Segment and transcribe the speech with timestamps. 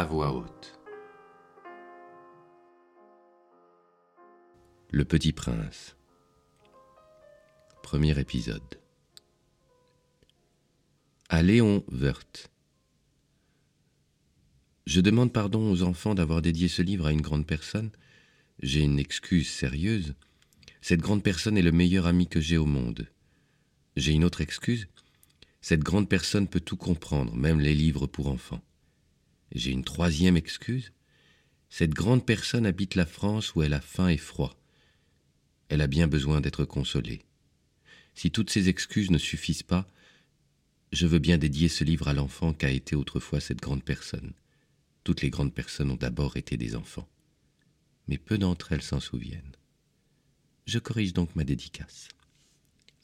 [0.00, 0.80] à voix haute.
[4.90, 5.94] Le Petit Prince.
[7.82, 8.80] Premier épisode.
[11.28, 12.50] À Léon Werth.
[14.86, 17.90] Je demande pardon aux enfants d'avoir dédié ce livre à une grande personne.
[18.62, 20.14] J'ai une excuse sérieuse.
[20.80, 23.06] Cette grande personne est le meilleur ami que j'ai au monde.
[23.96, 24.88] J'ai une autre excuse.
[25.60, 28.62] Cette grande personne peut tout comprendre, même les livres pour enfants.
[29.52, 30.92] J'ai une troisième excuse.
[31.68, 34.56] Cette grande personne habite la France où elle a faim et froid.
[35.68, 37.22] Elle a bien besoin d'être consolée.
[38.14, 39.88] Si toutes ces excuses ne suffisent pas,
[40.92, 44.32] je veux bien dédier ce livre à l'enfant qu'a été autrefois cette grande personne.
[45.04, 47.08] Toutes les grandes personnes ont d'abord été des enfants.
[48.08, 49.52] Mais peu d'entre elles s'en souviennent.
[50.66, 52.08] Je corrige donc ma dédicace.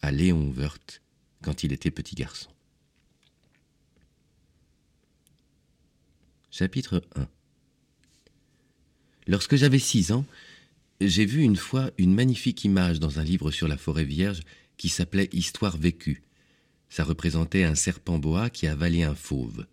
[0.03, 1.01] À Léon Werth,
[1.43, 2.51] quand il était petit garçon.
[6.59, 7.29] Chapitre 1
[9.27, 10.25] Lorsque j'avais six ans,
[11.03, 14.41] j'ai vu une fois une magnifique image dans un livre sur la forêt vierge
[14.79, 16.23] qui s'appelait Histoire vécue.
[16.89, 19.67] Ça représentait un serpent boa qui avalait un fauve.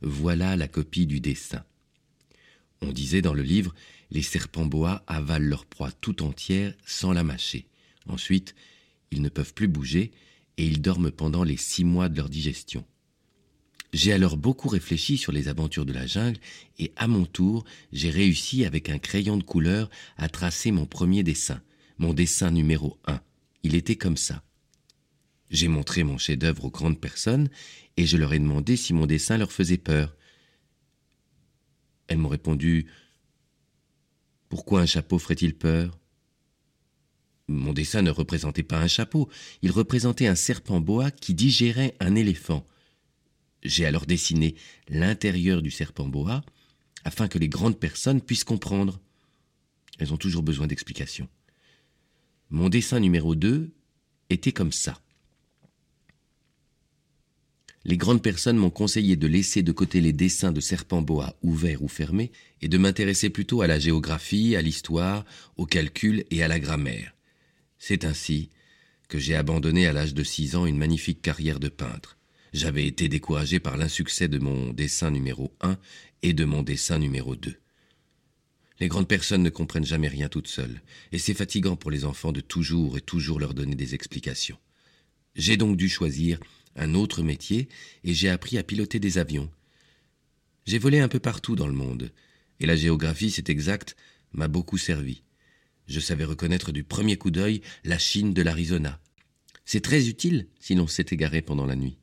[0.00, 1.62] Voilà la copie du dessin.
[2.80, 3.72] On disait dans le livre
[4.10, 7.68] les serpents boa avalent leur proie tout entière sans la mâcher.
[8.08, 8.56] Ensuite,
[9.12, 10.10] ils ne peuvent plus bouger
[10.56, 12.84] et ils dorment pendant les six mois de leur digestion.
[13.94, 16.40] J'ai alors beaucoup réfléchi sur les aventures de la jungle
[16.80, 21.22] et à mon tour, j'ai réussi avec un crayon de couleur à tracer mon premier
[21.22, 21.62] dessin,
[21.98, 23.20] mon dessin numéro un.
[23.62, 24.42] Il était comme ça.
[25.48, 27.48] J'ai montré mon chef-d'œuvre aux grandes personnes
[27.96, 30.16] et je leur ai demandé si mon dessin leur faisait peur.
[32.08, 32.88] Elles m'ont répondu
[34.48, 36.00] Pourquoi un chapeau ferait-il peur?
[37.46, 39.30] Mon dessin ne représentait pas un chapeau,
[39.62, 42.66] il représentait un serpent boa qui digérait un éléphant.
[43.64, 44.54] J'ai alors dessiné
[44.88, 46.44] l'intérieur du serpent boa
[47.04, 49.00] afin que les grandes personnes puissent comprendre.
[49.98, 51.28] Elles ont toujours besoin d'explications.
[52.50, 53.70] Mon dessin numéro 2
[54.30, 55.00] était comme ça.
[57.86, 61.82] Les grandes personnes m'ont conseillé de laisser de côté les dessins de serpents boa ouverts
[61.82, 62.32] ou fermés
[62.62, 65.24] et de m'intéresser plutôt à la géographie, à l'histoire,
[65.56, 67.14] au calcul et à la grammaire.
[67.78, 68.50] C'est ainsi
[69.08, 72.16] que j'ai abandonné à l'âge de six ans une magnifique carrière de peintre.
[72.54, 75.76] J'avais été découragé par l'insuccès de mon dessin numéro 1
[76.22, 77.56] et de mon dessin numéro 2.
[78.78, 82.30] Les grandes personnes ne comprennent jamais rien toutes seules, et c'est fatigant pour les enfants
[82.30, 84.56] de toujours et toujours leur donner des explications.
[85.34, 86.38] J'ai donc dû choisir
[86.76, 87.68] un autre métier,
[88.04, 89.50] et j'ai appris à piloter des avions.
[90.64, 92.12] J'ai volé un peu partout dans le monde,
[92.60, 93.96] et la géographie, c'est exact,
[94.32, 95.24] m'a beaucoup servi.
[95.88, 99.00] Je savais reconnaître du premier coup d'œil la Chine de l'Arizona.
[99.64, 101.98] C'est très utile si l'on s'est égaré pendant la nuit.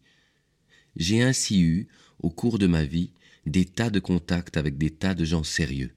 [0.95, 1.87] J'ai ainsi eu,
[2.19, 3.11] au cours de ma vie,
[3.45, 5.93] des tas de contacts avec des tas de gens sérieux.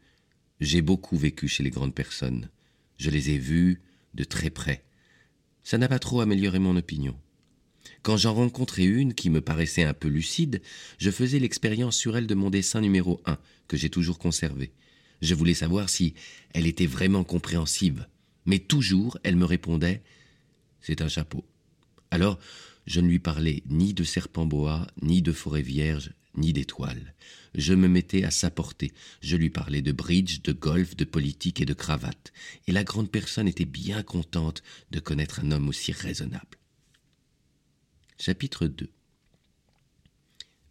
[0.61, 2.49] J'ai beaucoup vécu chez les grandes personnes.
[2.97, 3.83] Je les ai vus
[4.15, 4.85] de très près.
[5.63, 7.17] Ça n'a pas trop amélioré mon opinion.
[8.03, 10.63] Quand j'en rencontrais une qui me paraissait un peu lucide,
[10.99, 13.39] je faisais l'expérience sur elle de mon dessin numéro un,
[13.69, 14.73] que j'ai toujours conservé.
[15.23, 16.15] Je voulais savoir si
[16.53, 18.07] elle était vraiment compréhensive.
[18.47, 20.03] Mais toujours, elle me répondait
[20.81, 21.45] C'est un chapeau.
[22.11, 22.39] Alors,
[22.87, 27.15] je ne lui parlais ni de serpent boa, ni de forêt vierge, ni d'étoiles.
[27.55, 28.93] Je me mettais à sa portée.
[29.23, 32.33] Je lui parlais de bridge, de golf, de politique et de cravate.
[32.67, 36.59] Et la grande personne était bien contente de connaître un homme aussi raisonnable.
[38.19, 38.91] Chapitre 2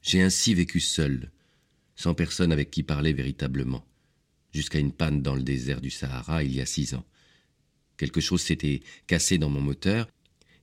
[0.01, 1.31] J'ai ainsi vécu seul,
[1.95, 3.85] sans personne avec qui parler véritablement,
[4.51, 7.05] jusqu'à une panne dans le désert du Sahara il y a six ans.
[7.97, 10.07] Quelque chose s'était cassé dans mon moteur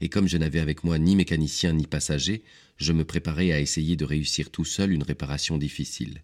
[0.01, 2.43] et comme je n'avais avec moi ni mécanicien ni passager,
[2.77, 6.23] je me préparais à essayer de réussir tout seul une réparation difficile.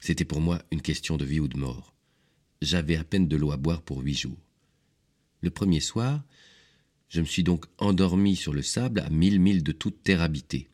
[0.00, 1.94] C'était pour moi une question de vie ou de mort.
[2.62, 4.38] J'avais à peine de l'eau à boire pour huit jours.
[5.42, 6.24] Le premier soir,
[7.08, 10.68] je me suis donc endormi sur le sable à mille milles de toute terre habitée.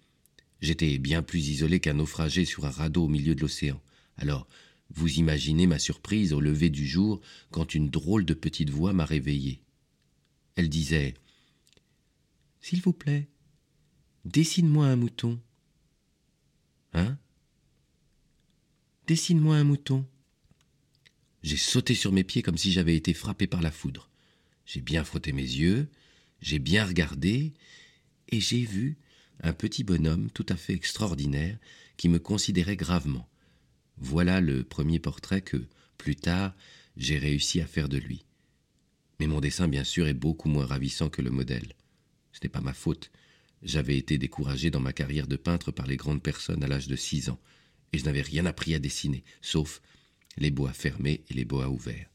[0.61, 3.81] J'étais bien plus isolé qu'un naufragé sur un radeau au milieu de l'océan.
[4.17, 4.47] Alors,
[4.91, 7.21] vous imaginez ma surprise au lever du jour
[7.51, 9.61] quand une drôle de petite voix m'a réveillé.
[10.55, 11.15] Elle disait
[12.63, 13.29] s'il vous plaît,
[14.25, 15.41] dessine-moi un mouton.
[16.95, 17.19] Hein?
[19.09, 20.07] Dessine-moi un mouton.
[21.43, 24.09] J'ai sauté sur mes pieds comme si j'avais été frappé par la foudre.
[24.65, 25.89] J'ai bien frotté mes yeux,
[26.41, 27.53] j'ai bien regardé,
[28.29, 28.97] et j'ai vu
[29.41, 31.59] un petit bonhomme tout à fait extraordinaire
[31.97, 33.29] qui me considérait gravement.
[33.97, 35.67] Voilà le premier portrait que,
[35.99, 36.55] plus tard,
[36.97, 38.25] j'ai réussi à faire de lui.
[39.19, 41.75] Mais mon dessin, bien sûr, est beaucoup moins ravissant que le modèle.
[42.33, 43.11] Ce n'est pas ma faute.
[43.63, 46.97] J'avais été découragé dans ma carrière de peintre par les grandes personnes à l'âge de
[46.97, 47.41] six ans,
[47.93, 49.81] et je n'avais rien appris à dessiner, sauf
[50.37, 52.09] les bois fermés et les bois ouverts.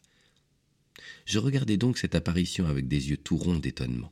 [1.25, 4.12] Je regardais donc cette apparition avec des yeux tout ronds d'étonnement.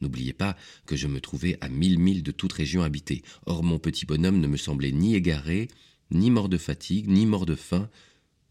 [0.00, 0.56] N'oubliez pas
[0.86, 3.22] que je me trouvais à mille milles de toute région habitée.
[3.44, 5.68] Or mon petit bonhomme ne me semblait ni égaré,
[6.10, 7.90] ni mort de fatigue, ni mort de faim,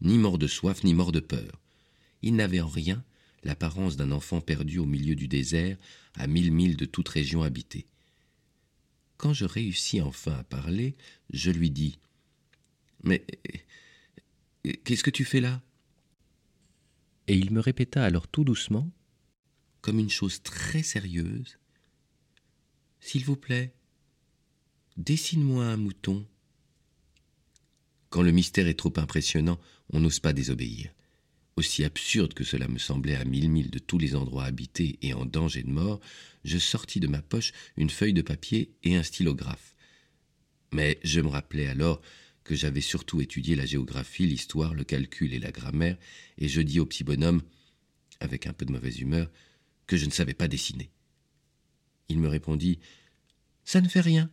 [0.00, 1.60] ni mort de soif, ni mort de peur.
[2.22, 3.04] Il n'avait en rien
[3.42, 5.76] l'apparence d'un enfant perdu au milieu du désert,
[6.14, 7.86] à mille milles de toute région habitée.
[9.16, 10.96] Quand je réussis enfin à parler,
[11.32, 11.98] je lui dis
[13.02, 13.24] Mais
[14.84, 15.62] qu'est-ce que tu fais là?
[17.26, 18.90] Et il me répéta alors tout doucement,
[19.82, 21.58] comme une chose très sérieuse
[22.98, 23.72] S'il vous plaît,
[24.96, 26.26] dessine-moi un mouton.
[28.08, 29.60] Quand le mystère est trop impressionnant,
[29.92, 30.92] on n'ose pas désobéir.
[31.60, 35.12] Aussi absurde que cela me semblait à mille milles de tous les endroits habités et
[35.12, 36.00] en danger de mort,
[36.42, 39.74] je sortis de ma poche une feuille de papier et un stylographe.
[40.72, 42.00] Mais je me rappelais alors
[42.44, 45.98] que j'avais surtout étudié la géographie, l'histoire, le calcul et la grammaire,
[46.38, 47.42] et je dis au petit bonhomme,
[48.20, 49.30] avec un peu de mauvaise humeur,
[49.86, 50.88] que je ne savais pas dessiner.
[52.08, 52.78] Il me répondit
[53.66, 54.30] Ça ne fait rien.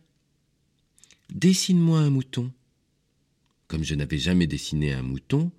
[1.28, 2.54] Dessine-moi un mouton.
[3.66, 5.52] Comme je n'avais jamais dessiné un mouton,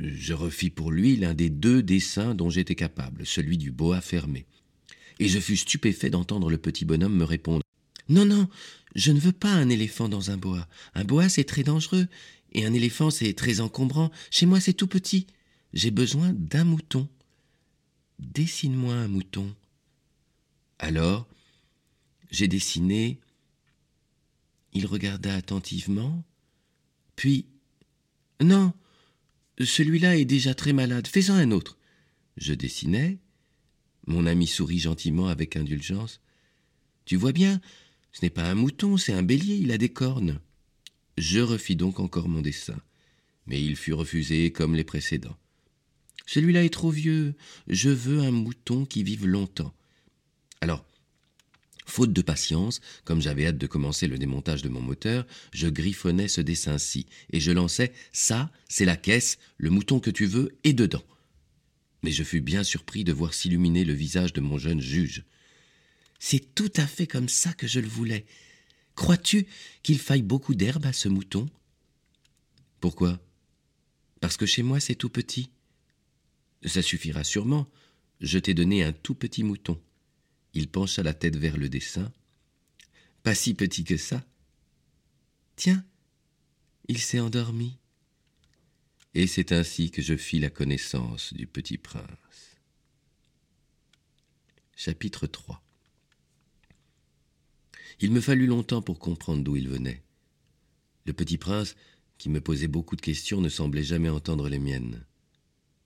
[0.00, 4.46] je refis pour lui l'un des deux dessins dont j'étais capable, celui du boa fermé.
[5.20, 7.62] Et je fus stupéfait d'entendre le petit bonhomme me répondre
[8.08, 8.48] Non, non,
[8.94, 10.68] je ne veux pas un éléphant dans un boa.
[10.94, 12.08] Un boa, c'est très dangereux,
[12.52, 14.10] et un éléphant, c'est très encombrant.
[14.30, 15.26] Chez moi, c'est tout petit.
[15.72, 17.08] J'ai besoin d'un mouton.
[18.18, 19.54] Dessine-moi un mouton.
[20.78, 21.28] Alors,
[22.30, 23.20] j'ai dessiné.
[24.72, 26.24] Il regarda attentivement,
[27.14, 27.46] puis
[28.40, 28.72] Non,
[29.60, 31.78] celui-là est déjà très malade, fais-en un autre.
[32.36, 33.18] Je dessinais.
[34.06, 36.20] Mon ami sourit gentiment avec indulgence.
[37.04, 37.60] Tu vois bien,
[38.12, 40.40] ce n'est pas un mouton, c'est un bélier, il a des cornes.
[41.16, 42.80] Je refis donc encore mon dessin,
[43.46, 45.36] mais il fut refusé comme les précédents.
[46.26, 47.34] Celui-là est trop vieux,
[47.68, 49.74] je veux un mouton qui vive longtemps.
[50.60, 50.84] Alors,
[51.84, 56.28] Faute de patience, comme j'avais hâte de commencer le démontage de mon moteur, je griffonnais
[56.28, 60.72] ce dessin-ci, et je lançais Ça, c'est la caisse, le mouton que tu veux est
[60.72, 61.04] dedans.
[62.02, 65.24] Mais je fus bien surpris de voir s'illuminer le visage de mon jeune juge.
[66.18, 68.24] C'est tout à fait comme ça que je le voulais.
[68.94, 69.46] Crois-tu
[69.82, 71.48] qu'il faille beaucoup d'herbe à ce mouton?
[72.80, 73.20] Pourquoi?
[74.20, 75.50] Parce que chez moi c'est tout petit.
[76.64, 77.68] Ça suffira sûrement.
[78.20, 79.78] Je t'ai donné un tout petit mouton.
[80.54, 82.12] Il pencha la tête vers le dessin.
[83.22, 84.24] Pas si petit que ça.
[85.56, 85.84] Tiens,
[86.88, 87.78] il s'est endormi.
[89.14, 92.04] Et c'est ainsi que je fis la connaissance du petit prince.
[94.76, 95.62] Chapitre 3
[98.00, 100.02] Il me fallut longtemps pour comprendre d'où il venait.
[101.06, 101.76] Le petit prince,
[102.18, 105.04] qui me posait beaucoup de questions, ne semblait jamais entendre les miennes.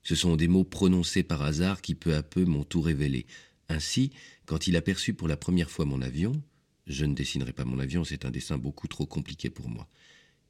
[0.03, 3.27] Ce sont des mots prononcés par hasard qui peu à peu m'ont tout révélé.
[3.69, 4.11] Ainsi,
[4.45, 6.41] quand il aperçut pour la première fois mon avion,
[6.87, 9.87] je ne dessinerai pas mon avion, c'est un dessin beaucoup trop compliqué pour moi,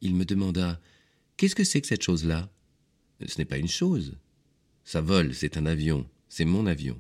[0.02, 0.80] il me demanda
[1.38, 2.50] Qu'est-ce que c'est que cette chose-là
[3.26, 4.18] Ce n'est pas une chose.
[4.84, 7.00] Ça vole, c'est un avion, c'est mon avion.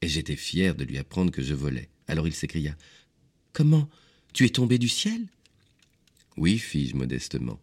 [0.00, 1.88] Et j'étais fier de lui apprendre que je volais.
[2.06, 2.76] Alors il s'écria
[3.52, 3.88] Comment
[4.32, 5.26] Tu es tombé du ciel?
[6.36, 7.60] Oui, fis-je modestement.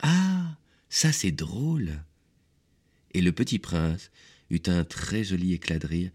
[0.00, 0.56] Ah
[0.88, 2.00] Ça c'est drôle
[3.12, 4.12] Et le petit prince
[4.50, 6.10] eut un très joli éclat de rire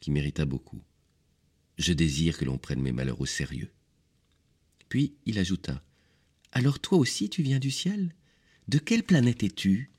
[0.00, 0.82] qui mérita beaucoup.
[1.78, 3.70] Je désire que l'on prenne mes malheurs au sérieux.
[4.88, 5.82] Puis il ajouta
[6.52, 8.14] Alors toi aussi tu viens du ciel?
[8.68, 9.90] De quelle planète es-tu?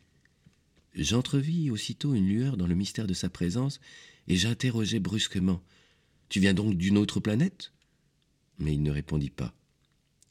[0.93, 3.79] J'entrevis aussitôt une lueur dans le mystère de sa présence,
[4.27, 5.63] et j'interrogeai brusquement
[6.29, 7.71] Tu viens donc d'une autre planète?
[8.57, 9.53] Mais il ne répondit pas.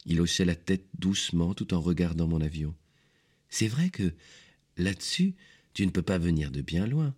[0.04, 2.75] Il hochait la tête doucement tout en regardant mon avion.
[3.49, 4.14] C'est vrai que,
[4.76, 5.35] là-dessus,
[5.73, 7.14] tu ne peux pas venir de bien loin.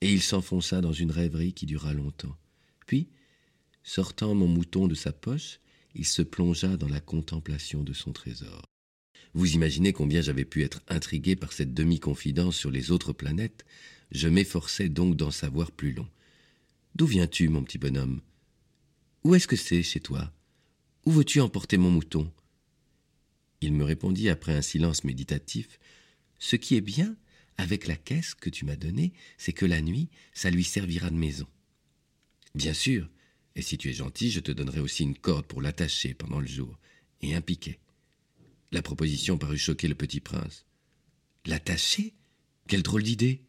[0.00, 2.36] Et il s'enfonça dans une rêverie qui dura longtemps.
[2.86, 3.08] Puis,
[3.82, 5.60] sortant mon mouton de sa poche,
[5.94, 8.62] il se plongea dans la contemplation de son trésor.
[9.32, 13.64] Vous imaginez combien j'avais pu être intrigué par cette demi-confidence sur les autres planètes.
[14.10, 16.08] Je m'efforçais donc d'en savoir plus long.
[16.94, 18.20] D'où viens-tu, mon petit bonhomme?
[19.24, 20.32] Où est-ce que c'est chez toi?
[21.04, 22.30] Où veux-tu emporter mon mouton?
[23.60, 25.78] Il me répondit après un silence méditatif
[26.38, 27.16] Ce qui est bien,
[27.58, 31.16] avec la caisse que tu m'as donnée, c'est que la nuit, ça lui servira de
[31.16, 31.46] maison.
[32.54, 33.08] Bien sûr,
[33.54, 36.46] et si tu es gentil, je te donnerai aussi une corde pour l'attacher pendant le
[36.46, 36.78] jour,
[37.22, 37.78] et un piquet.
[38.72, 40.66] La proposition parut choquer le petit prince.
[41.46, 42.14] L'attacher?
[42.68, 43.40] Quelle drôle d'idée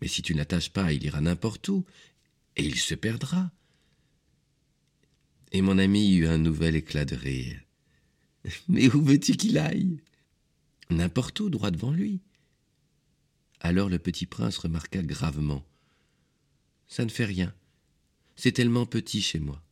[0.00, 1.84] Mais si tu ne l'attaches pas, il ira n'importe où,
[2.56, 3.50] et il se perdra.
[5.52, 7.60] Et mon ami eut un nouvel éclat de rire.
[8.68, 10.00] Mais où veux-tu qu'il aille?
[10.90, 12.20] N'importe où, droit devant lui.
[13.60, 15.64] Alors le petit prince remarqua gravement.
[16.88, 17.54] Ça ne fait rien.
[18.36, 19.62] C'est tellement petit chez moi.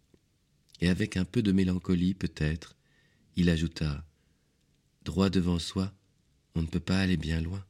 [0.81, 2.77] Et avec un peu de mélancolie, peut-être,
[3.37, 4.05] il ajouta
[5.05, 5.93] Droit devant soi,
[6.55, 7.65] on ne peut pas aller bien loin.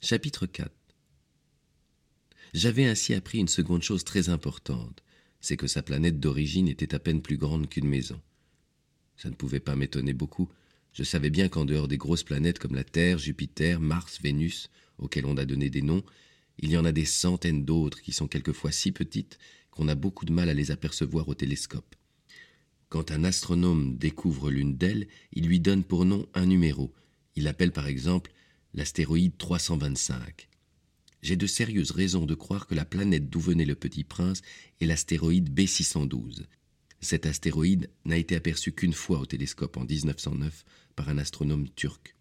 [0.00, 0.72] Chapitre 4
[2.54, 5.02] J'avais ainsi appris une seconde chose très importante,
[5.40, 8.20] c'est que sa planète d'origine était à peine plus grande qu'une maison.
[9.16, 10.50] Ça ne pouvait pas m'étonner beaucoup.
[10.92, 15.26] Je savais bien qu'en dehors des grosses planètes comme la Terre, Jupiter, Mars, Vénus, auxquelles
[15.26, 16.02] on a donné des noms,
[16.58, 19.38] il y en a des centaines d'autres qui sont quelquefois si petites
[19.70, 21.94] qu'on a beaucoup de mal à les apercevoir au télescope.
[22.88, 26.92] Quand un astronome découvre l'une d'elles, il lui donne pour nom un numéro.
[27.36, 28.32] Il l'appelle par exemple
[28.74, 30.48] l'astéroïde 325.
[31.22, 34.42] J'ai de sérieuses raisons de croire que la planète d'où venait le petit prince
[34.80, 36.46] est l'astéroïde B612.
[37.00, 40.64] Cet astéroïde n'a été aperçu qu'une fois au télescope en 1909
[40.96, 42.14] par un astronome turc.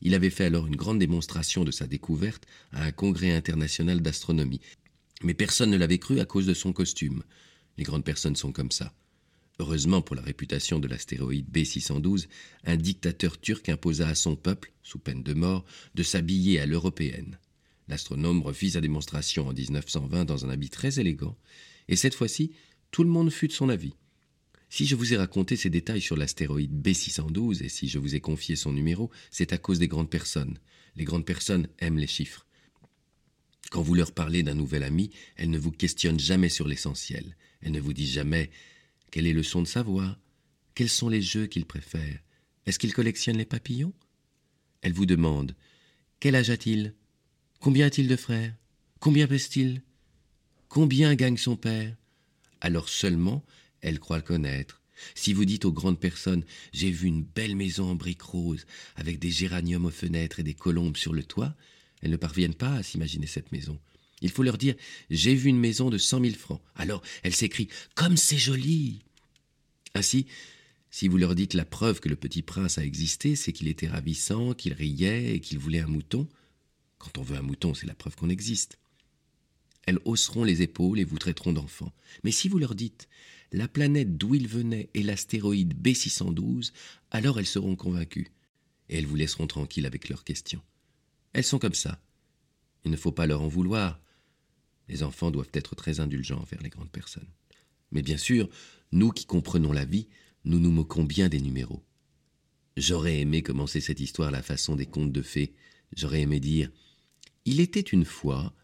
[0.00, 4.60] Il avait fait alors une grande démonstration de sa découverte à un congrès international d'astronomie.
[5.22, 7.22] Mais personne ne l'avait cru à cause de son costume.
[7.76, 8.94] Les grandes personnes sont comme ça.
[9.58, 12.28] Heureusement pour la réputation de l'astéroïde B612,
[12.64, 15.64] un dictateur turc imposa à son peuple, sous peine de mort,
[15.94, 17.38] de s'habiller à l'européenne.
[17.88, 21.38] L'astronome refit sa démonstration en 1920 dans un habit très élégant,
[21.88, 22.52] et cette fois-ci,
[22.96, 23.92] tout le monde fut de son avis.
[24.70, 28.20] Si je vous ai raconté ces détails sur l'astéroïde B612 et si je vous ai
[28.20, 30.58] confié son numéro, c'est à cause des grandes personnes.
[30.94, 32.46] Les grandes personnes aiment les chiffres.
[33.70, 37.36] Quand vous leur parlez d'un nouvel ami, elles ne vous questionnent jamais sur l'essentiel.
[37.60, 38.50] Elles ne vous disent jamais
[39.10, 40.16] quel est le son de sa voix,
[40.74, 42.18] quels sont les jeux qu'il préfère,
[42.64, 43.92] est-ce qu'il collectionne les papillons?
[44.80, 45.54] Elles vous demandent
[46.18, 46.94] quel âge a-t-il?
[47.60, 48.54] Combien a-t-il de frères?
[49.00, 49.82] Combien pèse-t-il?
[50.70, 51.94] Combien gagne son père?
[52.66, 53.44] Alors seulement
[53.80, 54.82] elle croit le connaître.
[55.14, 56.42] Si vous dites aux grandes personnes
[56.72, 60.54] J'ai vu une belle maison en briques roses, avec des géraniums aux fenêtres et des
[60.54, 61.54] colombes sur le toit,
[62.02, 63.78] elles ne parviennent pas à s'imaginer cette maison.
[64.20, 64.74] Il faut leur dire
[65.10, 66.60] J'ai vu une maison de cent mille francs.
[66.74, 68.98] Alors elles s'écrient Comme c'est joli
[69.94, 70.26] Ainsi,
[70.90, 73.86] si vous leur dites la preuve que le petit prince a existé, c'est qu'il était
[73.86, 76.26] ravissant, qu'il riait et qu'il voulait un mouton.
[76.98, 78.76] Quand on veut un mouton, c'est la preuve qu'on existe.
[79.86, 81.92] Elles hausseront les épaules et vous traiteront d'enfant.
[82.24, 83.08] Mais si vous leur dites
[83.52, 86.72] la planète d'où il venait est l'astéroïde B612,
[87.10, 88.32] alors elles seront convaincues,
[88.88, 90.62] et elles vous laisseront tranquille avec leurs questions.
[91.32, 92.00] Elles sont comme ça.
[92.84, 94.00] Il ne faut pas leur en vouloir.
[94.88, 97.28] Les enfants doivent être très indulgents envers les grandes personnes.
[97.92, 98.48] Mais bien sûr,
[98.92, 100.08] nous qui comprenons la vie,
[100.44, 101.84] nous nous moquons bien des numéros.
[102.76, 105.54] J'aurais aimé commencer cette histoire à la façon des contes de fées.
[105.96, 106.70] J'aurais aimé dire
[107.44, 108.54] Il était une fois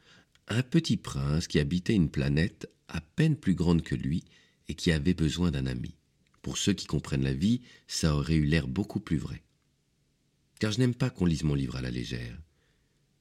[0.49, 4.25] un petit prince qui habitait une planète à peine plus grande que lui
[4.69, 5.95] et qui avait besoin d'un ami.
[6.43, 9.43] Pour ceux qui comprennent la vie, ça aurait eu l'air beaucoup plus vrai.
[10.59, 12.39] Car je n'aime pas qu'on lise mon livre à la légère.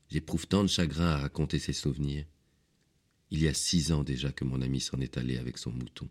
[0.09, 2.25] J'éprouve tant de chagrin à raconter ses souvenirs.
[3.29, 6.09] Il y a six ans déjà que mon ami s'en est allé avec son mouton.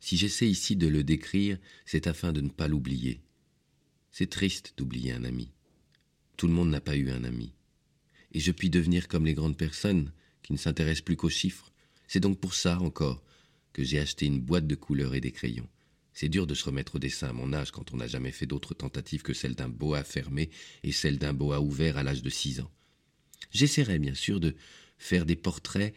[0.00, 3.22] Si j'essaie ici de le décrire, c'est afin de ne pas l'oublier.
[4.12, 5.50] C'est triste d'oublier un ami.
[6.36, 7.54] Tout le monde n'a pas eu un ami.
[8.32, 10.12] Et je puis devenir comme les grandes personnes
[10.44, 11.72] qui ne s'intéressent plus qu'aux chiffres.
[12.06, 13.24] C'est donc pour ça encore
[13.72, 15.68] que j'ai acheté une boîte de couleurs et des crayons.
[16.12, 18.46] C'est dur de se remettre au dessin à mon âge quand on n'a jamais fait
[18.46, 20.50] d'autres tentatives que celle d'un boa fermé
[20.84, 22.70] et celle d'un boa ouvert à l'âge de six ans.
[23.50, 24.54] J'essaierai bien sûr de
[24.96, 25.92] faire des portraits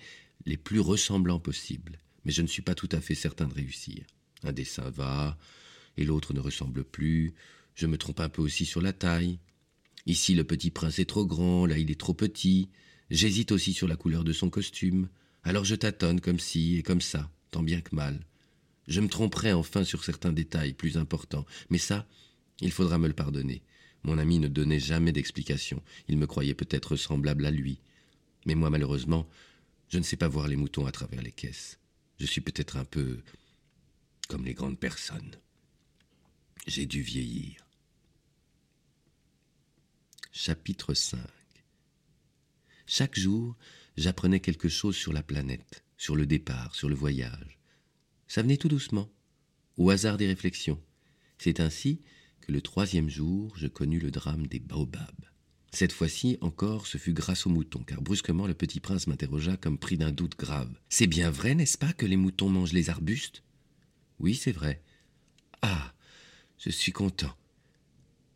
[0.46, 4.06] les plus ressemblants possibles, mais je ne suis pas tout à fait certain de réussir.
[4.44, 5.38] Un dessin va,
[5.98, 7.34] et l'autre ne ressemble plus,
[7.76, 9.40] je me trompe un peu aussi sur la taille.
[10.08, 12.70] Ici le petit prince est trop grand, là il est trop petit,
[13.10, 15.10] j'hésite aussi sur la couleur de son costume,
[15.44, 18.26] alors je tâtonne comme ci et comme ça tant bien que mal.
[18.88, 22.08] Je me tromperai enfin sur certains détails plus importants, mais ça,
[22.62, 23.64] il faudra me le pardonner.
[24.04, 27.82] Mon ami ne donnait jamais d'explication, il me croyait peut-être semblable à lui.
[28.46, 29.28] Mais moi, malheureusement,
[29.90, 31.80] je ne sais pas voir les moutons à travers les caisses.
[32.20, 33.20] Je suis peut-être un peu
[34.28, 35.36] comme les grandes personnes.
[36.66, 37.66] J'ai dû vieillir.
[40.32, 41.37] Chapitre 5
[42.88, 43.56] Chaque jour,
[43.98, 47.60] j'apprenais quelque chose sur la planète sur le départ, sur le voyage.
[48.28, 49.10] Ça venait tout doucement,
[49.78, 50.82] au hasard des réflexions.
[51.38, 52.02] C'est ainsi
[52.42, 55.26] que le troisième jour, je connus le drame des baobabs.
[55.72, 59.78] Cette fois-ci encore, ce fut grâce aux moutons, car brusquement le petit prince m'interrogea comme
[59.78, 60.74] pris d'un doute grave.
[60.88, 63.44] C'est bien vrai, n'est-ce pas, que les moutons mangent les arbustes?
[64.20, 64.82] Oui, c'est vrai.
[65.62, 65.94] Ah,
[66.58, 67.36] je suis content.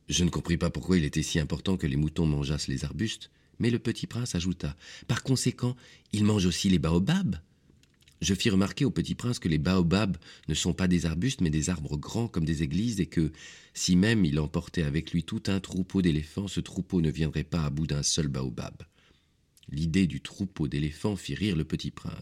[0.10, 3.32] Je ne compris pas pourquoi il était si important que les moutons mangeassent les arbustes,
[3.62, 4.76] mais le petit prince ajouta
[5.08, 5.78] Par conséquent,
[6.14, 7.38] ils mangent aussi les baobabs
[8.20, 11.52] Je fis remarquer au petit prince que les baobabs ne sont pas des arbustes, mais
[11.52, 13.32] des arbres grands comme des églises, et que,
[13.76, 17.64] si même il emportait avec lui tout un troupeau d'éléphants, ce troupeau ne viendrait pas
[17.64, 18.82] à bout d'un seul baobab.
[19.70, 22.16] L'idée du troupeau d'éléphants fit rire le petit prince.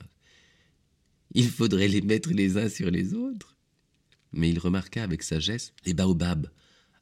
[1.34, 3.56] Il faudrait les mettre les uns sur les autres.
[4.34, 6.52] Mais il remarqua avec sagesse les baobabs,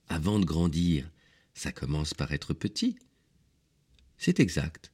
[0.10, 1.10] avant de grandir,
[1.56, 2.98] ça commence par être petit.
[4.18, 4.92] C'est exact.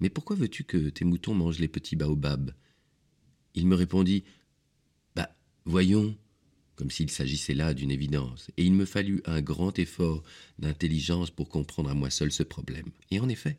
[0.00, 2.52] Mais pourquoi veux-tu que tes moutons mangent les petits baobabs?
[3.54, 4.24] Il me répondit
[5.16, 5.34] Bah,
[5.64, 6.16] voyons,
[6.76, 10.22] comme s'il s'agissait là d'une évidence, et il me fallut un grand effort
[10.58, 12.90] d'intelligence pour comprendre à moi seul ce problème.
[13.10, 13.58] Et en effet,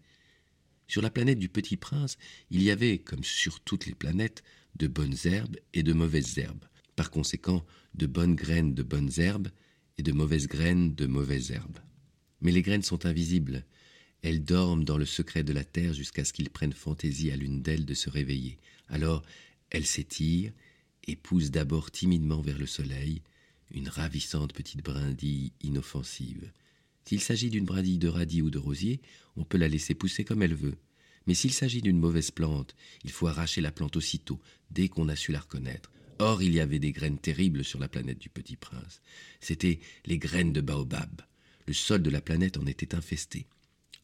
[0.88, 2.18] sur la planète du Petit Prince,
[2.50, 4.44] il y avait, comme sur toutes les planètes,
[4.76, 6.66] de bonnes herbes et de mauvaises herbes.
[6.96, 9.50] Par conséquent, de bonnes graines de bonnes herbes
[9.98, 11.80] et de mauvaises graines de mauvaises herbes.
[12.42, 13.66] Mais les graines sont invisibles.
[14.22, 17.62] Elles dorment dans le secret de la terre jusqu'à ce qu'il prenne fantaisie à l'une
[17.62, 18.58] d'elles de se réveiller.
[18.88, 19.24] Alors
[19.70, 20.52] elle s'étire
[21.08, 23.22] et pousse d'abord timidement vers le soleil,
[23.72, 26.52] une ravissante petite brindille inoffensive.
[27.06, 29.02] S'il s'agit d'une brindille de radis ou de rosier,
[29.36, 30.78] on peut la laisser pousser comme elle veut.
[31.26, 34.40] Mais s'il s'agit d'une mauvaise plante, il faut arracher la plante aussitôt,
[34.72, 35.92] dès qu'on a su la reconnaître.
[36.20, 39.02] Or, il y avait des graines terribles sur la planète du Petit Prince.
[39.40, 41.22] C'étaient les graines de baobab.
[41.66, 43.48] Le sol de la planète en était infesté.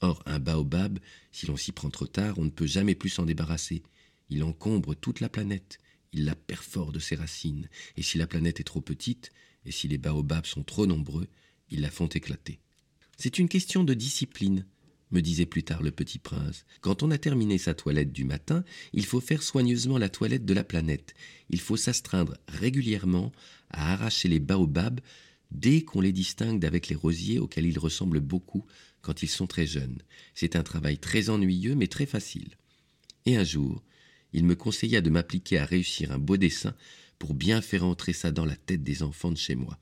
[0.02, 1.00] Or, un baobab,
[1.32, 3.84] si l'on s'y prend trop tard, on ne peut jamais plus s'en débarrasser.
[4.30, 5.80] Il encombre toute la planète,
[6.14, 9.32] il la perfore de ses racines, et si la planète est trop petite,
[9.66, 11.28] et si les baobabs sont trop nombreux,
[11.70, 12.60] ils la font éclater.
[13.18, 14.66] C'est une question de discipline,
[15.12, 16.66] me disait plus tard le petit prince.
[16.82, 20.54] Quand on a terminé sa toilette du matin, il faut faire soigneusement la toilette de
[20.54, 21.14] la planète.
[21.50, 23.32] Il faut s'astreindre régulièrement
[23.70, 25.00] à arracher les baobabs
[25.52, 28.66] dès qu'on les distingue d'avec les rosiers auxquels ils ressemblent beaucoup
[29.06, 30.02] quand ils sont très jeunes.
[30.34, 32.50] C'est un travail très ennuyeux mais très facile.
[33.28, 33.84] Et un jour,
[34.34, 36.76] il me conseilla de m'appliquer à réussir un beau dessin
[37.20, 39.80] pour bien faire entrer ça dans la tête des enfants de chez moi.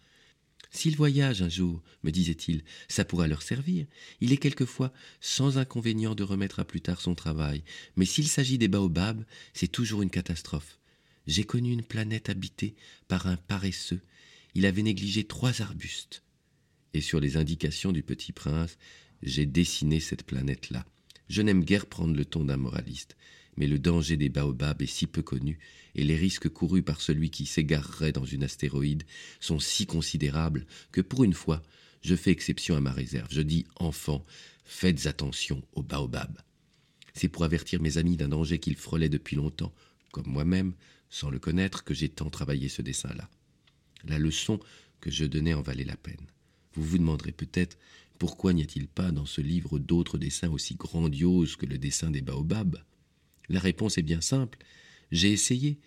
[0.71, 3.85] S'ils voyagent un jour, me disait-il, ça pourra leur servir.
[4.21, 7.63] Il est quelquefois sans inconvénient de remettre à plus tard son travail,
[7.95, 10.79] mais s'il s'agit des baobabs, c'est toujours une catastrophe.
[11.27, 12.75] J'ai connu une planète habitée
[13.07, 14.01] par un paresseux.
[14.55, 16.23] Il avait négligé trois arbustes.
[16.93, 18.77] Et sur les indications du petit prince,
[19.23, 20.85] j'ai dessiné cette planète-là.
[21.29, 23.15] Je n'aime guère prendre le ton d'un moraliste
[23.57, 25.59] mais le danger des baobabs est si peu connu,
[25.95, 29.03] et les risques courus par celui qui s'égarerait dans une astéroïde
[29.39, 31.61] sont si considérables que pour une fois,
[32.01, 33.29] je fais exception à ma réserve.
[33.31, 34.25] Je dis enfants,
[34.65, 36.39] faites attention aux baobabs.
[37.13, 39.73] C'est pour avertir mes amis d'un danger qu'ils frôlaient depuis longtemps,
[40.11, 40.73] comme moi-même,
[41.09, 43.29] sans le connaître, que j'ai tant travaillé ce dessin-là.
[44.03, 44.59] La leçon
[44.99, 46.25] que je donnais en valait la peine.
[46.73, 47.77] Vous vous demanderez peut-être
[48.23, 52.21] pourquoi n'y a-t-il pas dans ce livre d'autres dessins aussi grandioses que le dessin des
[52.21, 52.81] baobabs?
[53.49, 54.59] La réponse est bien simple.
[55.11, 55.77] J'ai essayé,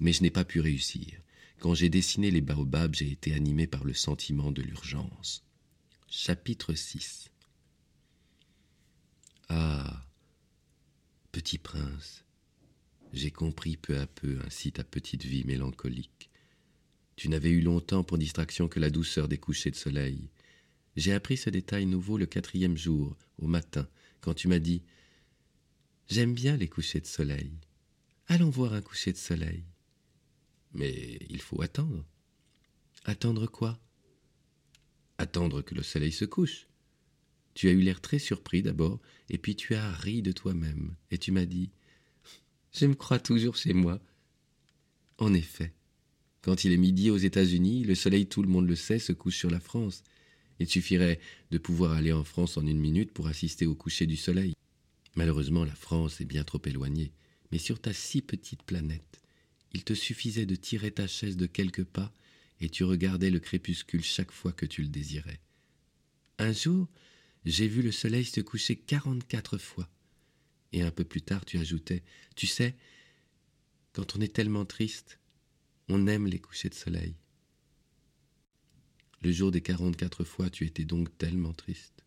[0.00, 1.20] mais je n'ai pas pu réussir.
[1.60, 5.44] Quand j'ai dessiné les baobabs, j'ai été animé par le sentiment de l'urgence.
[6.08, 7.30] Chapitre 6
[9.48, 10.04] Ah,
[11.30, 12.24] petit prince,
[13.12, 16.28] j'ai compris peu à peu ainsi ta petite vie mélancolique.
[17.14, 20.28] Tu n'avais eu longtemps pour distraction que la douceur des couchers de soleil.
[20.96, 23.88] J'ai appris ce détail nouveau le quatrième jour, au matin,
[24.20, 24.82] quand tu m'as dit
[26.08, 27.52] J'aime bien les couchers de soleil.
[28.26, 29.64] Allons voir un coucher de soleil.
[30.72, 32.04] Mais il faut attendre.
[33.04, 33.78] Attendre quoi?
[35.18, 36.66] Attendre que le soleil se couche.
[37.54, 41.18] Tu as eu l'air très surpris d'abord, et puis tu as ri de toi-même, et
[41.18, 41.70] tu m'as dit
[42.72, 44.00] Je me crois toujours chez moi.
[45.18, 45.72] En effet,
[46.42, 49.36] quand il est midi aux États-Unis, le soleil, tout le monde le sait, se couche
[49.36, 50.02] sur la France.
[50.60, 54.16] Il suffirait de pouvoir aller en France en une minute pour assister au coucher du
[54.16, 54.54] soleil.
[55.16, 57.12] Malheureusement, la France est bien trop éloignée,
[57.52, 59.20] mais sur ta si petite planète,
[59.72, 62.12] il te suffisait de tirer ta chaise de quelques pas
[62.60, 65.40] et tu regardais le crépuscule chaque fois que tu le désirais.
[66.38, 66.88] Un jour,
[67.44, 69.88] j'ai vu le soleil se coucher quarante-quatre fois.
[70.72, 72.02] Et un peu plus tard, tu ajoutais
[72.34, 72.74] Tu sais,
[73.92, 75.18] quand on est tellement triste,
[75.88, 77.14] on aime les couchers de soleil.
[79.24, 82.04] Le jour des quarante-quatre fois, tu étais donc tellement triste.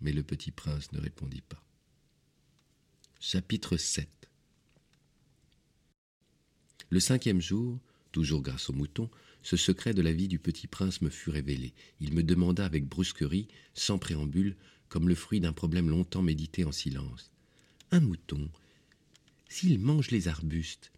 [0.00, 1.62] Mais le petit prince ne répondit pas.
[3.20, 4.08] Chapitre 7
[6.88, 7.78] Le cinquième jour,
[8.10, 9.10] toujours grâce au mouton,
[9.42, 11.74] ce secret de la vie du petit prince me fut révélé.
[12.00, 14.56] Il me demanda avec brusquerie, sans préambule,
[14.88, 17.30] comme le fruit d'un problème longtemps médité en silence.
[17.90, 18.48] Un mouton,
[19.50, 20.90] s'il mange les arbustes,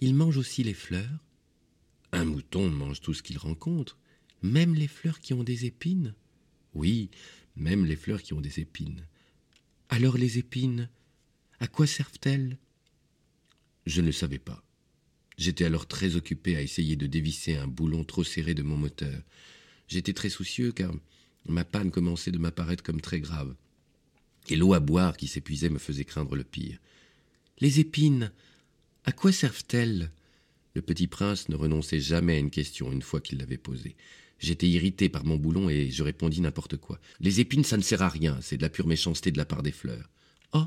[0.00, 1.24] il mange aussi les fleurs?
[2.10, 3.96] Un mouton mange tout ce qu'il rencontre,
[4.44, 6.14] même les fleurs qui ont des épines?
[6.74, 7.10] Oui,
[7.56, 9.06] même les fleurs qui ont des épines.
[9.88, 10.90] Alors les épines,
[11.60, 12.58] à quoi servent-elles?
[13.86, 14.62] Je ne le savais pas.
[15.38, 19.18] J'étais alors très occupé à essayer de dévisser un boulon trop serré de mon moteur.
[19.88, 20.92] J'étais très soucieux car
[21.48, 23.56] ma panne commençait de m'apparaître comme très grave.
[24.50, 26.78] Et l'eau à boire qui s'épuisait me faisait craindre le pire.
[27.60, 28.30] Les épines,
[29.04, 30.10] à quoi servent-elles?
[30.74, 33.96] Le petit prince ne renonçait jamais à une question une fois qu'il l'avait posée.
[34.44, 37.00] J'étais irrité par mon boulon et je répondis n'importe quoi.
[37.18, 39.62] Les épines, ça ne sert à rien, c'est de la pure méchanceté de la part
[39.62, 40.10] des fleurs.
[40.52, 40.66] Oh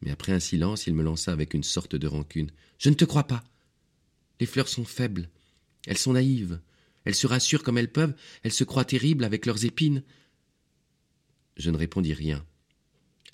[0.00, 2.50] Mais après un silence, il me lança avec une sorte de rancune.
[2.78, 3.44] Je ne te crois pas.
[4.40, 5.28] Les fleurs sont faibles,
[5.86, 6.58] elles sont naïves,
[7.04, 10.02] elles se rassurent comme elles peuvent, elles se croient terribles avec leurs épines.
[11.58, 12.46] Je ne répondis rien.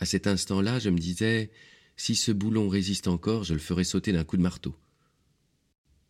[0.01, 1.53] À cet instant-là, je me disais
[1.97, 4.75] si ce boulon résiste encore, je le ferai sauter d'un coup de marteau.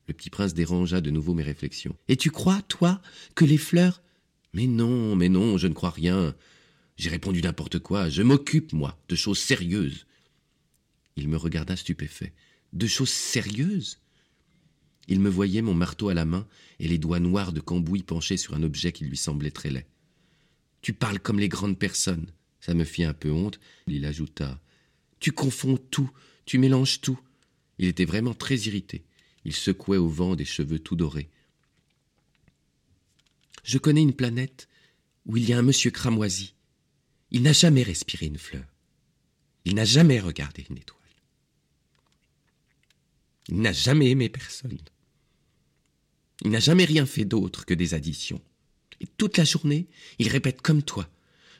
[0.08, 1.96] Le petit prince dérangea de nouveau mes réflexions.
[2.08, 3.00] Et tu crois, toi,
[3.34, 4.02] que les fleurs.
[4.52, 6.34] Mais non, mais non, je ne crois rien.
[6.96, 8.08] J'ai répondu n'importe quoi.
[8.08, 10.06] Je m'occupe, moi, de choses sérieuses.
[11.16, 12.32] Il me regarda stupéfait.
[12.72, 13.98] De choses sérieuses?
[15.08, 16.46] Il me voyait mon marteau à la main
[16.80, 19.86] et les doigts noirs de cambouis penchés sur un objet qui lui semblait très laid.
[20.82, 22.26] Tu parles comme les grandes personnes.
[22.60, 23.60] Ça me fit un peu honte.
[23.86, 24.60] Il ajouta
[25.20, 26.10] Tu confonds tout,
[26.44, 27.18] tu mélanges tout.
[27.78, 29.04] Il était vraiment très irrité.
[29.46, 31.28] Il secouait au vent des cheveux tout dorés.
[33.62, 34.68] Je connais une planète
[35.24, 36.54] où il y a un monsieur cramoisi.
[37.30, 38.64] Il n'a jamais respiré une fleur.
[39.64, 40.98] Il n'a jamais regardé une étoile.
[43.48, 44.78] Il n'a jamais aimé personne.
[46.42, 48.42] Il n'a jamais rien fait d'autre que des additions.
[49.00, 49.86] Et toute la journée,
[50.18, 51.08] il répète comme toi.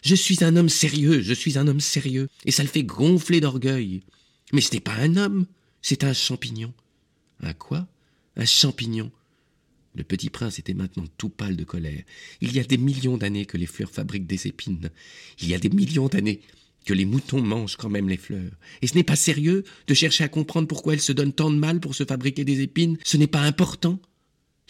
[0.02, 2.28] Je suis un homme sérieux, je suis un homme sérieux.
[2.46, 4.02] Et ça le fait gonfler d'orgueil.
[4.52, 5.46] Mais ce n'est pas un homme,
[5.82, 6.74] c'est un champignon.
[7.42, 7.86] Un quoi?
[8.36, 9.10] Un champignon.
[9.94, 12.02] Le petit prince était maintenant tout pâle de colère.
[12.40, 14.90] Il y a des millions d'années que les fleurs fabriquent des épines.
[15.40, 16.40] Il y a des millions d'années
[16.84, 18.52] que les moutons mangent quand même les fleurs.
[18.82, 21.56] Et ce n'est pas sérieux de chercher à comprendre pourquoi elles se donnent tant de
[21.56, 22.98] mal pour se fabriquer des épines.
[23.04, 23.98] Ce n'est pas important?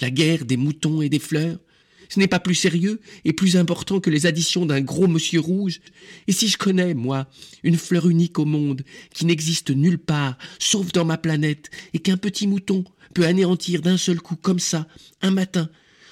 [0.00, 1.58] La guerre des moutons et des fleurs?
[2.08, 5.80] Ce n'est pas plus sérieux et plus important que les additions d'un gros monsieur rouge.
[6.26, 7.28] Et si je connais, moi,
[7.62, 12.16] une fleur unique au monde, qui n'existe nulle part, sauf dans ma planète, et qu'un
[12.16, 14.86] petit mouton peut anéantir d'un seul coup comme ça,
[15.22, 15.70] un matin,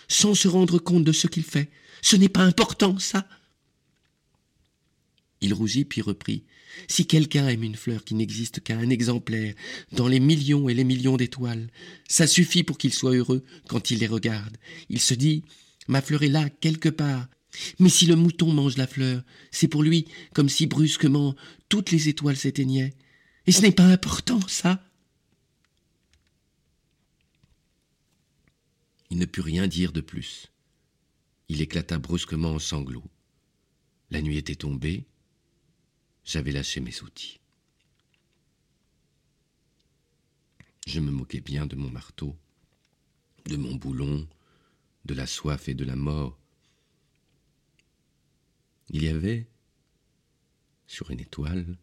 [0.09, 1.71] sans se rendre compte de ce qu'il fait,
[2.03, 3.27] ce n'est pas important, ça.
[5.41, 6.45] Il rougit puis reprit.
[6.89, 9.55] Si quelqu'un aime une fleur qui n'existe qu'à un exemplaire
[9.93, 11.71] dans les millions et les millions d'étoiles,
[12.09, 14.57] ça suffit pour qu'il soit heureux quand il les regarde.
[14.89, 15.45] Il se dit
[15.89, 17.29] Ma fleur est là, quelque part.
[17.79, 21.37] Mais si le mouton mange la fleur, c'est pour lui comme si brusquement
[21.69, 22.95] toutes les étoiles s'éteignaient.
[23.47, 24.83] Et ce n'est pas important, ça.
[29.11, 30.51] Il ne put rien dire de plus.
[31.49, 33.11] Il éclata brusquement en sanglots.
[34.11, 35.05] La nuit était tombée.
[36.25, 37.39] J'avais lâché mes outils.
[40.87, 42.37] Je me moquais bien de mon marteau,
[43.47, 44.27] de mon boulon,
[45.05, 46.39] de la soif et de la mort.
[48.89, 49.47] Il y avait,
[50.87, 51.77] sur une étoile,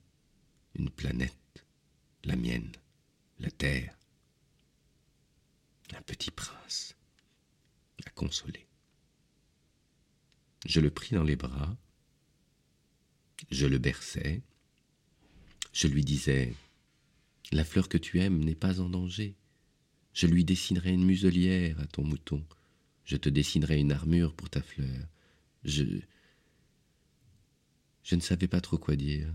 [0.76, 1.66] une planète,
[2.24, 2.72] la mienne,
[3.40, 3.98] la Terre,
[5.94, 6.96] un petit prince,
[8.06, 8.66] à consoler.
[10.66, 11.76] Je le pris dans les bras,
[13.50, 14.42] je le berçais,
[15.74, 16.54] je lui disais
[17.52, 19.36] La fleur que tu aimes n'est pas en danger.
[20.14, 22.46] Je lui dessinerai une muselière à ton mouton.
[23.06, 25.08] Je te dessinerai une armure pour ta fleur.
[25.64, 25.84] Je.
[28.04, 29.34] Je ne savais pas trop quoi dire.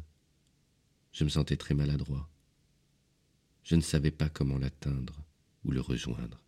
[1.12, 2.28] Je me sentais très maladroit.
[3.62, 5.24] Je ne savais pas comment l'atteindre
[5.64, 6.40] ou le rejoindre.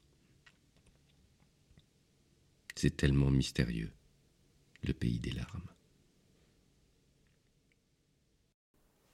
[2.77, 3.93] C'est tellement mystérieux,
[4.83, 5.69] le pays des larmes.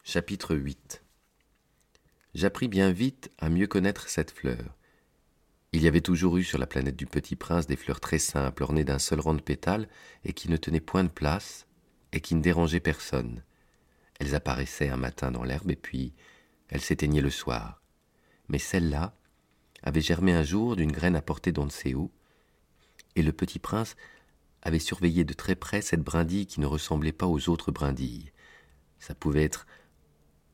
[0.03, 1.03] Chapitre 8
[2.35, 4.77] J'appris bien vite à mieux connaître cette fleur
[5.75, 8.63] il y avait toujours eu sur la planète du Petit Prince des fleurs très simples,
[8.63, 9.89] ornées d'un seul rang de pétales,
[10.25, 11.67] et qui ne tenaient point de place,
[12.13, 13.43] et qui ne dérangeaient personne.
[14.21, 16.15] Elles apparaissaient un matin dans l'herbe, et puis
[16.69, 17.83] elles s'éteignaient le soir.
[18.47, 19.17] Mais celle-là
[19.83, 22.13] avait germé un jour d'une graine apportée d'on ne sait où,
[23.17, 23.97] et le Petit Prince
[24.63, 28.31] avait surveillé de très près cette brindille qui ne ressemblait pas aux autres brindilles.
[29.01, 29.67] Ça pouvait être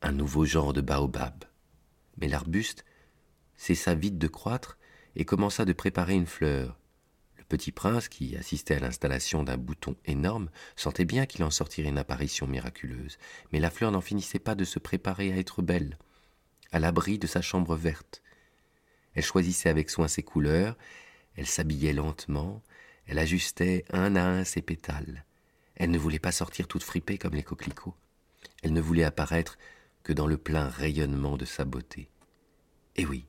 [0.01, 1.45] un nouveau genre de baobab.
[2.17, 2.87] Mais l'arbuste
[3.59, 4.79] cessa vite de croître
[5.17, 6.79] et commença de préparer une fleur.
[7.39, 11.89] Le petit prince, qui assistait à l'installation d'un bouton énorme, sentait bien qu'il en sortirait
[11.89, 13.19] une apparition miraculeuse,
[13.53, 15.99] mais la fleur n'en finissait pas de se préparer à être belle,
[16.73, 18.23] à l'abri de sa chambre verte.
[19.15, 20.77] Elle choisissait avec soin ses couleurs,
[21.37, 22.63] elle s'habillait lentement,
[23.07, 25.25] elle ajustait un à un ses pétales.
[25.75, 27.97] Elle ne voulait pas sortir toute fripée comme les coquelicots.
[28.63, 29.59] Elle ne voulait apparaître
[30.03, 32.11] que dans le plein rayonnement de sa beauté.
[32.97, 33.25] Et oui,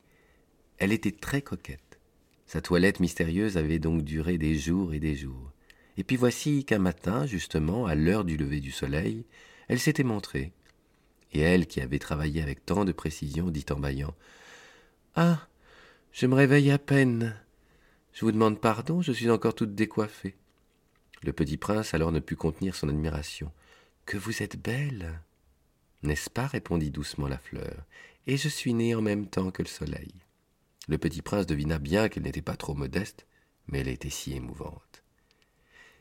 [0.82, 2.00] Elle était très coquette.
[2.44, 5.52] Sa toilette mystérieuse avait donc duré des jours et des jours.
[5.96, 9.24] Et puis voici qu'un matin, justement, à l'heure du lever du soleil,
[9.68, 10.50] elle s'était montrée.
[11.32, 14.12] Et elle, qui avait travaillé avec tant de précision, dit en bâillant
[15.14, 15.46] Ah,
[16.10, 17.36] je me réveille à peine.
[18.12, 20.34] Je vous demande pardon, je suis encore toute décoiffée.
[21.22, 23.52] Le petit prince alors ne put contenir son admiration.
[24.04, 25.20] Que vous êtes belle.
[26.02, 26.48] N'est-ce pas?
[26.48, 27.84] répondit doucement la fleur.
[28.26, 30.21] Et je suis née en même temps que le soleil.
[30.92, 33.26] Le petit prince devina bien qu'elle n'était pas trop modeste,
[33.66, 35.02] mais elle était si émouvante.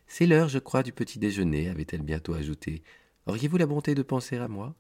[0.06, 2.84] C'est l'heure, je crois, du petit déjeuner, avait-elle bientôt ajouté.
[3.25, 4.75] Auriez-vous la bonté de penser à moi?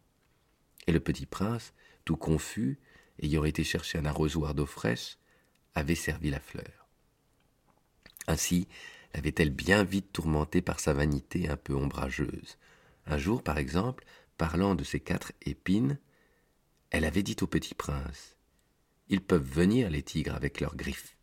[0.85, 2.77] Et le petit prince, tout confus,
[3.23, 5.17] ayant été chercher un arrosoir d'eau fraîche,
[5.75, 6.89] avait servi la fleur.
[8.27, 8.67] Ainsi
[9.13, 12.57] l'avait-elle bien vite tourmentée par sa vanité un peu ombrageuse.
[13.05, 14.03] Un jour, par exemple,
[14.37, 15.97] parlant de ces quatre épines,
[16.89, 18.35] elle avait dit au petit prince
[19.11, 21.17] Ils peuvent venir, les tigres, avec leurs griffes.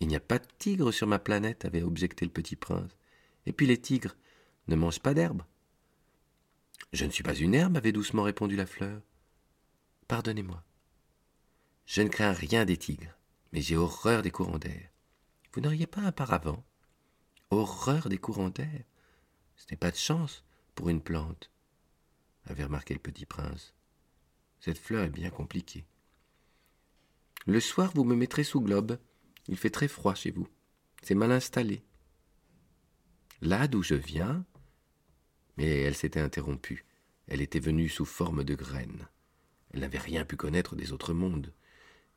[0.00, 2.98] Il n'y a pas de tigres sur ma planète, avait objecté le petit prince.
[3.46, 4.14] Et puis les tigres
[4.68, 5.42] ne mangent pas d'herbe.
[6.92, 9.00] Je ne suis pas une herbe, avait doucement répondu la fleur.
[10.06, 10.62] Pardonnez-moi.
[11.86, 13.16] Je ne crains rien des tigres,
[13.52, 14.90] mais j'ai horreur des courants d'air.
[15.54, 16.62] Vous n'auriez pas un paravent?
[17.50, 18.84] Horreur des courants d'air?
[19.56, 21.50] Ce n'est pas de chance pour une plante,
[22.44, 23.72] avait remarqué le petit prince.
[24.60, 25.86] Cette fleur est bien compliquée.
[27.46, 28.98] Le soir, vous me mettrez sous globe.
[29.48, 30.48] Il fait très froid chez vous.
[31.02, 31.82] C'est mal installé.
[33.42, 34.46] Là d'où je viens.
[35.56, 36.86] Mais elle s'était interrompue.
[37.26, 39.08] Elle était venue sous forme de graine.
[39.72, 41.52] Elle n'avait rien pu connaître des autres mondes.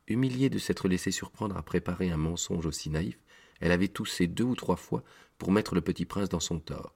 [0.08, 3.20] Humiliée de s'être laissée surprendre à préparer un mensonge aussi naïf,
[3.60, 5.04] elle avait toussé deux ou trois fois
[5.38, 6.96] pour mettre le petit prince dans son tort.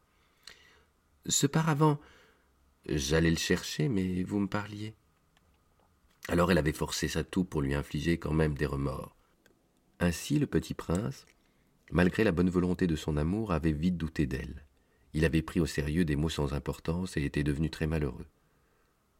[1.26, 2.00] Ce paravent,
[2.88, 4.96] j'allais le chercher, mais vous me parliez.
[6.32, 9.18] Alors elle avait forcé sa toux pour lui infliger quand même des remords.
[10.00, 11.26] Ainsi le petit prince,
[11.92, 14.64] malgré la bonne volonté de son amour, avait vite douté d'elle.
[15.14, 18.28] Il avait pris au sérieux des mots sans importance et était devenu très malheureux.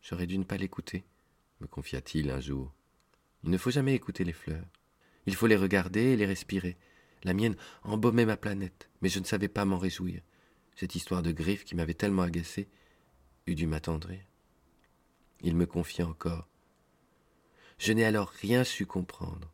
[0.02, 1.04] J'aurais dû ne pas l'écouter,
[1.60, 2.74] me confia-t-il un jour.
[3.44, 4.66] Il ne faut jamais écouter les fleurs.
[5.26, 6.78] Il faut les regarder et les respirer.
[7.26, 10.22] La mienne embaumait ma planète, mais je ne savais pas m'en réjouir.
[10.78, 12.70] Cette histoire de griffes qui m'avait tellement agacé
[13.48, 14.22] eût dû m'attendrir.
[15.42, 16.48] Il me confia encore.
[17.82, 19.52] Je n'ai alors rien su comprendre.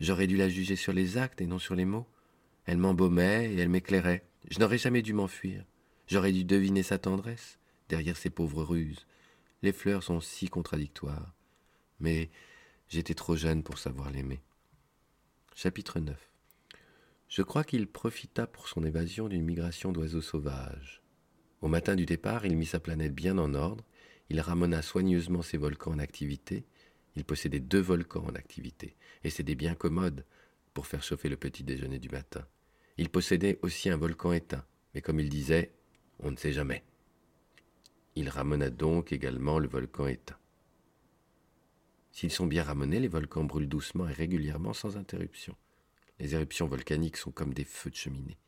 [0.00, 2.08] J'aurais dû la juger sur les actes et non sur les mots.
[2.64, 4.24] Elle m'embaumait et elle m'éclairait.
[4.48, 5.66] Je n'aurais jamais dû m'enfuir.
[6.06, 7.58] J'aurais dû deviner sa tendresse
[7.90, 9.06] derrière ses pauvres ruses.
[9.60, 11.34] Les fleurs sont si contradictoires.
[12.00, 12.30] Mais
[12.88, 14.40] j'étais trop jeune pour savoir l'aimer.
[15.54, 16.16] Chapitre 9
[17.28, 21.02] Je crois qu'il profita pour son évasion d'une migration d'oiseaux sauvages.
[21.60, 23.84] Au matin du départ, il mit sa planète bien en ordre,
[24.30, 26.64] il ramena soigneusement ses volcans en activité,
[27.16, 30.24] il possédait deux volcans en activité, et c'était bien commode
[30.74, 32.46] pour faire chauffer le petit déjeuner du matin.
[32.96, 35.72] Il possédait aussi un volcan éteint, mais comme il disait,
[36.20, 36.82] on ne sait jamais.
[38.14, 40.38] Il ramena donc également le volcan éteint.
[42.10, 45.56] S'ils sont bien ramenés, les volcans brûlent doucement et régulièrement sans interruption.
[46.18, 48.38] Les éruptions volcaniques sont comme des feux de cheminée.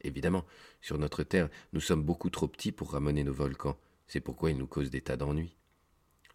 [0.00, 0.44] Évidemment,
[0.80, 3.78] sur notre Terre, nous sommes beaucoup trop petits pour ramener nos volcans.
[4.08, 5.56] C'est pourquoi ils nous causent des tas d'ennuis.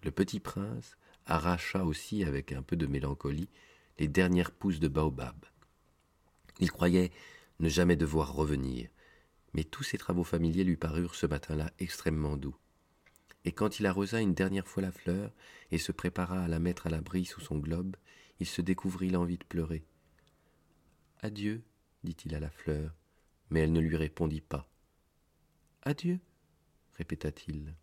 [0.04, 0.97] Le petit prince
[1.28, 3.50] arracha aussi, avec un peu de mélancolie,
[4.00, 5.46] les dernières pousses de baobab.
[6.60, 7.12] Il croyait
[7.60, 8.90] ne jamais devoir revenir,
[9.54, 12.58] mais tous ses travaux familiers lui parurent ce matin-là extrêmement doux
[13.48, 15.32] et quand il arrosa une dernière fois la fleur
[15.72, 17.96] et se prépara à la mettre à l'abri sous son globe,
[18.42, 19.86] il se découvrit l'envie de pleurer.
[21.22, 21.63] Adieu,
[22.04, 22.94] dit-il à la fleur,
[23.50, 24.70] mais elle ne lui répondit pas.
[25.84, 26.20] Adieu,
[26.96, 27.74] répéta-t-il.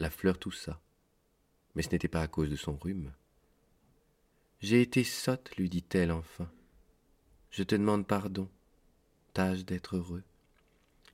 [0.00, 0.82] La fleur toussa,
[1.74, 3.12] mais ce n'était pas à cause de son rhume.
[4.60, 6.50] J'ai été sotte, lui dit-elle enfin.
[7.50, 8.48] Je te demande pardon.
[9.32, 10.22] Tâche d'être heureux.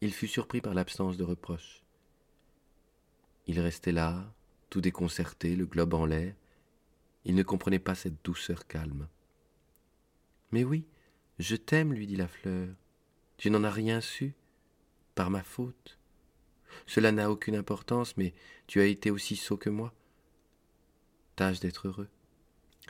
[0.00, 1.82] Il fut surpris par l'absence de reproche.
[3.46, 4.32] Il restait là,
[4.68, 6.34] tout déconcerté, le globe en l'air.
[7.24, 9.08] Il ne comprenait pas cette douceur calme.
[10.52, 10.86] Mais oui,
[11.38, 12.68] je t'aime, lui dit la fleur.
[13.36, 14.34] Tu n'en as rien su,
[15.14, 15.98] par ma faute.
[16.86, 18.34] Cela n'a aucune importance, mais
[18.66, 19.92] tu as été aussi sot que moi.
[21.40, 22.08] D'être heureux.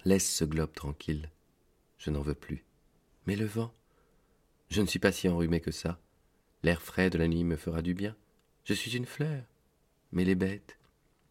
[0.04, 1.30] Laisse ce globe tranquille.
[1.98, 2.64] Je n'en veux plus.
[3.26, 3.72] Mais le vent?
[4.70, 6.00] Je ne suis pas si enrhumé que ça.
[6.64, 8.16] L'air frais de la nuit me fera du bien.
[8.64, 9.44] Je suis une fleur.
[10.10, 10.78] Mais les bêtes,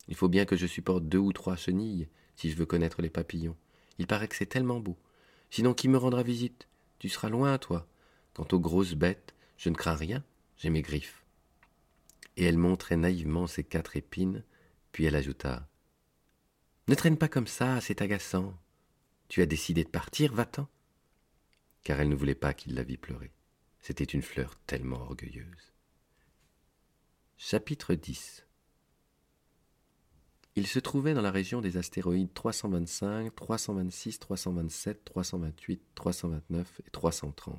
[0.07, 3.09] il faut bien que je supporte deux ou trois chenilles si je veux connaître les
[3.09, 3.57] papillons.
[3.97, 4.97] Il paraît que c'est tellement beau.
[5.49, 6.69] Sinon, qui me rendra visite?
[6.99, 7.85] Tu seras loin, toi.
[8.33, 10.23] Quant aux grosses bêtes, je ne crains rien,
[10.55, 11.25] j'ai mes griffes.
[12.37, 14.41] Et elle montrait naïvement ses quatre épines,
[14.93, 15.68] puis elle ajouta
[16.89, 18.57] Ne traîne pas comme ça, c'est agaçant.
[19.27, 20.67] Tu as décidé de partir, va-t'en.
[21.83, 23.31] Car elle ne voulait pas qu'il la vît pleurer.
[23.79, 25.71] C'était une fleur tellement orgueilleuse.
[27.37, 28.43] Chapitre 10
[30.55, 37.55] Il se trouvait dans la région des astéroïdes 325, 326, 327, 328, 329 et 330.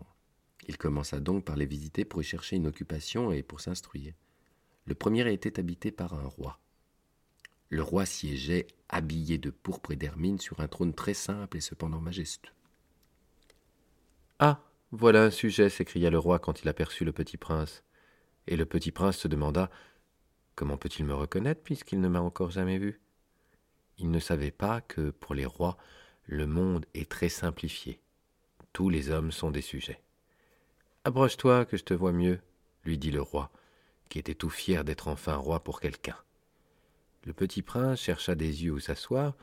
[0.66, 4.12] Il commença donc par les visiter pour y chercher une occupation et pour s'instruire.
[4.86, 6.58] Le premier était habité par un roi.
[7.68, 12.00] Le roi siégeait, habillé de pourpre et d'hermine, sur un trône très simple et cependant
[12.00, 12.52] majestueux.
[14.38, 14.62] Ah.
[14.92, 17.84] Voilà un sujet, s'écria le roi quand il aperçut le petit prince.
[18.48, 19.70] Et le petit prince se demanda.
[20.56, 23.00] Comment peut il me reconnaître puisqu'il ne m'a encore jamais vu?
[23.98, 25.76] Il ne savait pas que, pour les rois,
[26.24, 28.00] le monde est très simplifié.
[28.72, 30.02] Tous les hommes sont des sujets.
[31.04, 32.40] Approche toi que je te vois mieux,
[32.84, 33.52] lui dit le roi,
[34.08, 36.16] qui était tout fier d'être enfin roi pour quelqu'un.
[37.24, 39.34] Le petit prince chercha des yeux où s'asseoir,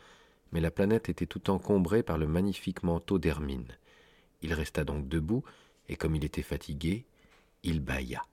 [0.51, 3.67] mais la planète était tout encombrée par le magnifique manteau d'hermine.
[4.41, 5.43] Il resta donc debout,
[5.89, 7.05] et comme il était fatigué,
[7.63, 8.25] il bâilla.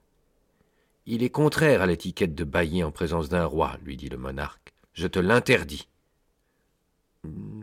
[1.05, 4.73] Il est contraire à l'étiquette de bâiller en présence d'un roi, lui dit le monarque.
[4.93, 5.87] Je te l'interdis.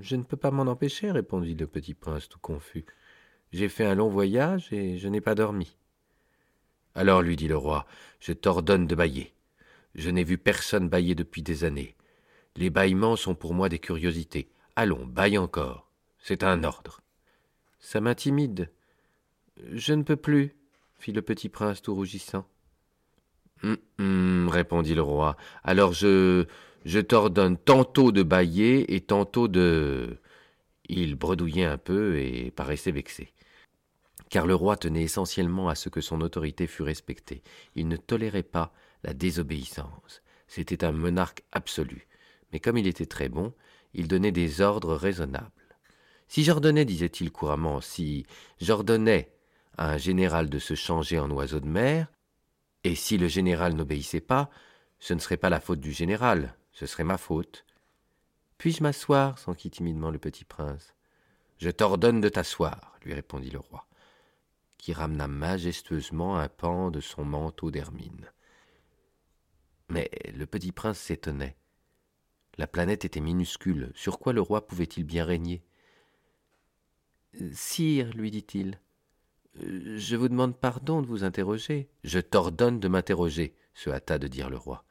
[0.00, 2.84] Je ne peux pas m'en empêcher, répondit le petit prince tout confus.
[3.52, 5.76] J'ai fait un long voyage et je n'ai pas dormi.
[6.94, 7.86] Alors, lui dit le roi,
[8.20, 9.32] je t'ordonne de bâiller.
[9.94, 11.96] Je n'ai vu personne bailler depuis des années.
[12.56, 14.48] Les bâillements sont pour moi des curiosités.
[14.76, 15.88] Allons, baille encore.
[16.18, 17.00] C'est un ordre.
[17.80, 18.70] Ça m'intimide.
[19.72, 20.54] Je ne peux plus,
[20.98, 22.46] fit le petit prince tout rougissant.
[23.62, 25.36] Hum, hum, répondit le roi.
[25.62, 26.46] Alors je.
[26.84, 30.18] je t'ordonne tantôt de bailler et tantôt de.
[30.88, 33.32] Il bredouillait un peu et paraissait vexé.
[34.30, 37.42] Car le roi tenait essentiellement à ce que son autorité fût respectée.
[37.76, 40.22] Il ne tolérait pas la désobéissance.
[40.46, 42.06] C'était un monarque absolu.
[42.52, 43.54] Mais comme il était très bon,
[43.94, 45.50] il donnait des ordres raisonnables.
[46.28, 48.26] Si j'ordonnais, disait-il couramment, si
[48.60, 49.34] j'ordonnais
[49.76, 52.10] à un général de se changer en oiseau de mer,
[52.84, 54.50] et si le général n'obéissait pas,
[54.98, 57.64] ce ne serait pas la faute du général, ce serait ma faute.
[58.58, 60.94] Puis-je m'asseoir s'enquit timidement le petit prince.
[61.58, 63.86] Je t'ordonne de t'asseoir, lui répondit le roi,
[64.78, 68.30] qui ramena majestueusement un pan de son manteau d'hermine.
[69.92, 71.54] Mais le petit prince s'étonnait.
[72.56, 75.62] La planète était minuscule, sur quoi le roi pouvait-il bien régner?
[77.52, 78.80] Sire, lui dit-il,
[79.54, 81.90] je vous demande pardon de vous interroger.
[82.04, 84.84] Je t'ordonne de m'interroger, se hâta de dire le roi.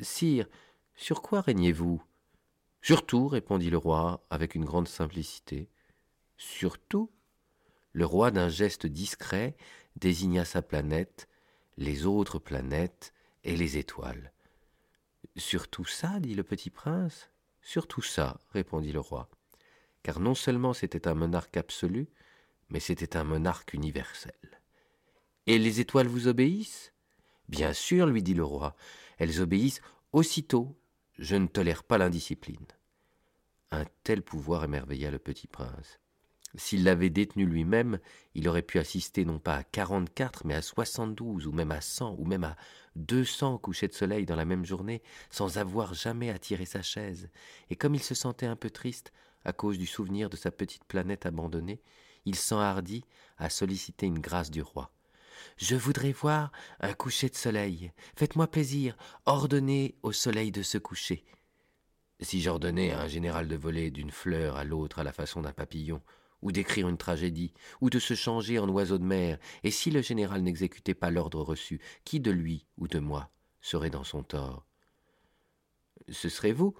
[0.00, 0.46] Sire,
[0.94, 2.02] sur quoi régnez-vous?
[2.82, 5.70] Sur tout, répondit le roi avec une grande simplicité.
[6.36, 7.10] Sur tout?
[7.92, 9.56] Le roi, d'un geste discret,
[9.96, 11.28] désigna sa planète,
[11.78, 14.32] les autres planètes et les étoiles.
[15.36, 17.30] Sur tout ça, dit le petit prince.
[17.60, 19.28] Sur tout ça, répondit le roi.
[20.02, 22.08] Car non seulement c'était un monarque absolu,
[22.68, 24.60] mais c'était un monarque universel.
[25.46, 26.92] Et les étoiles vous obéissent?
[27.48, 28.76] Bien sûr, lui dit le roi,
[29.18, 30.76] elles obéissent aussitôt.
[31.18, 32.66] Je ne tolère pas l'indiscipline.
[33.70, 36.00] Un tel pouvoir émerveilla le petit prince.
[36.54, 37.98] S'il l'avait détenu lui-même,
[38.34, 42.14] il aurait pu assister non pas à quarante-quatre, mais à soixante-douze, ou même à cent,
[42.18, 42.56] ou même à
[42.94, 47.30] deux cents couchers de soleil dans la même journée, sans avoir jamais tirer sa chaise.
[47.70, 49.12] Et comme il se sentait un peu triste,
[49.44, 51.80] à cause du souvenir de sa petite planète abandonnée,
[52.26, 53.04] il s'enhardit
[53.38, 54.92] à solliciter une grâce du roi.
[55.56, 57.92] Je voudrais voir un coucher de soleil.
[58.14, 61.24] Faites-moi plaisir, ordonnez au soleil de se coucher.
[62.20, 65.52] Si j'ordonnais à un général de voler d'une fleur à l'autre à la façon d'un
[65.52, 66.00] papillon,
[66.42, 70.02] ou d'écrire une tragédie, ou de se changer en oiseau de mer, et si le
[70.02, 74.66] général n'exécutait pas l'ordre reçu, qui de lui ou de moi serait dans son tort?
[76.08, 76.76] Ce serait vous,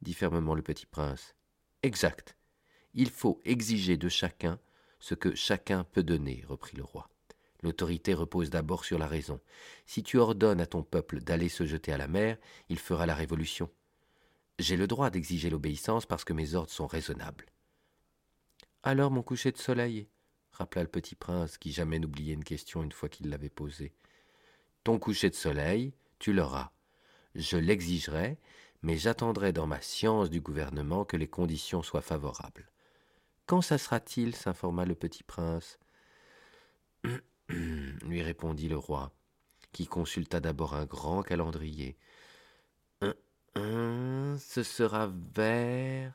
[0.00, 1.34] dit fermement le petit prince.
[1.82, 2.36] Exact.
[2.94, 4.58] Il faut exiger de chacun
[4.98, 7.08] ce que chacun peut donner, reprit le roi.
[7.62, 9.40] L'autorité repose d'abord sur la raison.
[9.86, 12.38] Si tu ordonnes à ton peuple d'aller se jeter à la mer,
[12.68, 13.70] il fera la révolution.
[14.58, 17.46] J'ai le droit d'exiger l'obéissance parce que mes ordres sont raisonnables.
[18.84, 20.08] Alors mon coucher de soleil
[20.52, 23.92] rappela le petit prince, qui jamais n'oubliait une question une fois qu'il l'avait posée.
[24.84, 26.72] Ton coucher de soleil, tu l'auras.
[27.34, 28.38] Je l'exigerai,
[28.82, 32.68] mais j'attendrai dans ma science du gouvernement que les conditions soient favorables.
[33.46, 34.34] Quand ça sera-t-il?
[34.34, 35.78] s'informa le petit prince.
[37.48, 39.12] lui répondit le roi,
[39.72, 41.96] qui consulta d'abord un grand calendrier.
[43.54, 46.12] ce sera vers.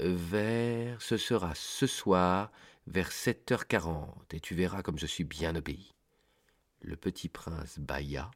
[0.00, 1.00] Vers.
[1.02, 2.52] ce sera ce soir,
[2.86, 5.94] vers sept heures quarante, et tu verras comme je suis bien obéi.
[6.80, 8.30] Le petit prince bâilla.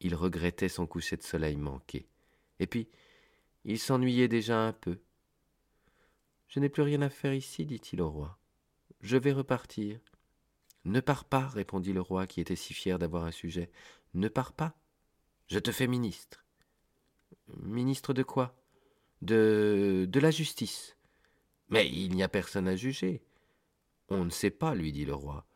[0.00, 2.08] Il regrettait son coucher de soleil manqué.
[2.58, 2.88] Et puis,
[3.64, 4.98] il s'ennuyait déjà un peu.
[6.48, 8.38] Je n'ai plus rien à faire ici, dit-il au roi.
[9.00, 10.00] Je vais repartir.
[10.84, 13.70] Ne pars pas, répondit le roi, qui était si fier d'avoir un sujet.
[14.14, 14.74] Ne pars pas.
[15.46, 16.44] Je te fais ministre.
[17.56, 18.61] Ministre de quoi?
[19.22, 20.06] De.
[20.08, 20.96] de la justice.
[21.70, 23.22] Mais il n'y a personne à juger.
[24.08, 25.46] On ne sait pas, lui dit le roi.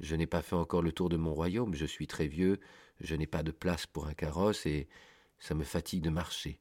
[0.00, 2.60] Je n'ai pas fait encore le tour de mon royaume, je suis très vieux,
[3.00, 4.88] je n'ai pas de place pour un carrosse et
[5.38, 6.60] ça me fatigue de marcher.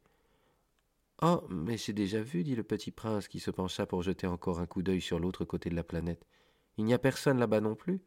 [1.22, 4.60] Oh, mais j'ai déjà vu, dit le petit prince qui se pencha pour jeter encore
[4.60, 6.26] un coup d'œil sur l'autre côté de la planète.
[6.78, 8.02] Il n'y a personne là-bas non plus.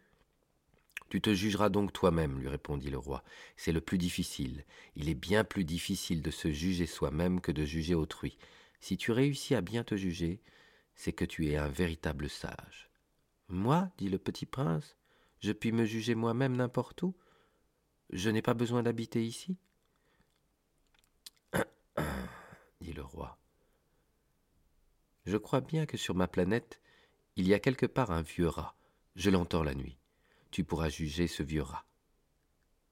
[1.09, 3.25] Tu te jugeras donc toi-même, lui répondit le roi.
[3.57, 4.65] C'est le plus difficile.
[4.95, 8.37] Il est bien plus difficile de se juger soi-même que de juger autrui.
[8.81, 10.41] Si tu réussis à bien te juger,
[10.95, 12.91] c'est que tu es un véritable sage.
[13.49, 14.97] Moi, dit le petit prince,
[15.41, 17.17] je puis me juger moi-même n'importe où.
[18.11, 19.57] Je n'ai pas besoin d'habiter ici.
[22.81, 23.39] dit le roi.
[25.25, 26.81] Je crois bien que sur ma planète,
[27.37, 28.75] il y a quelque part un vieux rat.
[29.15, 29.98] Je l'entends la nuit.
[30.59, 31.87] Tu pourras juger ce vieux rat.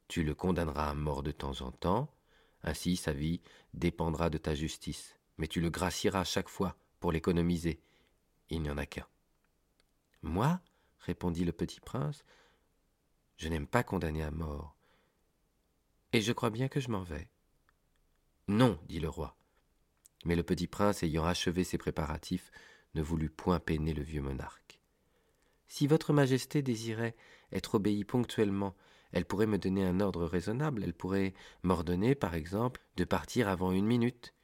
[0.07, 2.15] Tu le condamneras à mort de temps en temps,
[2.63, 3.41] ainsi sa vie
[3.75, 7.81] dépendra de ta justice, mais tu le gracieras chaque fois pour l'économiser.
[8.51, 9.09] Il n'y en a qu'un.
[10.23, 10.61] Moi,
[11.01, 12.25] répondit le petit prince,
[13.37, 14.77] je n'aime pas condamner à mort.
[16.13, 17.29] Et je crois bien que je m'en vais.
[18.47, 19.37] Non, dit le roi.
[20.25, 22.53] Mais le petit prince, ayant achevé ses préparatifs,
[22.95, 24.79] ne voulut point peiner le vieux monarque.
[25.67, 27.17] Si votre majesté désirait
[27.53, 28.75] être obéie ponctuellement,
[29.13, 33.73] elle pourrait me donner un ordre raisonnable, elle pourrait m'ordonner, par exemple, de partir avant
[33.73, 34.35] une minute.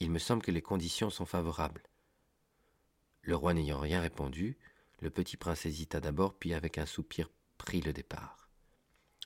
[0.00, 1.82] Il me semble que les conditions sont favorables.
[3.22, 4.58] Le roi n'ayant rien répondu,
[5.00, 8.48] le petit prince hésita d'abord, puis avec un soupir prit le départ.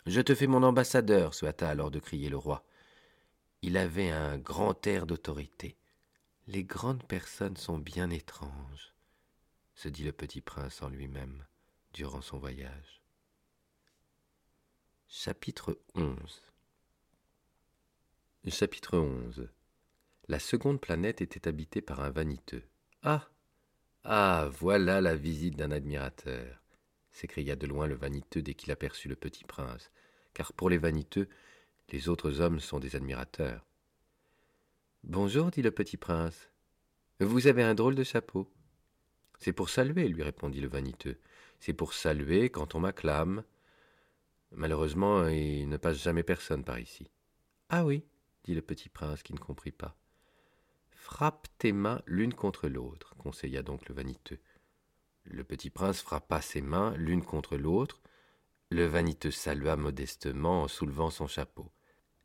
[0.07, 2.65] Je te fais mon ambassadeur, se hâta alors de crier le roi.
[3.63, 5.77] Il avait un grand air d'autorité.
[6.49, 8.95] Les grandes personnes sont bien étranges,
[9.75, 11.47] se dit le petit prince en lui-même
[11.93, 13.02] durant son voyage.
[15.15, 16.43] Chapitre 11
[18.49, 19.47] Chapitre 11
[20.29, 22.63] La seconde planète était habitée par un vaniteux.
[23.03, 23.29] Ah
[24.05, 26.63] Ah Voilà la visite d'un admirateur
[27.11, 29.91] s'écria de loin le vaniteux dès qu'il aperçut le petit prince,
[30.33, 31.29] car pour les vaniteux,
[31.91, 33.67] les autres hommes sont des admirateurs.
[35.05, 36.49] Bonjour, dit le petit prince.
[37.21, 38.51] Vous avez un drôle de chapeau.
[39.39, 41.19] C'est pour saluer, lui répondit le vaniteux.
[41.61, 43.45] C'est pour saluer quand on m'acclame.
[44.55, 47.11] Malheureusement, il ne passe jamais personne par ici.
[47.69, 48.05] Ah oui,
[48.45, 49.97] dit le petit prince qui ne comprit pas.
[50.91, 54.39] Frappe tes mains l'une contre l'autre, conseilla donc le vaniteux.
[55.25, 58.01] Le petit prince frappa ses mains l'une contre l'autre.
[58.71, 61.71] Le vaniteux salua modestement en soulevant son chapeau.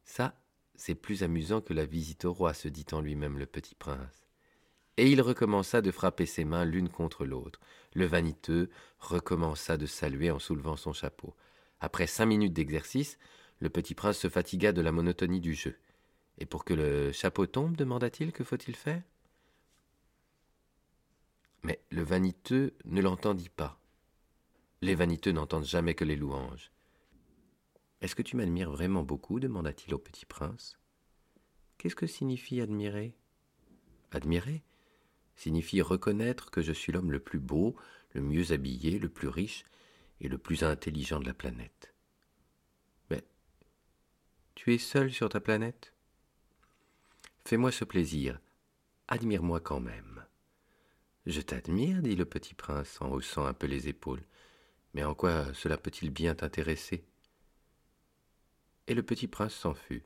[0.03, 0.39] Ça,
[0.75, 4.28] c'est plus amusant que la visite au roi, se dit en lui-même le petit prince.
[4.97, 7.59] Et il recommença de frapper ses mains l'une contre l'autre.
[7.93, 8.69] Le vaniteux
[8.99, 11.36] recommença de saluer en soulevant son chapeau.
[11.80, 13.17] Après cinq minutes d'exercice,
[13.59, 15.78] le petit prince se fatigua de la monotonie du jeu.
[16.39, 19.01] Et pour que le chapeau tombe, demanda-t-il, que faut-il faire?
[21.63, 23.80] Mais le vaniteux ne l'entendit pas.
[24.82, 26.71] Les vaniteux n'entendent jamais que les louanges.
[28.01, 29.39] Est-ce que tu m'admires vraiment beaucoup?
[29.39, 30.78] demanda-t-il au petit prince.
[31.78, 33.15] Qu'est-ce que signifie admirer?
[34.11, 34.63] Admirer
[35.36, 37.75] signifie reconnaître que je suis l'homme le plus beau,
[38.13, 39.65] le mieux habillé, le plus riche
[40.22, 41.93] et le plus intelligent de la planète.
[43.09, 43.24] Mais
[44.55, 45.93] tu es seul sur ta planète?
[47.45, 48.39] Fais-moi ce plaisir,
[49.07, 50.26] admire-moi quand même.
[51.26, 54.24] Je t'admire, dit le petit prince en haussant un peu les épaules.
[54.93, 57.03] Mais en quoi cela peut-il bien t'intéresser?
[58.88, 60.05] Et le petit prince s'en fut.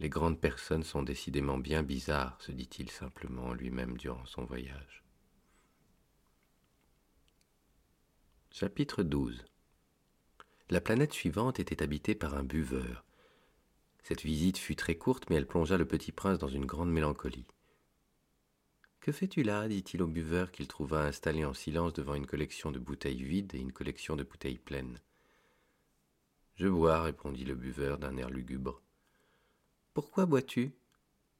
[0.00, 5.05] Les grandes personnes sont décidément bien bizarres, se dit-il simplement lui-même durant son voyage.
[8.58, 9.44] Chapitre 12
[10.70, 13.04] La planète suivante était habitée par un buveur.
[14.02, 17.44] Cette visite fut très courte, mais elle plongea le petit prince dans une grande mélancolie.
[19.00, 19.68] Que fais-tu là?
[19.68, 23.58] dit-il au buveur qu'il trouva installé en silence devant une collection de bouteilles vides et
[23.58, 25.00] une collection de bouteilles pleines.
[26.54, 28.80] Je bois, répondit le buveur d'un air lugubre.
[29.92, 30.72] Pourquoi bois-tu?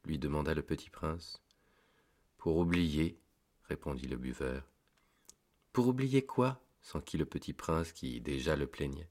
[0.05, 1.43] lui demanda le petit prince.
[2.37, 3.19] Pour oublier,
[3.71, 4.71] répondit le buveur.
[5.73, 6.61] Pour oublier quoi?
[6.87, 9.11] S'enquit le petit prince qui déjà le plaignait.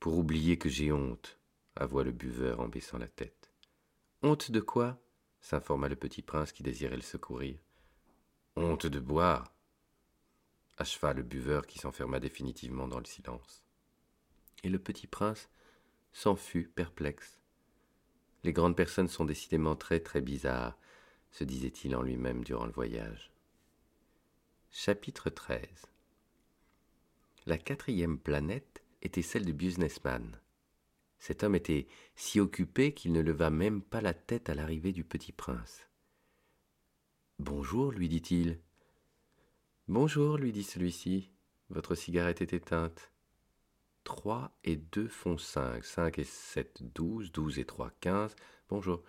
[0.00, 1.38] Pour oublier que j'ai honte,
[1.74, 3.52] avoua le buveur en baissant la tête.
[4.22, 4.98] Honte de quoi?
[5.42, 7.58] s'informa le petit prince qui désirait le secourir.
[8.56, 9.52] Honte de boire,
[10.78, 13.62] acheva le buveur qui s'enferma définitivement dans le silence
[14.64, 15.50] et le petit prince
[16.14, 17.38] s'en fut perplexe.
[18.42, 20.78] Les grandes personnes sont décidément très très bizarres,
[21.30, 23.30] se disait-il en lui-même durant le voyage.
[24.70, 25.95] Chapitre 13
[27.48, 30.40] La quatrième planète était celle du businessman.
[31.20, 31.86] Cet homme était
[32.16, 35.86] si occupé qu'il ne leva même pas la tête à l'arrivée du petit prince.
[37.38, 38.58] Bonjour, lui dit-il.
[39.86, 41.30] Bonjour, lui dit celui-ci.
[41.70, 43.12] Votre cigarette est éteinte.
[44.02, 45.84] Trois et deux font cinq.
[45.84, 47.30] Cinq et sept, douze.
[47.30, 48.34] Douze et trois, quinze.
[48.68, 49.04] Bonjour.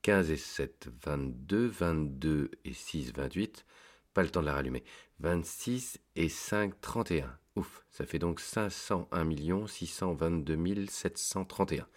[0.00, 1.66] Quinze et sept, vingt-deux.
[1.66, 3.66] Vingt-deux et six, vingt-huit.
[4.14, 4.82] Pas le temps de la rallumer.
[5.20, 7.38] Vingt-six et cinq, trente et un.
[7.54, 11.72] Ouf, ça fait donc cinq cent un millions six cent vingt-deux mille sept cent trente
[11.72, 11.88] et un.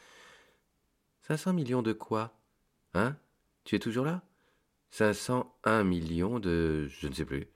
[1.22, 2.38] Cinq cents millions de quoi?
[2.94, 3.18] Hein?
[3.64, 4.22] Tu es toujours là?
[4.92, 6.88] Cinq cent un millions de...
[6.88, 7.48] je ne sais plus.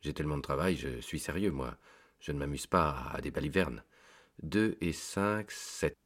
[0.00, 1.76] J'ai tellement de travail, je suis sérieux, moi.
[2.20, 3.84] Je ne m'amuse pas à des balivernes.
[4.42, 5.96] Deux et cinq, sept.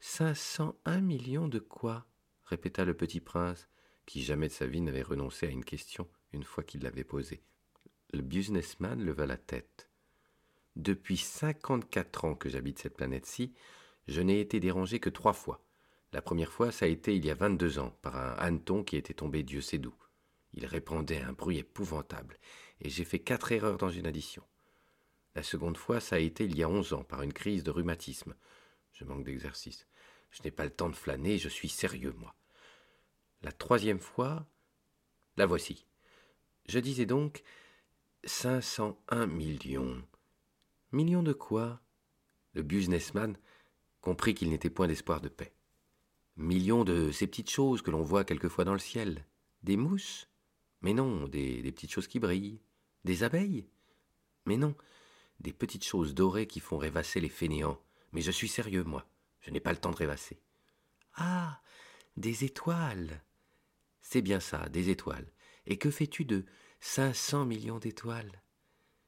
[0.00, 2.06] Cinq cent un millions de quoi?
[2.44, 3.68] répéta le petit prince,
[4.06, 7.42] qui jamais de sa vie n'avait renoncé à une question une fois qu'il l'avait posée.
[8.12, 9.88] Le businessman leva la tête.
[10.76, 13.54] Depuis cinquante-quatre ans que j'habite cette planète-ci,
[14.08, 15.64] je n'ai été dérangé que trois fois.
[16.12, 18.96] La première fois, ça a été il y a vingt-deux ans, par un hanneton qui
[18.96, 19.94] était tombé Dieu sait d'où.
[20.52, 22.38] Il répandait un bruit épouvantable,
[22.80, 24.42] et j'ai fait quatre erreurs dans une addition.
[25.34, 27.70] La seconde fois, ça a été il y a onze ans, par une crise de
[27.70, 28.34] rhumatisme.
[28.92, 29.86] Je manque d'exercice.
[30.30, 32.34] Je n'ai pas le temps de flâner, je suis sérieux, moi.
[33.42, 34.46] La troisième fois,
[35.36, 35.86] la voici.
[36.66, 37.42] Je disais donc
[38.24, 40.02] cinq cent un millions.
[40.94, 41.80] Millions de quoi
[42.52, 43.36] Le businessman
[44.00, 45.52] comprit qu'il n'était point d'espoir de paix.
[46.36, 49.26] Millions de ces petites choses que l'on voit quelquefois dans le ciel.
[49.64, 50.28] Des mousses
[50.82, 52.60] Mais non, des, des petites choses qui brillent.
[53.02, 53.66] Des abeilles
[54.46, 54.76] Mais non,
[55.40, 57.82] des petites choses dorées qui font rêvasser les fainéants.
[58.12, 59.04] Mais je suis sérieux, moi.
[59.40, 60.38] Je n'ai pas le temps de rêvasser.
[61.16, 61.60] Ah
[62.16, 63.20] Des étoiles
[64.00, 65.26] C'est bien ça, des étoiles.
[65.66, 66.44] Et que fais-tu de
[66.78, 68.43] cinq cents millions d'étoiles?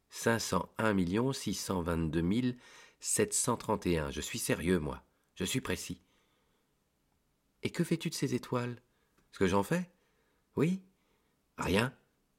[0.09, 2.57] Cinq cent un millions six cent vingt-deux mille
[3.01, 4.11] sept cent trente et un.
[4.11, 5.03] Je suis sérieux, moi.
[5.35, 6.01] Je suis précis.
[7.63, 8.81] Et que fais-tu de ces étoiles?
[9.33, 9.91] Ce que j'en fais?
[10.57, 10.83] Oui
[11.59, 11.93] Rien.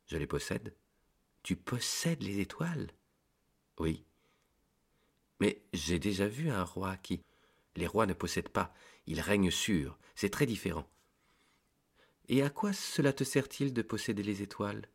[0.07, 0.73] Je les possède.
[1.43, 2.89] Tu possèdes les étoiles?
[3.79, 4.05] Oui.
[5.39, 7.21] Mais j'ai déjà vu un roi qui.
[7.75, 8.73] Les rois ne possèdent pas,
[9.05, 10.89] ils règnent sur, c'est très différent.
[12.27, 14.89] Et à quoi cela te sert-il de posséder les étoiles?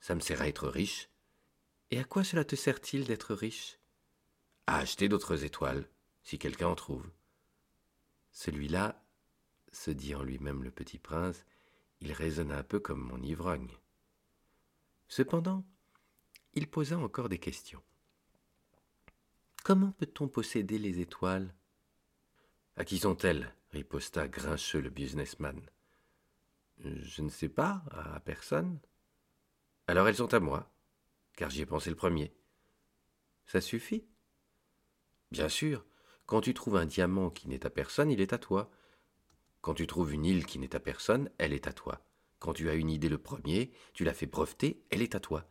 [0.00, 1.08] Ça me sert à être riche.
[1.90, 3.78] Et à quoi cela te sert-il d'être riche?
[4.66, 5.88] À acheter d'autres étoiles,
[6.22, 7.10] si quelqu'un en trouve.
[8.30, 9.02] Celui-là,
[9.72, 11.44] se dit en lui-même le petit prince,
[12.00, 13.70] il résonne un peu comme mon ivrogne.
[15.08, 15.64] Cependant,
[16.54, 17.82] il posa encore des questions.
[19.64, 21.54] Comment peut-on posséder les étoiles?
[22.76, 23.54] À qui sont-elles?
[23.70, 25.60] riposta grincheux le businessman.
[26.78, 28.78] Je ne sais pas, à personne.
[29.86, 30.70] Alors elles sont à moi,
[31.38, 32.34] car j'y ai pensé le premier.
[33.46, 34.04] Ça suffit?
[35.30, 35.86] Bien sûr,
[36.26, 38.70] quand tu trouves un diamant qui n'est à personne, il est à toi.
[39.60, 42.04] Quand tu trouves une île qui n'est à personne, elle est à toi.
[42.40, 45.48] Quand tu as une idée le premier, tu l'as fait breveter, elle est à toi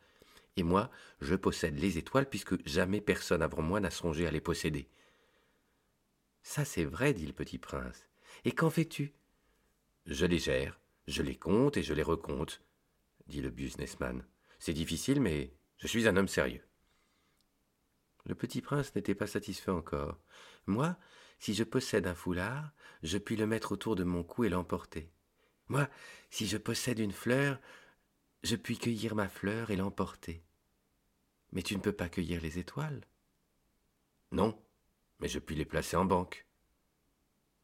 [0.58, 0.90] et moi,
[1.22, 4.90] je possède les étoiles puisque jamais personne avant moi n'a songé à les posséder.
[6.42, 8.08] Ça c'est vrai, dit le petit prince.
[8.44, 9.14] Et qu'en fais-tu?
[10.08, 12.62] Je les gère, je les compte et je les recompte,
[13.28, 14.26] dit le businessman.
[14.58, 16.64] C'est difficile, mais je suis un homme sérieux.
[18.26, 20.20] Le petit prince n'était pas satisfait encore.
[20.66, 20.98] Moi,
[21.40, 22.72] si je possède un foulard,
[23.04, 25.12] je puis le mettre autour de mon cou et l'emporter.
[25.70, 25.88] Moi,
[26.30, 27.60] si je possède une fleur,
[28.44, 30.44] je puis cueillir ma fleur et l'emporter.
[31.52, 33.06] Mais tu ne peux pas cueillir les étoiles.
[34.32, 34.62] Non,
[35.20, 36.46] mais je puis les placer en banque.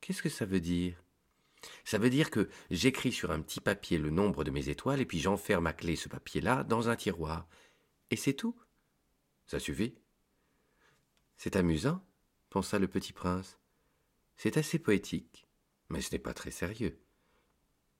[0.01, 1.01] Qu'est-ce que ça veut dire?
[1.85, 5.05] Ça veut dire que j'écris sur un petit papier le nombre de mes étoiles et
[5.05, 7.47] puis j'enferme à clé ce papier-là dans un tiroir.
[8.11, 8.55] Et c'est tout.
[9.47, 9.95] Ça suffit.
[11.37, 12.05] C'est amusant,
[12.49, 13.59] pensa le petit prince.
[14.37, 15.47] C'est assez poétique,
[15.89, 16.99] mais ce n'est pas très sérieux.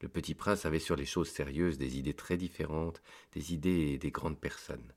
[0.02, 3.02] Le petit prince avait sur les choses sérieuses des idées très différentes
[3.32, 4.94] des idées des grandes personnes.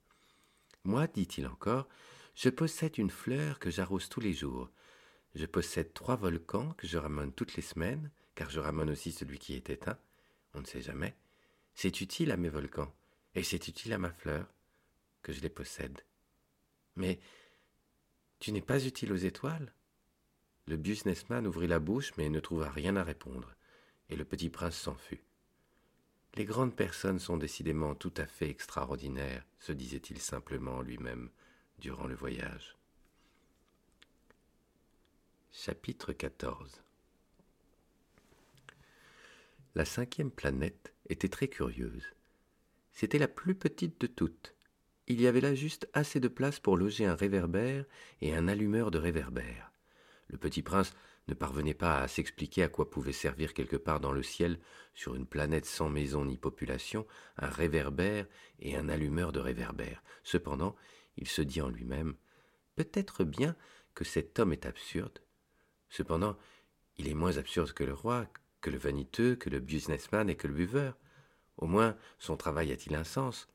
[0.85, 1.89] Moi, dit-il encore,
[2.35, 4.71] je possède une fleur que j'arrose tous les jours.
[5.35, 9.39] Je possède trois volcans que je ramène toutes les semaines, car je ramène aussi celui
[9.39, 9.99] qui est éteint.
[10.55, 11.17] On ne sait jamais.
[11.75, 12.93] C'est utile à mes volcans,
[13.35, 14.47] et c'est utile à ma fleur,
[15.27, 16.03] que je les possède.
[16.95, 17.19] Mais
[18.39, 19.75] tu n'es pas utile aux étoiles
[20.69, 23.57] Le businessman ouvrit la bouche, mais ne trouva rien à répondre,
[24.09, 25.25] et le petit prince s'en fut.
[26.35, 31.29] Les grandes personnes sont décidément tout à fait extraordinaires, se disait-il simplement lui-même
[31.81, 32.77] durant le voyage.
[35.51, 36.83] Chapitre 14
[39.75, 42.15] La cinquième planète était très curieuse.
[42.93, 44.56] C'était la plus petite de toutes.
[45.09, 47.85] Il y avait là juste assez de place pour loger un réverbère
[48.21, 49.71] et un allumeur de réverbère.
[50.29, 50.93] Le petit prince
[51.29, 54.59] ne parvenait pas à s'expliquer à quoi pouvait servir quelque part dans le ciel,
[54.95, 58.27] sur une planète sans maison ni population, un réverbère
[58.59, 60.03] et un allumeur de réverbère.
[60.25, 60.75] Cependant,
[61.17, 62.17] il se dit en lui-même
[62.75, 63.57] Peut-être bien
[63.95, 65.21] que cet homme est absurde.
[65.89, 66.37] Cependant,
[66.99, 68.27] il est moins absurde que le roi,
[68.61, 70.97] que le vaniteux, que le businessman et que le buveur.
[71.57, 73.49] Au moins, son travail a-t-il un sens?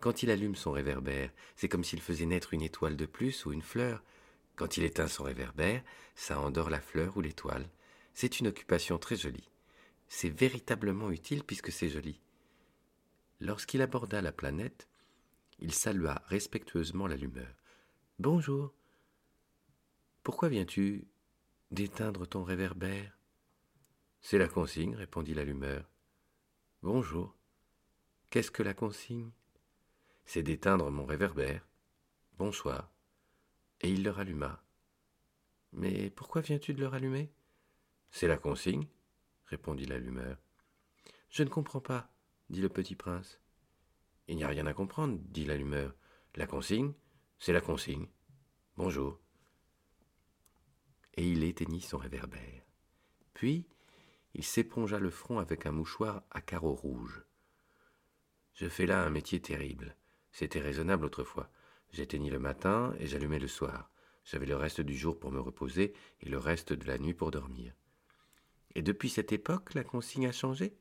[0.00, 3.52] Quand il allume son réverbère, c'est comme s'il faisait naître une étoile de plus ou
[3.52, 4.02] une fleur.
[4.54, 5.82] Quand il éteint son réverbère,
[6.14, 7.68] ça endort la fleur ou l'étoile.
[8.14, 9.50] C'est une occupation très jolie.
[10.08, 12.20] C'est véritablement utile puisque c'est joli.
[13.40, 14.88] Lorsqu'il aborda la planète,
[15.58, 17.54] il salua respectueusement l'allumeur.
[18.18, 18.72] Bonjour.
[20.22, 21.06] Pourquoi viens-tu
[21.70, 23.18] d'éteindre ton réverbère
[24.20, 25.88] C'est la consigne, répondit l'allumeur.
[26.82, 27.34] Bonjour.
[28.30, 29.30] Qu'est-ce que la consigne?
[30.26, 31.66] C'est d'éteindre mon réverbère.
[32.36, 32.92] Bonsoir.
[33.80, 34.62] Et il le ralluma.
[35.72, 37.32] Mais pourquoi viens-tu de le rallumer?
[38.10, 38.88] C'est la consigne,
[39.46, 40.36] répondit l'allumeur.
[41.30, 42.12] Je ne comprends pas,
[42.50, 43.40] dit le petit prince.
[44.26, 45.94] Il n'y a rien à comprendre, dit l'allumeur.
[46.34, 46.92] La consigne,
[47.38, 48.08] c'est la consigne.
[48.76, 49.20] Bonjour.
[51.14, 52.62] Et il éteignit son réverbère.
[53.32, 53.64] Puis,
[54.34, 57.22] il s'épongea le front avec un mouchoir à carreaux rouges.
[58.54, 59.96] Je fais là un métier terrible.
[60.38, 61.48] C'était raisonnable autrefois.
[61.92, 63.90] J'éteignis le matin et j'allumais le soir.
[64.22, 67.30] J'avais le reste du jour pour me reposer et le reste de la nuit pour
[67.30, 67.72] dormir.
[68.74, 70.76] Et depuis cette époque, la consigne a changé?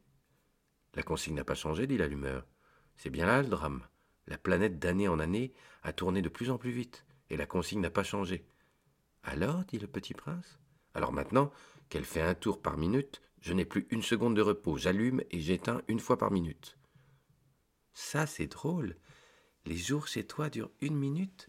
[0.94, 2.46] La consigne n'a pas changé, dit l'allumeur.
[2.98, 3.88] C'est bien là le drame.
[4.28, 5.54] La planète d'année en année
[5.84, 8.46] a tourné de plus en plus vite, et la consigne n'a pas changé.
[9.24, 10.60] Alors, dit le petit prince,
[10.94, 11.50] alors maintenant
[11.88, 15.40] qu'elle fait un tour par minute, je n'ai plus une seconde de repos, j'allume et
[15.40, 16.78] j'éteins une fois par minute.
[17.94, 18.98] Ça, c'est drôle.
[19.66, 21.48] Les jours chez toi durent une minute?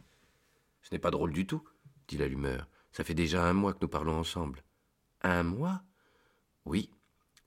[0.83, 1.63] Ce n'est pas drôle du tout,
[2.09, 2.67] dit l'allumeur.
[2.93, 4.63] Ça fait déjà un mois que nous parlons ensemble.
[5.21, 5.83] Un mois?
[6.65, 6.91] Oui,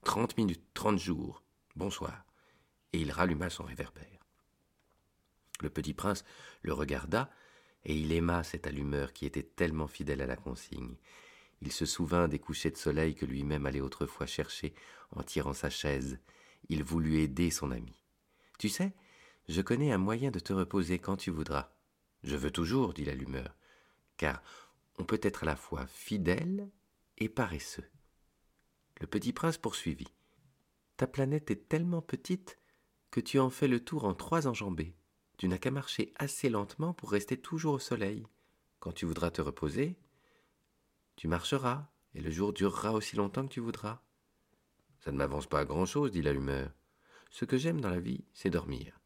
[0.04, 1.42] trente minutes, trente jours.
[1.76, 2.24] Bonsoir.
[2.94, 4.06] Et il ralluma son réverbère.
[5.62, 6.24] Le petit prince
[6.62, 7.32] le regarda,
[7.84, 10.98] et il aima cette allumeur qui était tellement fidèle à la consigne.
[11.62, 14.74] Il se souvint des couchers de soleil que lui-même allait autrefois chercher
[15.12, 16.20] en tirant sa chaise.
[16.70, 18.04] Il voulut aider son ami.
[18.60, 18.94] Tu sais,
[19.50, 21.72] je connais un moyen de te reposer quand tu voudras.
[22.24, 23.58] Je veux toujours, dit l'allumeur,
[24.16, 24.44] car
[25.00, 26.70] on peut être à la fois fidèle
[27.18, 27.90] et paresseux.
[29.02, 30.14] Le petit prince poursuivit.
[30.98, 32.60] Ta planète est tellement petite
[33.10, 34.96] que tu en fais le tour en trois enjambées.
[35.38, 38.28] Tu n'as qu'à marcher assez lentement pour rester toujours au soleil.
[38.80, 39.98] Quand tu voudras te reposer,
[41.16, 44.04] tu marcheras, et le jour durera aussi longtemps que tu voudras.
[45.00, 46.72] Ça ne m'avance pas à grand-chose, dit l'allumeur.
[47.32, 48.99] Ce que j'aime dans la vie, c'est dormir.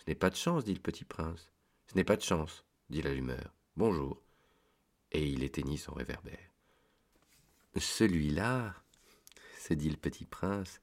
[0.00, 1.52] Ce n'est pas de chance, dit le petit prince.
[1.86, 3.54] Ce n'est pas de chance, dit l'allumeur.
[3.76, 4.22] Bonjour.
[5.12, 6.54] Et il éteignit son réverbère.
[7.76, 8.74] Celui-là,
[9.58, 10.80] se dit le petit prince,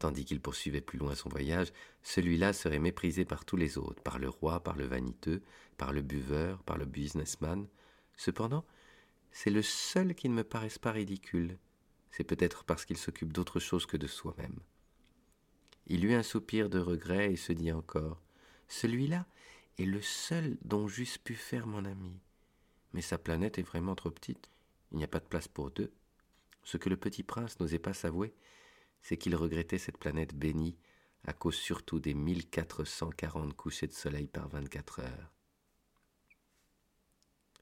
[0.00, 4.18] tandis qu'il poursuivait plus loin son voyage, celui-là serait méprisé par tous les autres, par
[4.18, 5.40] le roi, par le vaniteux,
[5.76, 7.68] par le buveur, par le businessman.
[8.16, 8.64] Cependant,
[9.30, 11.58] c'est le seul qui ne me paraisse pas ridicule.
[12.10, 14.58] C'est peut-être parce qu'il s'occupe d'autre chose que de soi-même.
[15.86, 18.20] Il eut un soupir de regret et se dit encore
[18.68, 19.26] Celui-là
[19.78, 22.20] est le seul dont j'eusse pu faire mon ami.
[22.92, 24.50] Mais sa planète est vraiment trop petite.
[24.92, 25.92] Il n'y a pas de place pour deux.
[26.64, 28.34] Ce que le petit prince n'osait pas s'avouer,
[29.02, 30.76] c'est qu'il regrettait cette planète bénie
[31.24, 35.32] à cause surtout des 1440 couchers de soleil par 24 heures.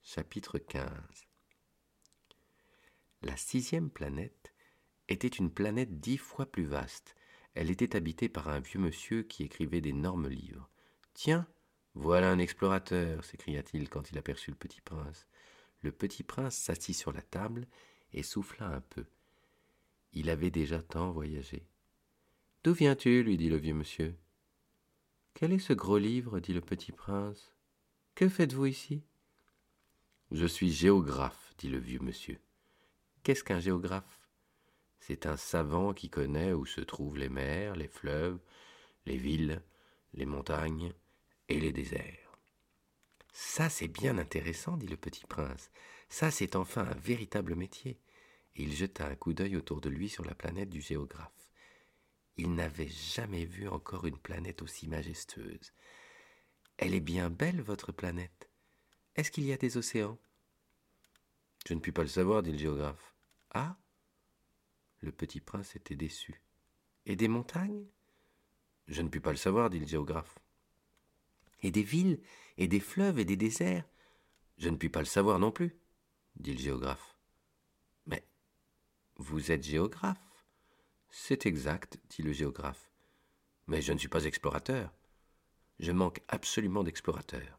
[0.03, 0.89] Chapitre 15
[3.23, 4.53] La sixième planète
[5.09, 7.17] était une planète dix fois plus vaste
[7.57, 10.69] elle était habitée par un vieux monsieur qui écrivait d'énormes livres.
[11.17, 11.47] Tiens,
[11.95, 15.27] voilà un explorateur, s'écria-t-il quand il aperçut le petit prince.
[15.81, 17.67] Le petit prince s'assit sur la table
[18.12, 19.07] et souffla un peu.
[20.12, 21.67] Il avait déjà tant voyagé.
[22.62, 24.14] D'où viens-tu lui dit le vieux monsieur.
[25.33, 27.51] Quel est ce gros livre dit le petit prince.
[28.14, 29.03] Que faites-vous ici?
[30.33, 32.39] Je suis géographe, dit le vieux monsieur.
[33.23, 34.29] Qu'est-ce qu'un géographe?
[35.01, 38.39] C'est un savant qui connaît où se trouvent les mers, les fleuves,
[39.07, 39.62] les villes,
[40.12, 40.93] les montagnes
[41.49, 42.39] et les déserts.
[43.33, 45.71] Ça, c'est bien intéressant, dit le petit prince.
[46.09, 48.01] Ça, c'est enfin un véritable métier.
[48.55, 51.51] Et il jeta un coup d'œil autour de lui sur la planète du géographe.
[52.39, 55.73] Il n'avait jamais vu encore une planète aussi majestueuse.
[56.79, 58.49] Elle est bien belle, votre planète.
[59.15, 60.19] Est-ce qu'il y a des océans?
[61.67, 63.15] Je ne puis pas le savoir, dit le géographe.
[63.51, 63.77] Ah?
[65.01, 66.41] Le petit prince était déçu.
[67.05, 67.87] Et des montagnes?
[68.89, 70.39] Je ne puis pas le savoir, dit le géographe.
[71.67, 72.21] Et des villes,
[72.59, 73.83] et des fleuves, et des déserts
[74.57, 75.77] Je ne puis pas le savoir non plus,
[76.37, 77.17] dit le géographe.
[78.07, 78.25] Mais
[79.17, 80.45] vous êtes géographe
[81.11, 82.93] C'est exact, dit le géographe.
[83.67, 84.95] Mais je ne suis pas explorateur.
[85.81, 87.59] Je manque absolument d'explorateurs.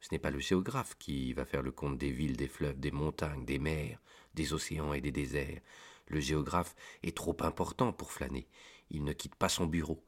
[0.00, 2.90] Ce n'est pas le géographe qui va faire le compte des villes, des fleuves, des
[2.90, 4.02] montagnes, des mers,
[4.34, 5.60] des océans et des déserts.
[6.08, 6.74] Le géographe
[7.04, 8.48] est trop important pour flâner.
[8.90, 10.04] Il ne quitte pas son bureau.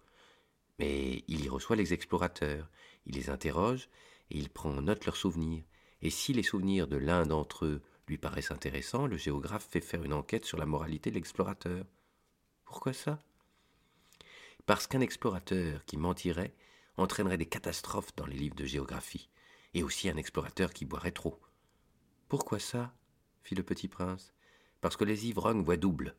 [0.81, 2.67] Mais il y reçoit les explorateurs,
[3.05, 3.91] il les interroge
[4.31, 5.63] et il prend en note leurs souvenirs.
[6.01, 10.03] Et si les souvenirs de l'un d'entre eux lui paraissent intéressants, le géographe fait faire
[10.03, 11.85] une enquête sur la moralité de l'explorateur.
[12.65, 13.19] Pourquoi ça?
[14.65, 16.55] Parce qu'un explorateur qui mentirait
[16.97, 19.29] entraînerait des catastrophes dans les livres de géographie
[19.75, 21.39] et aussi un explorateur qui boirait trop.
[22.27, 22.95] Pourquoi ça?
[23.43, 24.33] fit le petit prince.
[24.81, 26.17] Parce que les ivrognes voient double.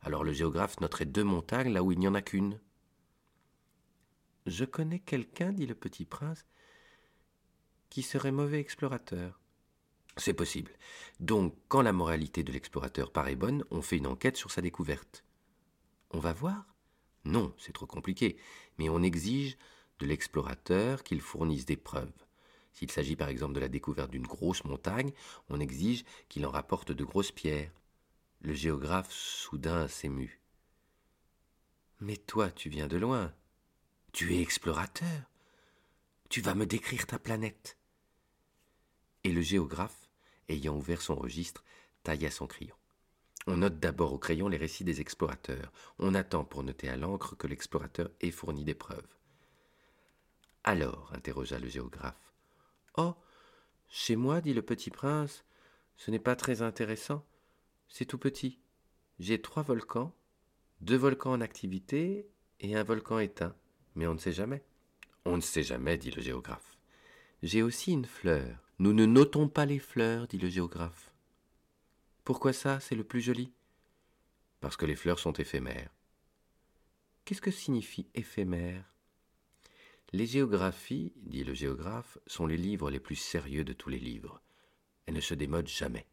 [0.00, 2.58] Alors le géographe noterait deux montagnes là où il n'y en a qu'une.
[4.46, 6.46] Je connais quelqu'un, dit le petit prince,
[7.90, 9.40] qui serait mauvais explorateur.
[10.16, 10.72] C'est possible.
[11.18, 15.24] Donc, quand la moralité de l'explorateur paraît bonne, on fait une enquête sur sa découverte.
[16.10, 16.74] On va voir?
[17.24, 18.36] Non, c'est trop compliqué,
[18.78, 19.56] mais on exige
[19.98, 22.12] de l'explorateur qu'il fournisse des preuves.
[22.72, 25.12] S'il s'agit par exemple de la découverte d'une grosse montagne,
[25.48, 27.72] on exige qu'il en rapporte de grosses pierres.
[28.40, 30.40] Le géographe soudain s'émut.
[32.00, 33.34] Mais toi, tu viens de loin.
[34.12, 35.22] Tu es explorateur.
[36.28, 37.76] Tu vas me décrire ta planète.
[39.24, 40.08] Et le géographe,
[40.48, 41.64] ayant ouvert son registre,
[42.02, 42.74] tailla son crayon.
[43.46, 45.72] On note d'abord au crayon les récits des explorateurs.
[45.98, 49.16] On attend pour noter à l'encre que l'explorateur ait fourni des preuves.
[50.64, 52.30] Alors, interrogea le géographe,
[52.96, 53.14] Oh.
[53.88, 55.44] Chez moi, dit le petit prince,
[55.96, 57.24] ce n'est pas très intéressant.
[57.88, 58.58] C'est tout petit.
[59.18, 60.14] J'ai trois volcans,
[60.80, 62.28] deux volcans en activité
[62.60, 63.54] et un volcan éteint.
[63.94, 64.62] Mais on ne sait jamais.
[65.24, 66.78] On ne sait jamais, dit le géographe.
[67.42, 68.58] J'ai aussi une fleur.
[68.78, 71.12] Nous ne notons pas les fleurs, dit le géographe.
[72.24, 73.52] Pourquoi ça, c'est le plus joli?
[74.60, 75.90] Parce que les fleurs sont éphémères.
[77.24, 78.84] Qu'est-ce que signifie éphémère?
[80.12, 84.42] Les géographies, dit le géographe, sont les livres les plus sérieux de tous les livres.
[85.06, 86.06] Elles ne se démodent jamais.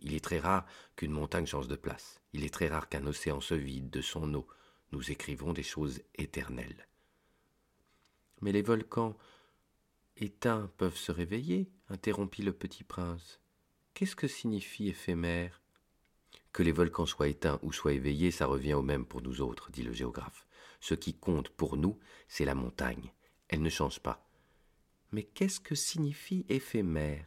[0.00, 0.66] Il est très rare
[0.96, 2.20] qu'une montagne change de place.
[2.32, 4.46] Il est très rare qu'un océan se vide de son eau.
[4.92, 6.86] Nous écrivons des choses éternelles.
[8.40, 9.16] Mais les volcans
[10.16, 13.40] éteints peuvent se réveiller, interrompit le petit prince.
[13.94, 15.62] Qu'est-ce que signifie éphémère?
[16.52, 19.70] Que les volcans soient éteints ou soient éveillés, ça revient au même pour nous autres,
[19.70, 20.46] dit le géographe.
[20.80, 23.12] Ce qui compte pour nous, c'est la montagne.
[23.48, 24.26] Elle ne change pas.
[25.12, 27.26] Mais qu'est-ce que signifie éphémère?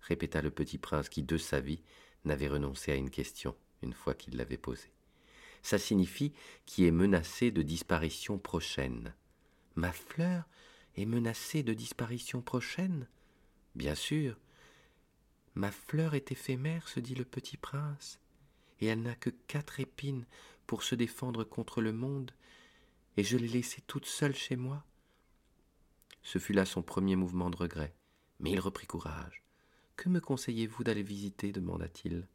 [0.00, 1.82] répéta le petit prince qui, de sa vie,
[2.24, 4.92] n'avait renoncé à une question une fois qu'il l'avait posée.
[5.62, 6.32] Ça signifie
[6.66, 9.14] qui est menacé de disparition prochaine.
[9.78, 10.42] Ma fleur
[10.96, 13.06] est menacée de disparition prochaine
[13.76, 14.36] Bien sûr.
[15.54, 18.18] Ma fleur est éphémère, se dit le petit prince,
[18.80, 20.26] et elle n'a que quatre épines
[20.66, 22.32] pour se défendre contre le monde,
[23.16, 24.84] et je l'ai laissée toute seule chez moi.
[26.22, 27.94] Ce fut là son premier mouvement de regret,
[28.40, 29.44] mais il reprit courage.
[29.94, 32.26] Que me conseillez-vous d'aller visiter demanda-t-il.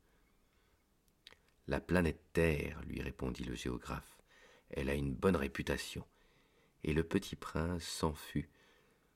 [1.68, 4.18] La planète Terre, lui répondit le géographe.
[4.70, 6.06] Elle a une bonne réputation.
[6.84, 8.49] Et le petit prince s'en fut,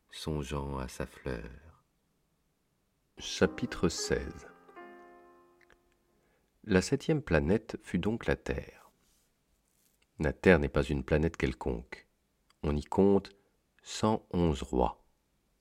[0.10, 1.44] songeant à sa fleur.
[3.18, 4.48] Chapitre 16
[6.64, 8.90] La septième planète fut donc la Terre.
[10.20, 12.08] La Terre n'est pas une planète quelconque.
[12.64, 13.32] On y compte
[13.84, 15.04] 111 rois,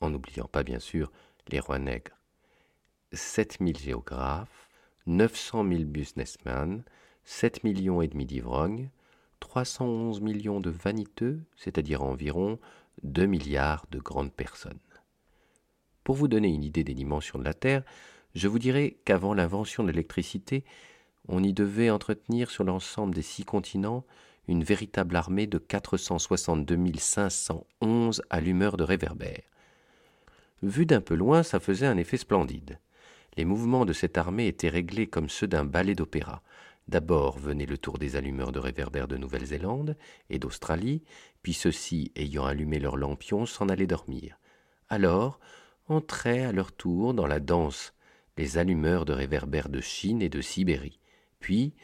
[0.00, 1.10] en n'oubliant pas bien sûr
[1.48, 2.16] les rois nègres,
[3.12, 4.68] 7000 géographes,
[5.06, 6.84] 900 000 businessmen,
[7.24, 8.90] 7 millions et demi d'ivrognes,
[9.46, 12.58] 311 millions de vaniteux, c'est-à-dire environ
[13.04, 14.80] 2 milliards de grandes personnes.
[16.02, 17.84] Pour vous donner une idée des dimensions de la Terre,
[18.34, 20.64] je vous dirai qu'avant l'invention de l'électricité,
[21.28, 24.04] on y devait entretenir sur l'ensemble des six continents
[24.48, 29.42] une véritable armée de 462 511 allumeurs de réverbères.
[30.62, 32.80] Vu d'un peu loin, ça faisait un effet splendide.
[33.36, 36.42] Les mouvements de cette armée étaient réglés comme ceux d'un ballet d'opéra.
[36.88, 39.96] D'abord venait le tour des allumeurs de réverbères de Nouvelle-Zélande
[40.30, 41.02] et d'Australie,
[41.42, 44.38] puis ceux-ci, ayant allumé leurs lampions, s'en allaient dormir.
[44.88, 45.40] Alors
[45.88, 47.92] entraient à leur tour dans la danse
[48.36, 51.00] les allumeurs de réverbères de Chine et de Sibérie.
[51.40, 51.74] Puis,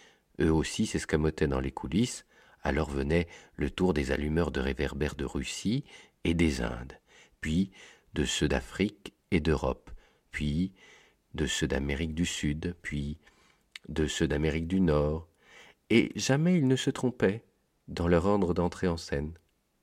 [0.41, 2.27] eux aussi s'escamotaient dans les coulisses,
[2.63, 3.27] alors venait
[3.57, 5.85] le tour des allumeurs de réverbères de Russie
[6.25, 6.99] et des Indes,
[7.41, 7.71] puis
[8.15, 9.91] de ceux d'Afrique et d'Europe,
[10.31, 10.73] puis
[11.35, 13.19] de ceux d'Amérique du Sud, puis
[13.89, 15.29] de ceux d'Amérique du Nord,
[15.91, 17.45] et jamais ils ne se trompaient
[17.89, 19.35] dans leur ordre d'entrée en scène.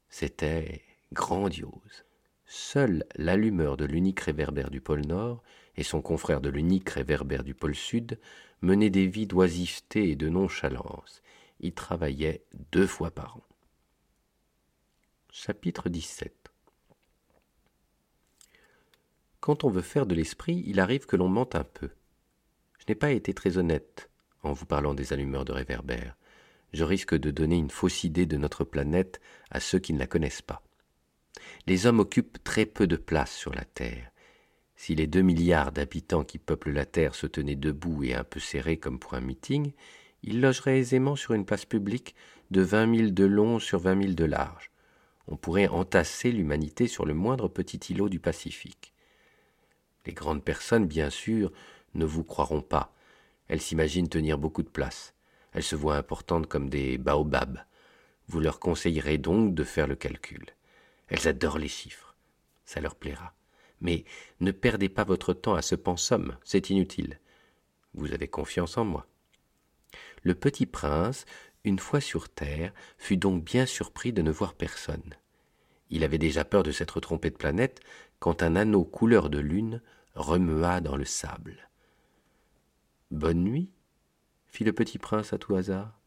[0.09, 0.81] C'était
[1.13, 2.05] grandiose.
[2.45, 5.43] Seul l'allumeur de l'unique réverbère du pôle Nord
[5.75, 8.19] et son confrère de l'unique réverbère du pôle Sud
[8.61, 11.21] menaient des vies d'oisiveté et de nonchalance.
[11.59, 13.43] Ils travaillaient deux fois par an.
[15.31, 16.51] Chapitre 17
[19.39, 21.91] Quand on veut faire de l'esprit, il arrive que l'on mente un peu.
[22.89, 24.09] N'ai pas été très honnête
[24.41, 26.17] en vous parlant des allumeurs de réverbères.
[26.73, 29.21] Je risque de donner une fausse idée de notre planète
[29.51, 30.63] à ceux qui ne la connaissent pas.
[31.67, 34.09] Les hommes occupent très peu de place sur la Terre.
[34.75, 38.39] Si les deux milliards d'habitants qui peuplent la Terre se tenaient debout et un peu
[38.39, 39.71] serrés comme pour un meeting,
[40.23, 42.15] ils logeraient aisément sur une place publique
[42.49, 44.71] de vingt milles de long sur vingt milles de large.
[45.27, 48.93] On pourrait entasser l'humanité sur le moindre petit îlot du Pacifique.
[50.07, 51.51] Les grandes personnes, bien sûr,
[51.93, 52.93] ne vous croiront pas.
[53.47, 55.13] Elles s'imaginent tenir beaucoup de place.
[55.53, 57.59] Elles se voient importantes comme des baobabs.
[58.27, 60.45] Vous leur conseillerez donc de faire le calcul.
[61.07, 62.15] Elles adorent les chiffres.
[62.65, 63.33] Ça leur plaira.
[63.81, 64.03] Mais
[64.39, 67.19] ne perdez pas votre temps à ce pensum, c'est inutile.
[67.93, 69.07] Vous avez confiance en moi.
[70.21, 71.25] Le petit prince,
[71.63, 75.15] une fois sur terre, fut donc bien surpris de ne voir personne.
[75.89, 77.79] Il avait déjà peur de s'être trompé de planète
[78.19, 79.81] quand un anneau couleur de lune
[80.13, 81.68] remua dans le sable.
[83.11, 83.71] Bonne nuit,
[84.45, 85.99] fit le petit prince à tout hasard.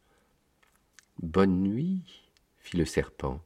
[1.20, 2.28] Bonne nuit,
[2.58, 3.40] fit le serpent.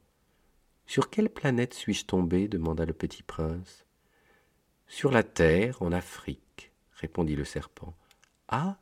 [0.85, 3.85] Sur quelle planète suis-je tombé demanda le petit prince.
[4.87, 7.95] Sur la terre, en Afrique, répondit le serpent.
[8.47, 8.77] Ah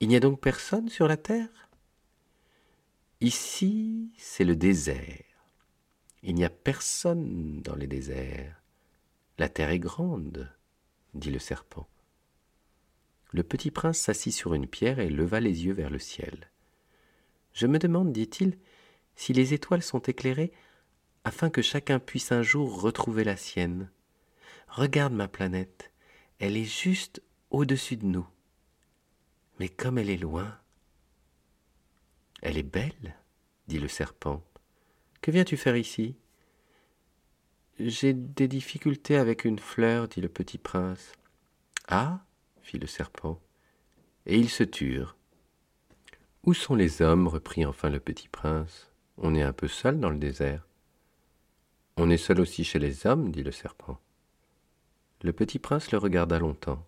[0.00, 1.70] Il n'y a donc personne sur la terre?
[3.20, 5.22] Ici, c'est le désert.
[6.24, 8.60] Il n'y a personne dans les déserts.
[9.38, 10.52] La terre est grande,
[11.14, 11.88] dit le serpent.
[13.32, 16.50] Le petit prince s'assit sur une pierre et leva les yeux vers le ciel.
[17.52, 18.58] Je me demande, dit-il,
[19.14, 20.52] si les étoiles sont éclairées
[21.24, 23.90] afin que chacun puisse un jour retrouver la sienne.
[24.68, 25.90] Regarde ma planète,
[26.38, 28.26] elle est juste au-dessus de nous.
[29.58, 30.56] Mais comme elle est loin.
[32.42, 33.16] Elle est belle,
[33.68, 34.44] dit le serpent.
[35.22, 36.16] Que viens-tu faire ici
[37.80, 41.12] J'ai des difficultés avec une fleur, dit le petit prince.
[41.88, 42.25] Ah
[42.66, 43.40] fit le serpent.
[44.26, 45.16] Et ils se turent.
[46.42, 48.90] Où sont les hommes reprit enfin le petit prince.
[49.18, 50.66] On est un peu seul dans le désert.
[51.96, 54.00] On est seul aussi chez les hommes, dit le serpent.
[55.22, 56.84] Le petit prince le regarda longtemps.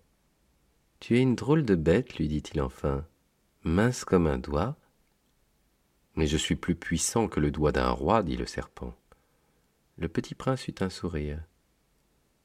[0.98, 3.06] Tu es une drôle de bête, lui dit-il enfin,
[3.62, 4.76] mince comme un doigt.
[6.16, 8.94] Mais je suis plus puissant que le doigt d'un roi, dit le serpent.
[9.96, 11.40] Le petit prince eut un sourire.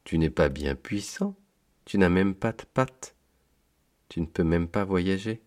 [0.04, 1.36] Tu n'es pas bien puissant,
[1.86, 3.13] tu n'as même pas de pattes,
[4.10, 5.42] tu ne peux même pas voyager.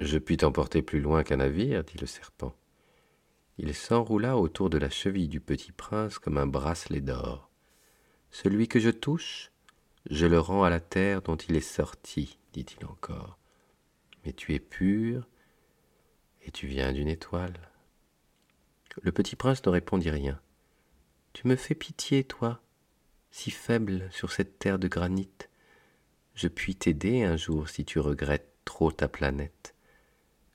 [0.00, 2.54] Je puis t'emporter plus loin qu'un navire, dit le serpent.
[3.58, 7.50] Il s'enroula autour de la cheville du petit prince comme un bracelet d'or.
[8.30, 9.50] Celui que je touche,
[10.10, 13.38] je le rends à la terre dont il est sorti, dit-il encore.
[14.24, 15.26] Mais tu es pur
[16.42, 17.56] et tu viens d'une étoile.
[19.02, 20.40] Le petit prince ne répondit rien.
[21.32, 22.60] Tu me fais pitié, toi,
[23.30, 25.30] si faible sur cette terre de granit.
[26.36, 29.74] Je puis t'aider un jour si tu regrettes trop ta planète.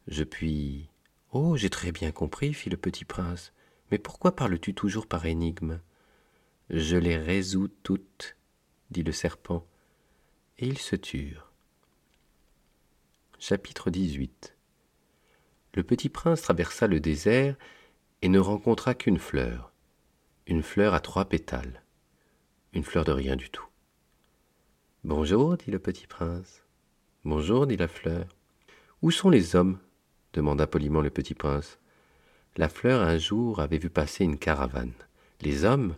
[0.08, 0.90] Je puis
[1.32, 3.52] Oh, j'ai très bien compris, fit le petit prince.
[3.90, 5.82] Mais pourquoi parles-tu toujours par énigmes?
[6.70, 8.38] Je les résous toutes,
[8.92, 9.66] dit le serpent,
[10.60, 11.52] et ils se turent.
[13.40, 14.56] Chapitre 18
[15.74, 17.56] Le petit prince traversa le désert
[18.22, 19.74] et ne rencontra qu'une fleur,
[20.46, 21.82] une fleur à trois pétales,
[22.74, 23.71] une fleur de rien du tout.
[25.04, 26.64] Bonjour, dit le petit prince.
[27.26, 28.28] Bonjour, dit la fleur.
[29.02, 29.80] Où sont les hommes?
[30.32, 31.80] demanda poliment le petit prince.
[32.56, 34.93] La fleur un jour avait vu passer une caravane.
[35.41, 35.95] Les hommes?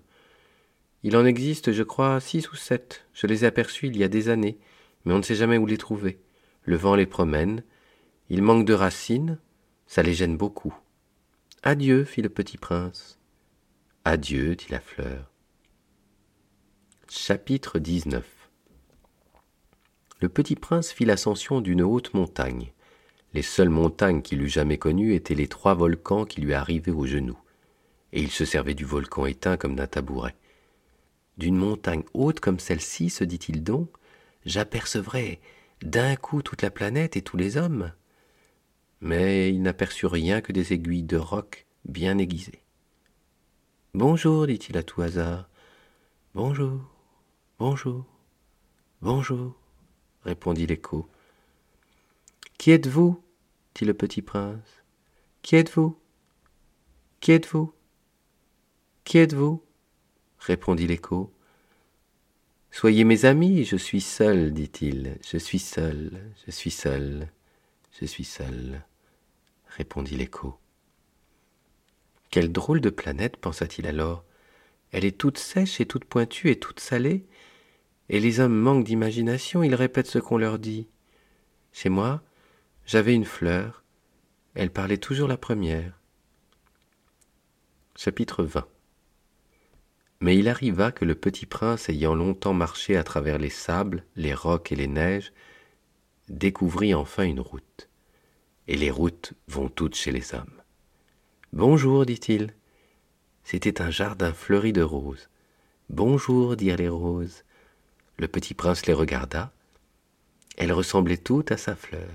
[1.03, 3.05] Il en existe, je crois, six ou sept.
[3.13, 4.57] Je les ai aperçus il y a des années,
[5.03, 6.21] mais on ne sait jamais où les trouver.
[6.63, 7.61] Le vent les promène.
[8.29, 9.37] Ils manquent de racines.
[9.85, 10.73] Ça les gêne beaucoup.
[11.61, 13.19] Adieu, fit le petit prince.
[14.05, 15.29] Adieu, dit la fleur.
[17.09, 18.42] Chapitre 19
[20.23, 22.71] Le petit prince fit l'ascension d'une haute montagne.
[23.33, 27.05] Les seules montagnes qu'il eût jamais connues étaient les trois volcans qui lui arrivaient aux
[27.05, 27.37] genoux,
[28.13, 30.37] et il se servait du volcan éteint comme d'un tabouret.
[31.37, 33.89] D'une montagne haute comme celle-ci, se dit-il donc,
[34.45, 35.41] j'apercevrais
[35.81, 37.91] d'un coup toute la planète et tous les hommes.
[39.01, 42.63] Mais il n'aperçut rien que des aiguilles de roc bien aiguisées.
[43.93, 45.49] Bonjour, dit-il à tout hasard.
[46.33, 46.79] Bonjour,
[47.59, 48.05] bonjour,
[49.01, 49.57] bonjour,
[50.25, 51.07] répondit l'écho.
[52.57, 53.21] Qui êtes-vous?
[53.75, 54.83] dit le petit prince.
[55.41, 55.97] Qui êtes-vous?
[57.19, 57.73] Qui êtes-vous?
[59.03, 59.63] Qui êtes-vous?
[60.39, 61.33] répondit l'écho.
[62.71, 65.17] Soyez mes amis, je suis seul, dit-il.
[65.25, 66.11] Je suis seul,
[66.45, 67.29] je suis seul,
[67.99, 68.83] je suis seul,
[69.67, 70.57] répondit l'écho.
[72.31, 74.23] Quelle drôle de planète, pensa-t-il alors.
[74.91, 77.25] Elle est toute sèche et toute pointue et toute salée,
[78.09, 80.87] et les hommes manquent d'imagination, ils répètent ce qu'on leur dit.
[81.71, 82.21] Chez moi,
[82.85, 83.83] j'avais une fleur,
[84.55, 85.99] elle parlait toujours la première.
[87.95, 88.67] Chapitre 20
[90.23, 94.33] mais il arriva que le petit prince, ayant longtemps marché à travers les sables, les
[94.33, 95.33] rocs et les neiges,
[96.29, 97.89] découvrit enfin une route.
[98.69, 100.61] Et les routes vont toutes chez les hommes.
[101.51, 102.53] Bonjour, dit-il.
[103.43, 105.27] C'était un jardin fleuri de roses.
[105.89, 107.43] Bonjour, dirent les roses.
[108.23, 109.51] Le petit prince les regarda.
[110.55, 112.07] Elles ressemblaient toutes à sa fleur.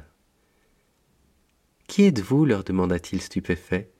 [1.86, 3.90] Qui êtes-vous leur demanda-t-il stupéfait.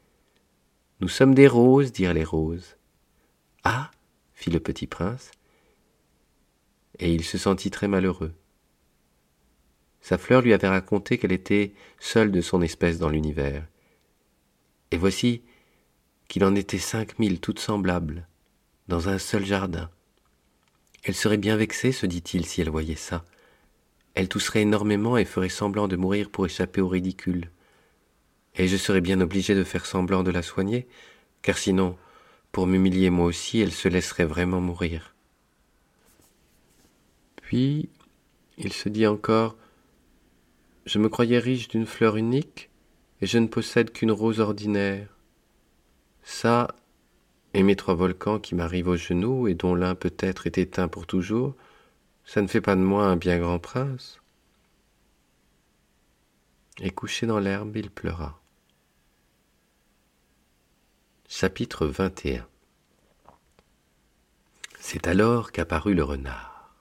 [1.01, 2.79] Nous sommes des roses, dirent les roses.
[3.63, 3.91] Ah
[4.33, 5.33] fit le petit prince,
[6.99, 8.33] et il se sentit très malheureux.
[10.01, 13.67] Sa fleur lui avait raconté qu'elle était seule de son espèce dans l'univers.
[14.93, 15.43] Et voici
[16.27, 18.27] qu'il en était cinq mille toutes semblables,
[18.87, 19.91] dans un seul jardin.
[21.05, 23.25] Elle serait bien vexée, se dit-il, si elle voyait ça.
[24.15, 27.51] Elle tousserait énormément et ferait semblant de mourir pour échapper au ridicule.
[28.57, 30.89] Et je serais bien obligé de faire semblant de la soigner,
[31.43, 31.97] car sinon
[32.53, 35.15] pour m'humilier moi aussi, elle se laisserait vraiment mourir.
[37.43, 37.89] Puis,
[38.57, 39.57] il se dit encore,
[40.87, 42.71] Je me croyais riche d'une fleur unique,
[43.21, 45.09] et je ne possède qu'une rose ordinaire.
[46.23, 46.69] Ça,
[47.55, 51.07] et mes trois volcans qui m'arrivent aux genoux, et dont l'un peut-être est éteint pour
[51.07, 51.55] toujours,
[52.25, 54.21] ça ne fait pas de moi un bien grand prince.
[56.81, 58.41] Et couché dans l'herbe, il pleura.
[61.29, 62.47] Chapitre 21
[64.79, 66.75] C'est alors qu'apparut le renard.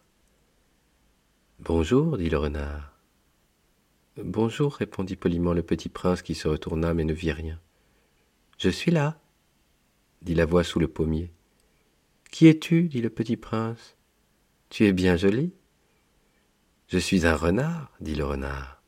[1.60, 2.94] Bonjour, dit le renard.
[4.18, 7.60] Bonjour, répondit poliment le petit prince qui se retourna mais ne vit rien.
[8.58, 9.20] Je suis là,
[10.22, 11.32] dit la voix sous le pommier.
[12.32, 12.90] Qui es-tu?
[12.90, 13.96] dit le petit prince.
[14.70, 15.54] Tu es bien joli.
[16.88, 18.82] Je suis un renard, dit le renard.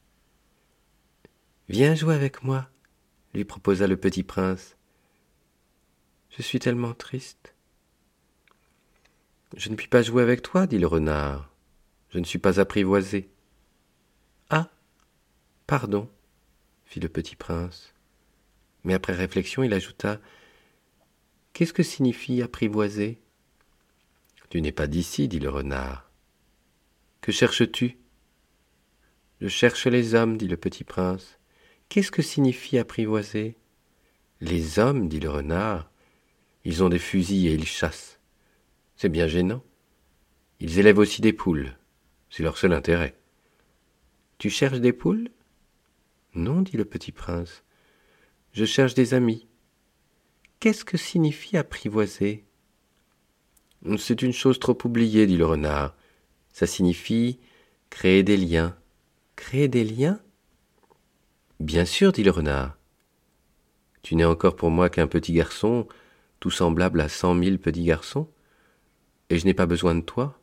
[1.67, 2.69] Viens jouer avec moi,
[3.33, 4.75] lui proposa le petit prince.
[6.29, 7.55] Je suis tellement triste.
[9.55, 11.51] Je ne puis pas jouer avec toi, dit le renard.
[12.09, 13.29] Je ne suis pas apprivoisé.
[14.49, 14.69] Ah.
[15.67, 16.09] Pardon,
[16.85, 17.93] fit le petit prince.
[18.83, 20.19] Mais après réflexion, il ajouta.
[21.59, 23.19] Qu'est-ce que signifie apprivoiser?
[24.49, 26.09] Tu n'es pas d'ici, dit le renard.
[27.19, 27.97] Que cherches-tu?
[29.41, 31.37] Je cherche les hommes, dit le petit prince.
[31.89, 33.57] Qu'est-ce que signifie apprivoiser?
[34.39, 35.91] Les hommes, dit le renard,
[36.63, 38.21] ils ont des fusils et ils chassent.
[38.95, 39.61] C'est bien gênant.
[40.61, 41.75] Ils élèvent aussi des poules.
[42.29, 43.19] C'est leur seul intérêt.
[44.37, 45.29] Tu cherches des poules?
[46.35, 47.65] Non, dit le petit prince.
[48.53, 49.48] Je cherche des amis.
[50.59, 52.45] Qu'est-ce que signifie apprivoiser?
[53.97, 55.95] C'est une chose trop oubliée, dit le renard.
[56.51, 57.39] Ça signifie
[57.89, 58.75] créer des liens.
[59.37, 60.19] Créer des liens?
[61.61, 62.77] Bien sûr, dit le renard.
[64.01, 65.87] Tu n'es encore pour moi qu'un petit garçon
[66.41, 68.29] tout semblable à cent mille petits garçons,
[69.29, 70.39] et je n'ai pas besoin de toi,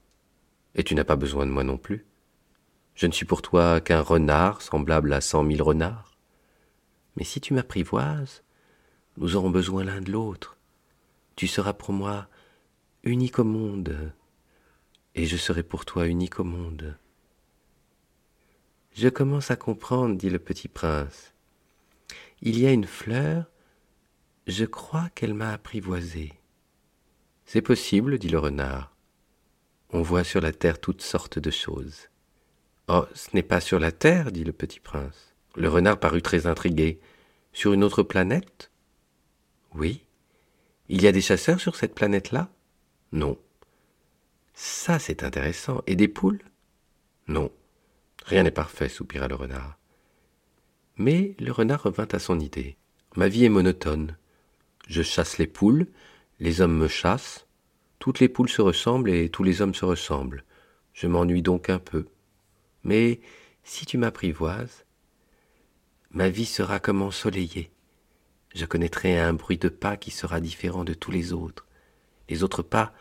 [0.74, 2.06] et tu n'as pas besoin de moi non plus.
[2.94, 6.16] Je ne suis pour toi qu'un renard semblable à cent mille renards.
[7.16, 8.42] Mais si tu m'apprivoises,
[9.16, 10.56] nous aurons besoin l'un de l'autre.
[11.36, 12.28] Tu seras pour moi
[13.02, 14.12] unique au monde,
[15.14, 16.96] et je serai pour toi unique au monde.
[18.94, 21.34] Je commence à comprendre, dit le petit prince.
[22.42, 23.46] Il y a une fleur
[24.46, 26.32] je crois qu'elle m'a apprivoisé.
[27.46, 28.94] C'est possible, dit le renard.
[29.90, 32.08] On voit sur la terre toutes sortes de choses.
[32.88, 35.34] Oh, ce n'est pas sur la terre, dit le petit prince.
[35.56, 37.00] Le renard parut très intrigué.
[37.52, 38.70] Sur une autre planète?
[39.76, 40.02] Oui.
[40.88, 42.50] Il y a des chasseurs sur cette planète-là?
[43.12, 43.38] Non.
[44.54, 45.82] Ça, c'est intéressant.
[45.86, 46.42] Et des poules?
[47.28, 47.52] Non.
[48.24, 49.78] Rien n'est parfait, soupira le renard.
[50.96, 52.76] Mais le renard revint à son idée.
[53.16, 54.16] Ma vie est monotone.
[54.88, 55.88] Je chasse les poules,
[56.40, 57.46] les hommes me chassent,
[57.98, 60.44] toutes les poules se ressemblent et tous les hommes se ressemblent.
[60.94, 62.06] Je m'ennuie donc un peu.
[62.82, 63.20] Mais
[63.62, 64.86] si tu m'apprivoises,
[66.12, 67.70] ma vie sera comme ensoleillée.
[68.56, 71.66] Je connaîtrai un bruit de pas qui sera différent de tous les autres.
[72.30, 72.94] Les autres pas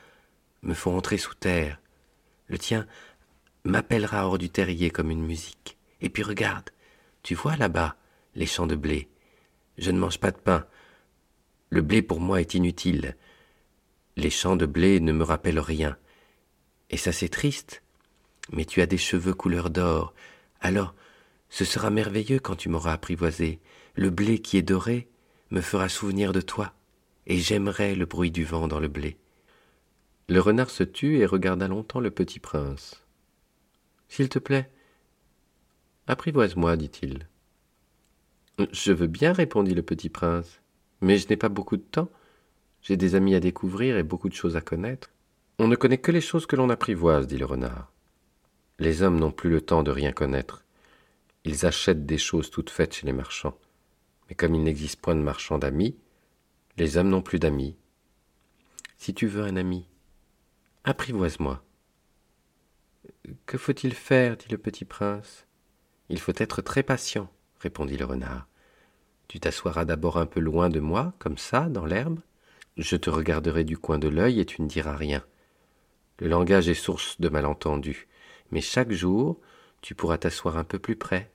[0.64, 1.80] me font entrer sous terre.
[2.48, 2.86] Le tien
[3.64, 5.78] m'appellera hors du terrier comme une musique.
[6.02, 6.72] Et puis regarde,
[7.24, 7.96] tu vois là-bas
[8.36, 9.08] les champs de blé.
[9.78, 10.66] Je ne mange pas de pain,
[11.70, 13.16] Le blé pour moi est inutile.
[14.18, 15.98] Les champs de blé ne me rappellent rien.
[16.90, 17.82] Et ça c'est triste.
[18.52, 20.14] Mais tu as des cheveux couleur d'or.
[20.60, 20.96] Alors,
[21.48, 23.62] ce sera merveilleux quand tu m'auras apprivoisé.
[23.96, 25.08] Le blé qui est doré
[25.52, 26.74] me fera souvenir de toi,
[27.28, 29.18] et j'aimerai le bruit du vent dans le blé.
[30.28, 33.04] Le renard se tut et regarda longtemps le petit prince.
[34.08, 34.70] S'il te plaît,
[36.08, 37.28] apprivoise-moi, dit-il.
[38.72, 40.62] Je veux bien, répondit le petit prince,
[41.02, 42.10] mais je n'ai pas beaucoup de temps.
[42.82, 45.10] J'ai des amis à découvrir et beaucoup de choses à connaître.
[45.60, 47.92] On ne connaît que les choses que l'on apprivoise, dit le renard.
[48.80, 50.64] Les hommes n'ont plus le temps de rien connaître.
[51.44, 53.58] Ils achètent des choses toutes faites chez les marchands.
[54.30, 55.98] Mais comme il n'existe point de marchands d'amis,
[56.78, 57.76] les hommes n'ont plus d'amis.
[58.98, 59.88] Si tu veux un ami,
[60.84, 61.64] apprivoise-moi.
[63.46, 65.46] Que faut-il faire dit le petit prince.
[66.10, 68.48] Il faut être très patient, répondit le renard.
[69.28, 72.20] Tu t'assoiras d'abord un peu loin de moi, comme ça, dans l'herbe.
[72.78, 75.26] Je te regarderai du coin de l'œil et tu ne diras rien.
[76.20, 78.08] Le langage est source de malentendus,
[78.52, 79.40] mais chaque jour
[79.82, 81.32] tu pourras t'asseoir un peu plus près.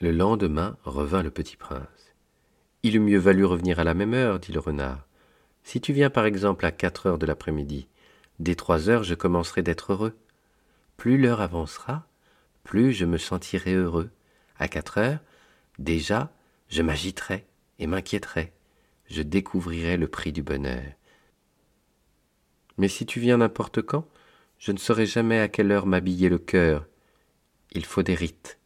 [0.00, 2.14] Le lendemain revint le petit prince.
[2.84, 5.08] Il eût mieux valu revenir à la même heure, dit le renard.
[5.64, 7.88] Si tu viens par exemple à quatre heures de l'après-midi,
[8.38, 10.16] dès trois heures je commencerai d'être heureux.
[10.96, 12.06] Plus l'heure avancera,
[12.62, 14.10] plus je me sentirai heureux.
[14.60, 15.18] À quatre heures,
[15.80, 16.30] déjà,
[16.68, 17.44] je m'agiterai
[17.80, 18.52] et m'inquiéterai.
[19.10, 20.92] Je découvrirai le prix du bonheur.
[22.76, 24.06] Mais si tu viens n'importe quand,
[24.60, 26.86] je ne saurai jamais à quelle heure m'habiller le cœur.
[27.72, 28.57] Il faut des rites.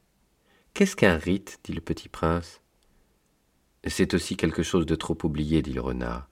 [0.75, 2.63] Qu'est-ce qu'un rite dit le petit prince?
[3.85, 6.31] C'est aussi quelque chose de trop oublié, dit le renard.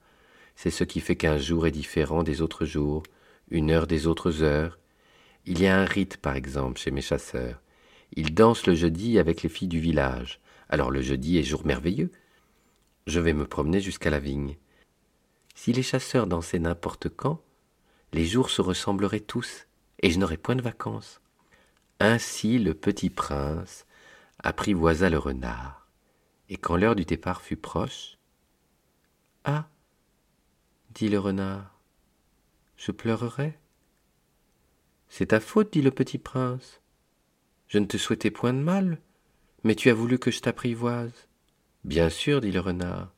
[0.55, 3.03] C'est ce qui fait qu'un jour est différent des autres jours,
[3.51, 4.79] une heure des autres heures.
[5.45, 7.61] Il y a un rite, par exemple, chez mes chasseurs.
[8.15, 10.39] Ils dansent le jeudi avec les filles du village.
[10.69, 12.11] Alors le jeudi est jour merveilleux.
[13.05, 14.57] Je vais me promener jusqu'à la vigne.
[15.53, 17.43] Si les chasseurs dansaient n'importe quand,
[18.11, 19.67] les jours se ressembleraient tous,
[20.01, 21.21] et je n'aurais point de vacances.
[21.99, 23.85] Ainsi le petit prince
[24.43, 25.87] apprivoisa le renard,
[26.49, 28.17] et quand l'heure du départ fut proche,
[29.43, 29.67] Ah
[30.93, 31.79] dit le renard,
[32.75, 33.57] je pleurerai.
[35.07, 36.81] C'est ta faute, dit le petit prince.
[37.67, 38.99] Je ne te souhaitais point de mal,
[39.63, 41.27] mais tu as voulu que je t'apprivoise.
[41.83, 43.13] Bien sûr, dit le renard.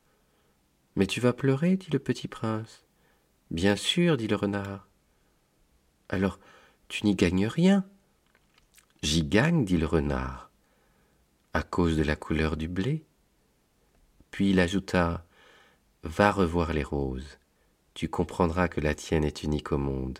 [0.95, 2.85] Mais tu vas pleurer, dit le petit prince.
[3.49, 4.87] Bien sûr, dit le renard.
[6.09, 6.39] Alors,
[6.87, 7.85] tu n'y gagnes rien.
[9.01, 10.51] J'y gagne, dit le renard,
[11.53, 13.05] à cause de la couleur du blé.
[14.31, 15.25] Puis il ajouta
[16.03, 17.39] Va revoir les roses.
[17.93, 20.19] Tu comprendras que la tienne est unique au monde.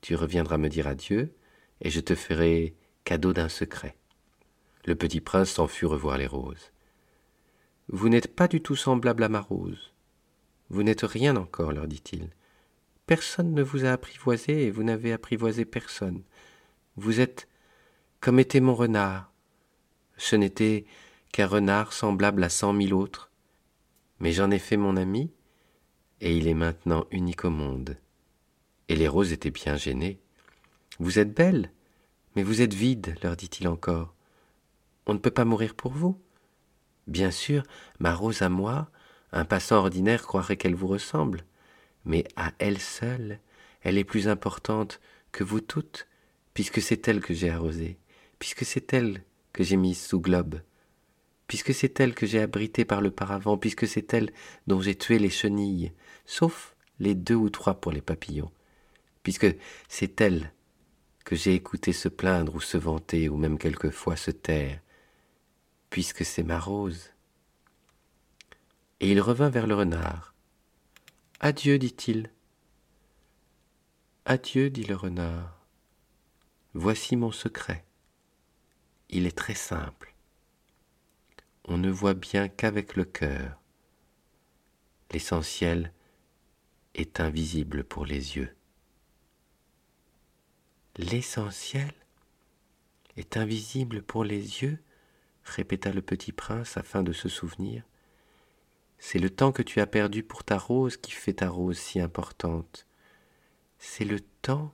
[0.00, 1.34] Tu reviendras me dire adieu,
[1.80, 3.96] et je te ferai cadeau d'un secret.
[4.84, 6.70] Le petit prince s'en fut revoir les roses.
[7.88, 9.92] Vous n'êtes pas du tout semblable à ma rose.
[10.70, 12.30] Vous n'êtes rien encore, leur dit-il.
[13.06, 16.22] Personne ne vous a apprivoisé et vous n'avez apprivoisé personne.
[16.96, 17.48] Vous êtes
[18.20, 19.31] comme était mon renard.
[20.22, 20.84] Ce n'était
[21.32, 23.30] qu'un renard semblable à cent mille autres.
[24.20, 25.32] Mais j'en ai fait mon ami,
[26.20, 27.96] et il est maintenant unique au monde.
[28.88, 30.20] Et les roses étaient bien gênées.
[31.00, 31.72] Vous êtes belle,
[32.36, 34.14] mais vous êtes vide, leur dit-il encore.
[35.06, 36.16] On ne peut pas mourir pour vous.
[37.08, 37.64] Bien sûr,
[37.98, 38.90] ma rose à moi,
[39.32, 41.44] un passant ordinaire croirait qu'elle vous ressemble
[42.04, 43.38] mais à elle seule,
[43.82, 45.00] elle est plus importante
[45.30, 46.06] que vous toutes,
[46.54, 47.98] puisque c'est elle que j'ai arrosée,
[48.38, 50.60] puisque c'est elle que j'ai mise sous globe,
[51.46, 54.32] puisque c'est elle que j'ai abritée par le paravent, puisque c'est elle
[54.66, 55.92] dont j'ai tué les chenilles,
[56.24, 58.50] sauf les deux ou trois pour les papillons,
[59.22, 59.54] puisque
[59.88, 60.52] c'est elle
[61.24, 64.80] que j'ai écouté se plaindre ou se vanter ou même quelquefois se taire,
[65.90, 67.10] puisque c'est ma rose.
[69.00, 70.34] Et il revint vers le renard.
[71.40, 72.30] Adieu, dit-il.
[74.24, 75.66] Adieu, dit le renard.
[76.74, 77.84] Voici mon secret.
[79.12, 80.14] Il est très simple.
[81.64, 83.60] On ne voit bien qu'avec le cœur.
[85.10, 85.92] L'essentiel
[86.94, 88.56] est invisible pour les yeux.
[90.96, 91.92] L'essentiel
[93.16, 94.78] est invisible pour les yeux
[95.44, 97.82] répéta le petit prince afin de se souvenir.
[98.98, 102.00] C'est le temps que tu as perdu pour ta rose qui fait ta rose si
[102.00, 102.86] importante.
[103.78, 104.72] C'est le temps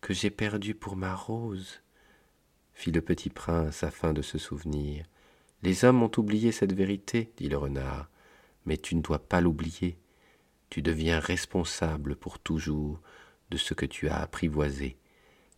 [0.00, 1.82] que j'ai perdu pour ma rose,
[2.76, 5.06] fit le petit prince afin de se souvenir.
[5.62, 8.10] Les hommes ont oublié cette vérité, dit le renard,
[8.66, 9.98] mais tu ne dois pas l'oublier.
[10.68, 13.00] Tu deviens responsable pour toujours
[13.50, 14.98] de ce que tu as apprivoisé.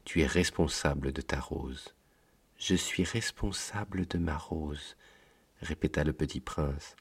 [0.05, 1.93] Tu es responsable de ta rose.
[2.57, 4.97] Je suis responsable de ma rose,
[5.61, 6.95] répéta le petit prince.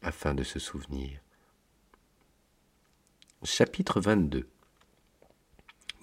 [0.00, 1.20] afin de se souvenir.
[3.42, 4.48] Chapitre 22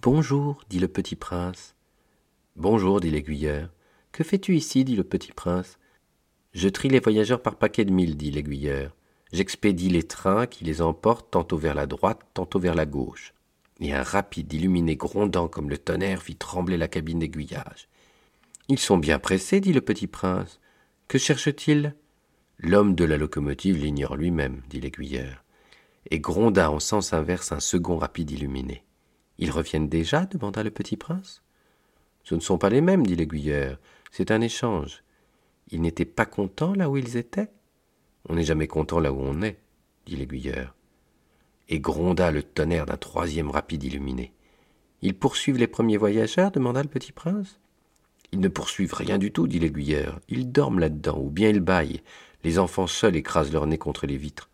[0.01, 1.75] Bonjour, dit le petit prince.
[2.61, 3.69] Bonjour, dit l'aiguilleur.
[4.11, 5.79] Que fais-tu ici dit le petit prince.
[6.53, 8.95] Je trie les voyageurs par paquet de mille, dit l'aiguilleur.
[9.33, 13.33] J'expédie les trains qui les emportent tantôt vers la droite, tantôt vers la gauche.
[13.79, 17.89] Et un rapide illuminé grondant comme le tonnerre fit trembler la cabine d'aiguillage.
[18.69, 20.59] Ils sont bien pressés, dit le petit prince.
[21.07, 21.95] Que cherche-t-il
[22.59, 25.43] L'homme de la locomotive l'ignore lui-même, dit l'aiguilleur,
[26.11, 28.83] et gronda en sens inverse un second rapide illuminé.
[29.39, 30.27] Ils reviennent déjà?
[30.27, 31.41] demanda le petit prince.
[32.23, 33.79] Ce ne sont pas les mêmes, dit l'aiguilleur.
[34.11, 35.03] C'est un échange.
[35.69, 37.49] Ils n'étaient pas contents là où ils étaient?
[38.27, 39.57] On n'est jamais content là où on est,
[40.05, 40.75] dit l'aiguilleur.
[41.69, 44.33] Et gronda le tonnerre d'un troisième rapide illuminé.
[45.01, 47.59] Ils poursuivent les premiers voyageurs demanda le petit prince.
[48.31, 50.19] Ils ne poursuivent rien du tout, dit l'aiguilleur.
[50.29, 52.01] Ils dorment là-dedans, ou bien ils baillent.
[52.43, 54.49] Les enfants seuls écrasent leur nez contre les vitres.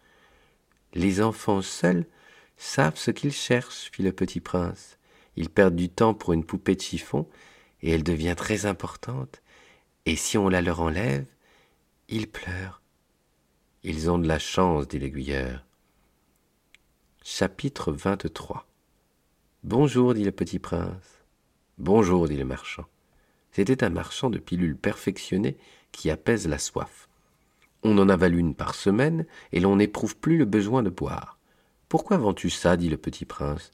[0.94, 2.06] Les enfants seuls
[2.58, 4.98] savent ce qu'ils cherchent, fit le petit prince.
[5.36, 7.28] Ils perdent du temps pour une poupée de chiffon,
[7.82, 9.42] et elle devient très importante.
[10.06, 11.26] Et si on la leur enlève,
[12.10, 12.82] ils pleurent.
[13.84, 15.66] Ils ont de la chance, dit l'aiguilleur.
[17.24, 18.66] Chapitre 23
[19.64, 21.26] Bonjour, dit le petit prince.
[21.78, 22.86] Bonjour, dit le marchand.
[23.52, 25.58] C'était un marchand de pilules perfectionnées
[25.92, 27.10] qui apaise la soif.
[27.84, 31.38] On en avale une par semaine et l'on n'éprouve plus le besoin de boire.
[31.90, 33.72] Pourquoi vends-tu ça dit le petit prince.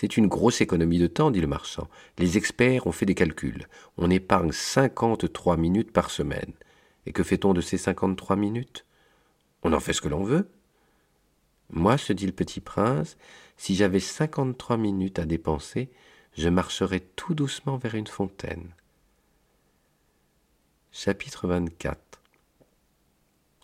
[0.00, 1.88] C'est une grosse économie de temps, dit le marchand.
[2.18, 3.66] Les experts ont fait des calculs.
[3.96, 6.52] On épargne cinquante-trois minutes par semaine.
[7.04, 8.86] Et que fait-on de ces cinquante-trois minutes?
[9.64, 10.48] On en fait ce que l'on veut.
[11.70, 13.16] Moi, se dit le petit prince,
[13.56, 15.90] si j'avais cinquante-trois minutes à dépenser,
[16.36, 18.70] je marcherais tout doucement vers une fontaine.
[20.92, 21.98] Chapitre 24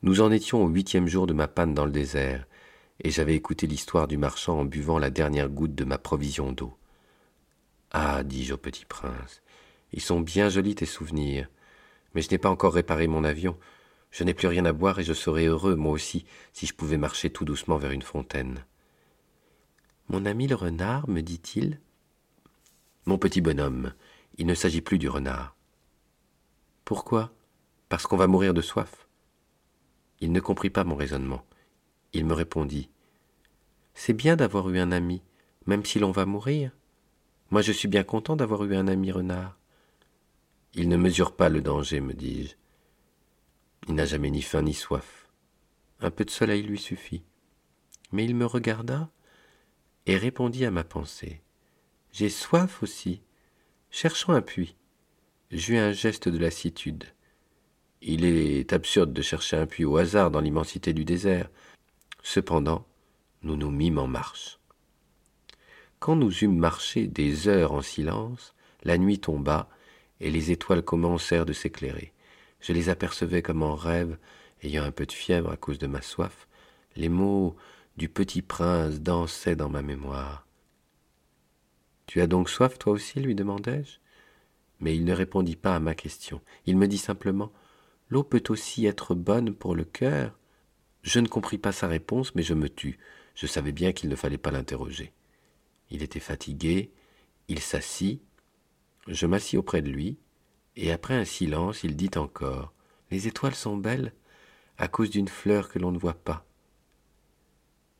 [0.02, 2.44] Nous en étions au huitième jour de ma panne dans le désert,
[3.00, 6.76] et j'avais écouté l'histoire du marchand en buvant la dernière goutte de ma provision d'eau.
[7.90, 9.42] Ah, dis-je au petit prince,
[9.92, 11.48] ils sont bien jolis tes souvenirs,
[12.14, 13.58] mais je n'ai pas encore réparé mon avion.
[14.10, 16.96] Je n'ai plus rien à boire et je serais heureux, moi aussi, si je pouvais
[16.96, 18.64] marcher tout doucement vers une fontaine.
[20.08, 21.80] Mon ami le renard, me dit-il.
[23.06, 23.92] Mon petit bonhomme,
[24.38, 25.56] il ne s'agit plus du renard.
[26.84, 27.32] Pourquoi?
[27.88, 29.08] Parce qu'on va mourir de soif.
[30.20, 31.44] Il ne comprit pas mon raisonnement.
[32.14, 32.88] Il me répondit.
[33.92, 35.22] C'est bien d'avoir eu un ami,
[35.66, 36.70] même si l'on va mourir.
[37.50, 39.58] Moi je suis bien content d'avoir eu un ami renard.
[40.72, 42.54] Il ne mesure pas le danger, me dis-je.
[43.88, 45.28] Il n'a jamais ni faim ni soif.
[46.00, 47.22] Un peu de soleil lui suffit.
[48.12, 49.10] Mais il me regarda
[50.06, 51.42] et répondit à ma pensée.
[52.12, 53.20] J'ai soif aussi.
[53.90, 54.76] Cherchons un puits
[55.54, 57.04] j'eus un geste de lassitude.
[58.02, 61.48] Il est absurde de chercher un puits au hasard dans l'immensité du désert.
[62.26, 62.84] Cependant,
[63.42, 64.58] nous nous mîmes en marche.
[66.00, 69.68] Quand nous eûmes marché des heures en silence, la nuit tomba,
[70.18, 72.12] et les étoiles commencèrent de s'éclairer.
[72.60, 74.18] Je les apercevais comme en rêve,
[74.64, 76.48] ayant un peu de fièvre à cause de ma soif.
[76.96, 77.54] Les mots
[77.96, 80.48] du petit prince dansaient dans ma mémoire.
[82.06, 83.20] Tu as donc soif, toi aussi?
[83.20, 83.98] lui demandai-je
[84.80, 86.40] mais il ne répondit pas à ma question.
[86.66, 87.52] Il me dit simplement
[88.10, 90.38] L'eau peut aussi être bonne pour le cœur.
[91.04, 92.98] Je ne compris pas sa réponse, mais je me tus.
[93.34, 95.12] Je savais bien qu'il ne fallait pas l'interroger.
[95.90, 96.90] Il était fatigué,
[97.48, 98.22] il s'assit,
[99.06, 100.16] je m'assis auprès de lui,
[100.76, 102.72] et après un silence, il dit encore
[103.10, 104.14] Les étoiles sont belles
[104.78, 106.46] à cause d'une fleur que l'on ne voit pas.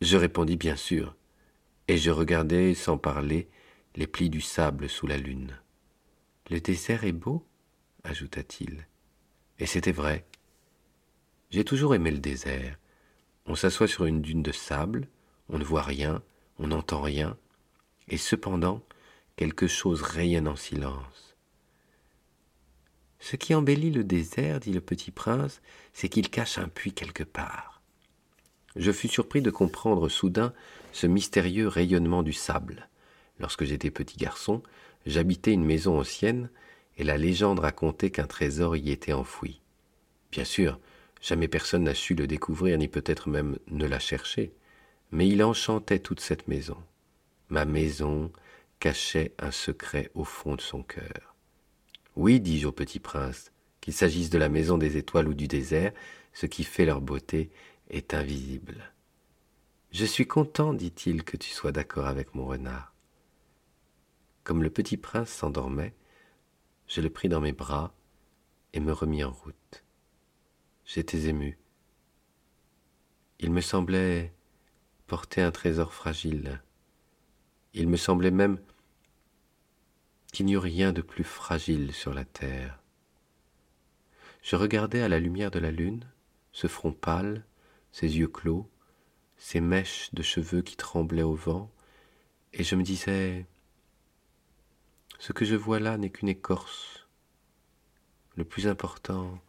[0.01, 1.15] Je répondis bien sûr,
[1.89, 3.49] et je regardai sans parler
[3.97, 5.59] les plis du sable sous la lune.
[6.51, 7.47] Le désert est beau,
[8.03, 8.87] ajouta-t-il.
[9.59, 10.27] Et c'était vrai.
[11.51, 12.77] J'ai toujours aimé le désert.
[13.47, 15.09] On s'assoit sur une dune de sable,
[15.49, 16.23] on ne voit rien,
[16.59, 17.37] on n'entend rien,
[18.09, 18.83] et cependant
[19.37, 21.37] quelque chose rayonne en silence.
[23.19, 25.63] Ce qui embellit le désert, dit le petit prince,
[25.93, 27.81] c'est qu'il cache un puits quelque part.
[28.77, 30.53] Je fus surpris de comprendre soudain
[30.93, 32.89] ce mystérieux rayonnement du sable.
[33.39, 34.63] Lorsque j'étais petit garçon,
[35.07, 36.51] j'habitais une maison ancienne,
[36.97, 39.61] et la légende racontait qu'un trésor y était enfoui.
[40.31, 40.79] Bien sûr,
[41.25, 44.53] jamais personne n'a su le découvrir, ni peut-être même ne l'a cherché,
[45.11, 46.77] mais il enchantait toute cette maison.
[47.49, 48.31] Ma maison
[48.79, 51.35] cachait un secret au fond de son cœur.
[52.15, 55.93] Oui, dis-je au petit prince, qu'il s'agisse de la maison des étoiles ou du désert,
[56.35, 57.51] ce qui fait leur beauté
[57.89, 58.93] est invisible.
[59.93, 62.93] Je suis content, dit-il, que tu sois d'accord avec mon renard.
[64.43, 65.95] Comme le petit prince s'endormait,
[66.87, 67.95] je le pris dans mes bras
[68.75, 69.84] et me remis en route.
[70.87, 71.59] J'étais ému.
[73.39, 74.33] Il me semblait
[75.07, 76.63] porter un trésor fragile.
[77.73, 78.59] Il me semblait même
[80.33, 82.81] qu'il n'y eut rien de plus fragile sur la terre.
[84.43, 86.07] Je regardais à la lumière de la lune
[86.53, 87.45] ce front pâle,
[87.91, 88.71] ses yeux clos,
[89.37, 91.73] ses mèches de cheveux qui tremblaient au vent,
[92.53, 93.47] et je me disais
[95.19, 97.09] Ce que je vois là n'est qu'une écorce.
[98.37, 99.41] Le plus important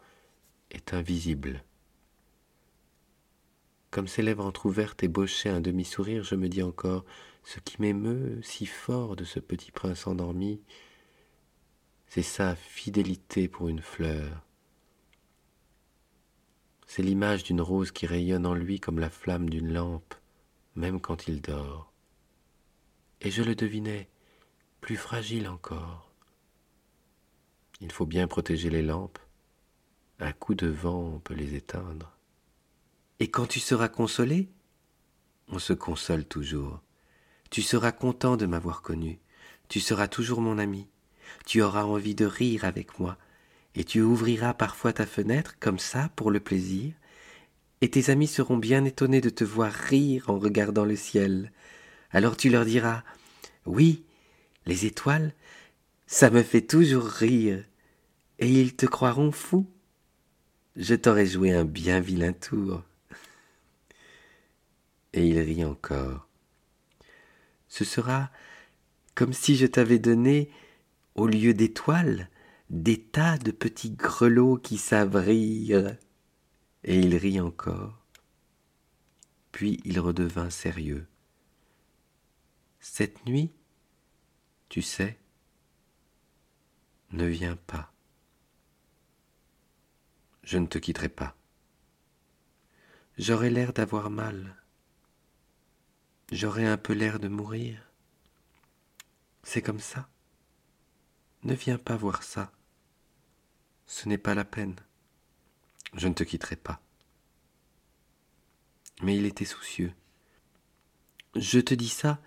[0.75, 1.63] est invisible.
[3.91, 7.05] Comme ses lèvres entr'ouvertes ébauchaient un demi-sourire, je me dis encore
[7.43, 10.61] Ce qui m'émeut si fort de ce petit prince endormi,
[12.07, 14.43] c'est sa fidélité pour une fleur.
[16.87, 20.13] C'est l'image d'une rose qui rayonne en lui comme la flamme d'une lampe,
[20.75, 21.91] même quand il dort.
[23.21, 24.09] Et je le devinais
[24.81, 26.11] plus fragile encore.
[27.81, 29.19] Il faut bien protéger les lampes.
[30.19, 32.11] Un coup de vent peut les éteindre.
[33.19, 34.49] Et quand tu seras consolé?
[35.47, 36.81] On se console toujours.
[37.51, 39.19] Tu seras content de m'avoir connu.
[39.67, 40.87] Tu seras toujours mon ami.
[41.45, 43.17] Tu auras envie de rire avec moi
[43.75, 46.93] et tu ouvriras parfois ta fenêtre comme ça pour le plaisir,
[47.81, 51.51] et tes amis seront bien étonnés de te voir rire en regardant le ciel.
[52.11, 53.03] Alors tu leur diras
[53.65, 54.05] Oui,
[54.65, 55.33] les étoiles,
[56.07, 57.63] ça me fait toujours rire,
[58.39, 59.67] et ils te croiront fou.
[60.75, 62.83] Je t'aurais joué un bien vilain tour.
[65.13, 66.27] Et il rit encore.
[67.69, 68.29] Ce sera
[69.15, 70.51] comme si je t'avais donné,
[71.15, 72.29] au lieu d'étoiles,
[72.69, 75.97] des tas de petits grelots qui savent rire.
[76.83, 77.97] Et il rit encore.
[79.53, 81.07] Puis il redevint sérieux.
[82.81, 83.51] Cette nuit,
[84.67, 85.17] tu sais,
[87.11, 87.94] ne viens pas.
[90.45, 91.35] Je ne te quitterai pas.
[93.17, 94.55] J'aurai l'air d'avoir mal.
[96.31, 97.89] J'aurai un peu l'air de mourir.
[99.41, 100.07] C'est comme ça.
[101.41, 102.51] Ne viens pas voir ça.
[103.87, 104.75] Ce n'est pas la peine.
[105.95, 106.79] Je ne te quitterai pas.
[109.01, 109.93] Mais il était soucieux.
[111.35, 112.21] Je te dis ça,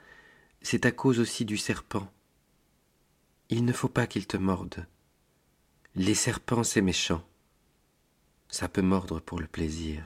[0.60, 2.12] c'est à cause aussi du serpent.
[3.48, 4.88] Il ne faut pas qu'il te morde.
[5.94, 7.27] Les serpents, c'est méchant.
[8.48, 10.02] Ça peut mordre pour le plaisir.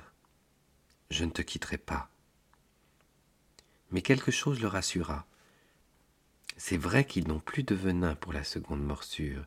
[1.10, 2.10] Je ne te quitterai pas.
[3.90, 5.26] Mais quelque chose le rassura.
[6.56, 9.46] C'est vrai qu'ils n'ont plus de venin pour la seconde morsure.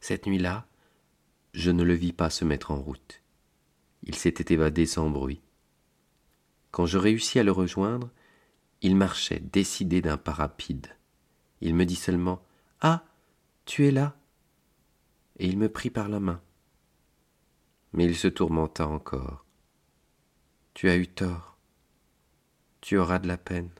[0.00, 0.66] Cette nuit-là,
[1.52, 3.22] je ne le vis pas se mettre en route.
[4.04, 5.40] Il s'était évadé sans bruit.
[6.70, 8.10] Quand je réussis à le rejoindre,
[8.80, 10.88] il marchait décidé d'un pas rapide.
[11.60, 12.42] Il me dit seulement
[12.80, 13.04] Ah,
[13.64, 14.16] tu es là
[15.38, 16.40] Et il me prit par la main.
[17.92, 19.44] Mais il se tourmenta encore.
[20.74, 21.56] Tu as eu tort.
[22.80, 23.70] Tu auras de la peine.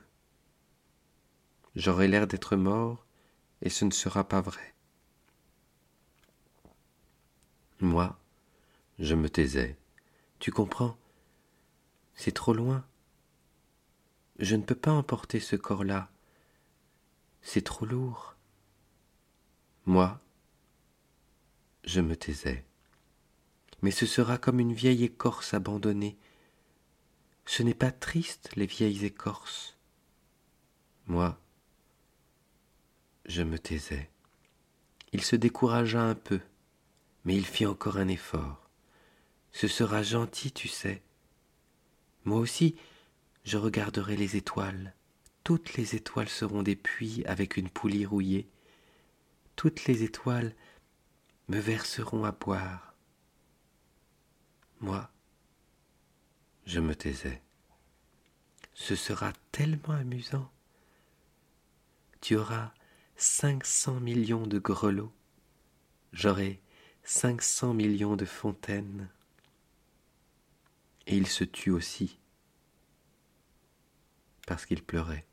[1.75, 3.05] J'aurai l'air d'être mort,
[3.61, 4.75] et ce ne sera pas vrai.
[7.79, 8.17] Moi,
[8.99, 9.77] je me taisais.
[10.39, 10.97] Tu comprends?
[12.15, 12.85] C'est trop loin.
[14.39, 16.11] Je ne peux pas emporter ce corps-là.
[17.41, 18.35] C'est trop lourd.
[19.85, 20.21] Moi,
[21.83, 22.65] je me taisais.
[23.83, 26.17] Mais ce sera comme une vieille écorce abandonnée.
[27.45, 29.77] Ce n'est pas triste, les vieilles écorces.
[31.05, 31.39] Moi,
[33.25, 34.09] je me taisais.
[35.11, 36.39] Il se découragea un peu
[37.25, 38.69] mais il fit encore un effort.
[39.51, 41.01] Ce sera gentil, tu sais.
[42.25, 42.75] Moi aussi,
[43.43, 44.93] je regarderai les étoiles.
[45.43, 48.49] Toutes les étoiles seront des puits avec une poulie rouillée.
[49.55, 50.55] Toutes les étoiles
[51.49, 52.92] me verseront à boire.
[54.83, 55.09] Moi,
[56.65, 57.41] je me taisais.
[58.73, 60.51] Ce sera tellement amusant.
[62.19, 62.73] Tu auras
[63.15, 65.13] cinq cents millions de grelots.
[66.11, 66.61] J'aurai
[67.01, 69.09] cinq cents millions de fontaines.
[71.07, 72.19] Et il se tut aussi,
[74.45, 75.25] parce qu'il pleurait.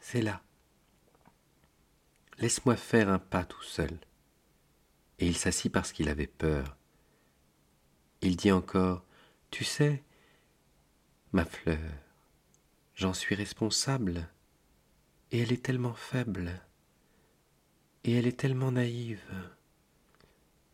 [0.00, 0.42] C'est là.
[2.38, 4.00] Laisse-moi faire un pas tout seul.
[5.18, 6.75] Et il s'assit parce qu'il avait peur.
[8.26, 9.04] Il dit encore,
[9.52, 10.02] Tu sais,
[11.30, 11.78] ma fleur,
[12.96, 14.28] j'en suis responsable,
[15.30, 16.60] et elle est tellement faible,
[18.02, 19.22] et elle est tellement naïve.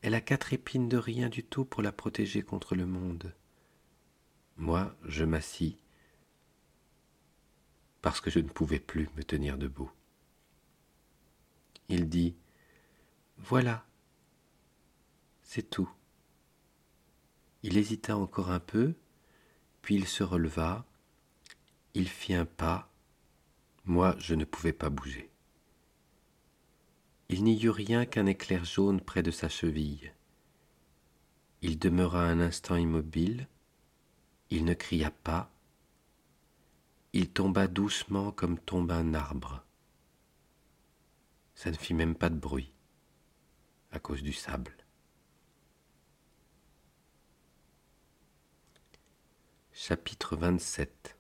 [0.01, 3.35] Elle a quatre épines de rien du tout pour la protéger contre le monde.
[4.57, 5.77] Moi, je m'assis
[8.01, 9.93] parce que je ne pouvais plus me tenir debout.
[11.91, 12.35] Il dit
[13.37, 13.85] Voilà,
[15.43, 15.93] c'est tout.
[17.63, 18.95] Il hésita encore un peu,
[19.83, 20.87] Puis il se releva,
[21.95, 22.89] il fit un pas,
[23.85, 25.29] moi je ne pouvais pas bouger.
[27.29, 30.13] Il n'y eut rien qu'un éclair jaune près de sa cheville.
[31.63, 33.49] Il demeura un instant immobile,
[34.51, 35.51] il ne cria pas,
[37.13, 39.65] il tomba doucement comme tombe un arbre.
[41.55, 42.73] Ça ne fit même pas de bruit
[43.91, 44.82] à cause du sable.
[49.85, 51.17] Chapitre 27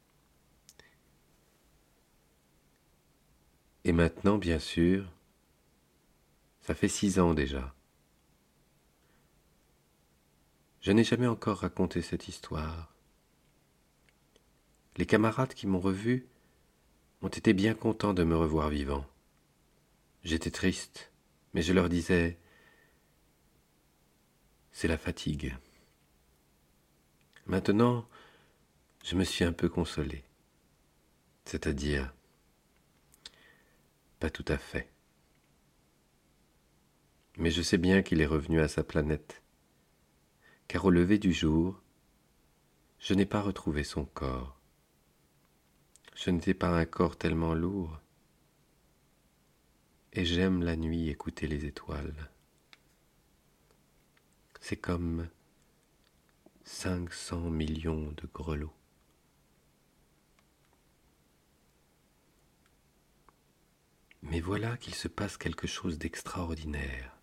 [3.82, 5.05] Et maintenant, bien sûr,
[6.60, 7.74] ça fait six ans déjà.
[10.80, 12.94] Je n'ai jamais encore raconté cette histoire.
[14.97, 16.28] Les camarades qui m'ont revu
[17.20, 19.05] ont été bien contents de me revoir vivant.
[20.22, 21.10] J'étais triste,
[21.52, 22.39] mais je leur disais
[24.70, 25.56] C'est la fatigue.
[27.47, 28.06] Maintenant,
[29.03, 30.24] je me suis un peu consolé.
[31.45, 32.15] C'est-à-dire,
[34.20, 34.89] pas tout à fait.
[37.37, 39.43] Mais je sais bien qu'il est revenu à sa planète,
[40.69, 41.83] car au lever du jour,
[42.99, 44.61] je n'ai pas retrouvé son corps.
[46.15, 47.99] Je n'étais pas un corps tellement lourd,
[50.12, 52.31] et j'aime la nuit écouter les étoiles.
[54.61, 55.29] C'est comme
[56.62, 58.73] cinq cents millions de grelots.
[64.23, 67.16] Mais voilà qu'il se passe quelque chose d'extraordinaire.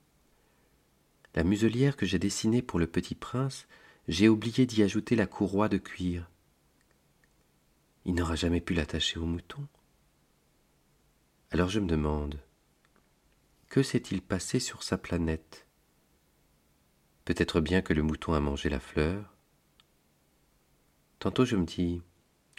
[1.34, 3.68] La muselière que j'ai dessinée pour le petit prince,
[4.08, 6.30] j'ai oublié d'y ajouter la courroie de cuir.
[8.06, 9.68] Il n'aura jamais pu l'attacher au mouton.
[11.52, 12.40] Alors je me demande,
[13.70, 15.68] que s'est-il passé sur sa planète?
[17.26, 19.34] Peut-être bien que le mouton a mangé la fleur.
[21.20, 22.02] Tantôt je me dis,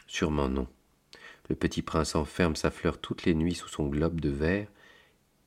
[0.07, 0.69] sûrement non.
[1.51, 4.69] Le petit prince enferme sa fleur toutes les nuits sous son globe de verre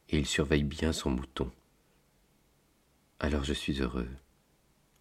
[0.09, 1.49] et il surveille bien son mouton.
[3.21, 4.09] Alors je suis heureux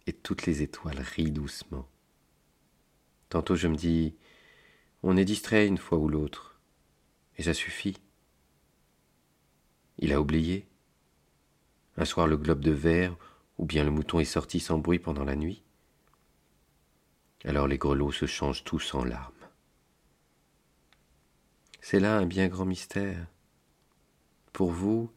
[0.07, 1.89] et toutes les étoiles rient doucement.
[3.27, 4.15] Tantôt je me dis,
[5.03, 6.57] on est distrait une fois ou l'autre,
[7.35, 7.97] et ça suffit.
[9.97, 10.69] Il a oublié.
[11.97, 13.17] Un soir le globe de verre,
[13.57, 15.63] ou bien le mouton est sorti sans bruit pendant la nuit.
[17.43, 19.32] Alors les grelots se changent tous en larmes.
[21.85, 23.27] C'est là un bien grand mystère.
[24.53, 25.11] Pour vous,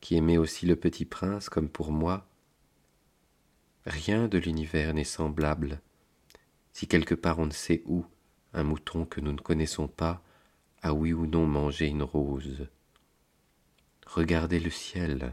[0.00, 2.26] qui aimez aussi le petit prince comme pour moi,
[3.86, 5.80] rien de l'univers n'est semblable,
[6.72, 8.04] si quelque part on ne sait où
[8.54, 10.20] un mouton que nous ne connaissons pas
[10.82, 12.66] a oui ou non mangé une rose.
[14.06, 15.32] Regardez le ciel,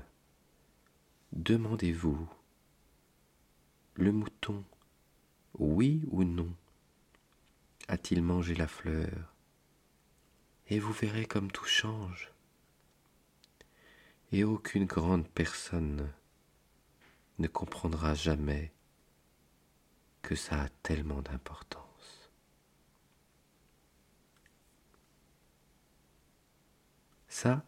[1.32, 2.30] demandez-vous,
[3.96, 4.64] le mouton,
[5.58, 6.54] oui ou non,
[7.88, 9.34] a-t-il mangé la fleur?
[10.70, 12.32] Et vous verrez comme tout change.
[14.32, 16.12] Et aucune grande personne
[17.40, 18.72] ne comprendra jamais
[20.22, 22.32] que ça a tellement d'importance.
[27.30, 27.64] Ça,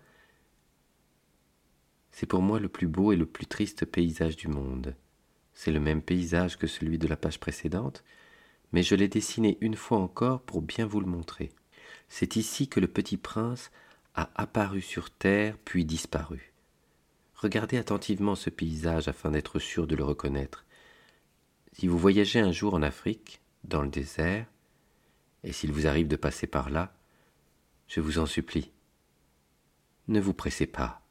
[2.11, 4.95] c'est pour moi le plus beau et le plus triste paysage du monde.
[5.53, 8.03] C'est le même paysage que celui de la page précédente,
[8.73, 11.51] mais je l'ai dessiné une fois encore pour bien vous le montrer.
[12.09, 13.71] C'est ici que le petit prince
[14.15, 16.53] a apparu sur terre puis disparu.
[17.35, 20.65] Regardez attentivement ce paysage afin d'être sûr de le reconnaître.
[21.71, 24.45] Si vous voyagez un jour en Afrique, dans le désert,
[25.43, 26.93] et s'il vous arrive de passer par là,
[27.87, 28.71] je vous en supplie,
[30.09, 31.01] ne vous pressez pas.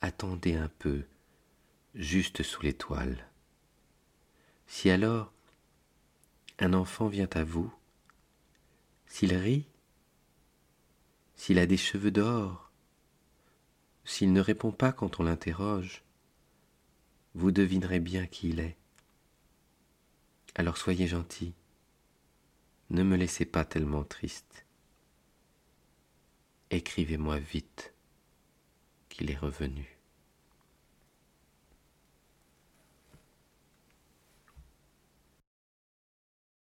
[0.00, 1.04] Attendez un peu,
[1.94, 3.28] juste sous l'étoile.
[4.66, 5.32] Si alors
[6.60, 7.72] un enfant vient à vous,
[9.14, 9.64] s'il rit,
[11.36, 12.72] s'il a des cheveux d'or,
[14.04, 16.02] s'il ne répond pas quand on l'interroge,
[17.36, 18.76] vous devinerez bien qui il est.
[20.56, 21.54] Alors soyez gentil,
[22.90, 24.66] ne me laissez pas tellement triste.
[26.70, 27.94] Écrivez-moi vite
[29.10, 29.93] qu'il est revenu.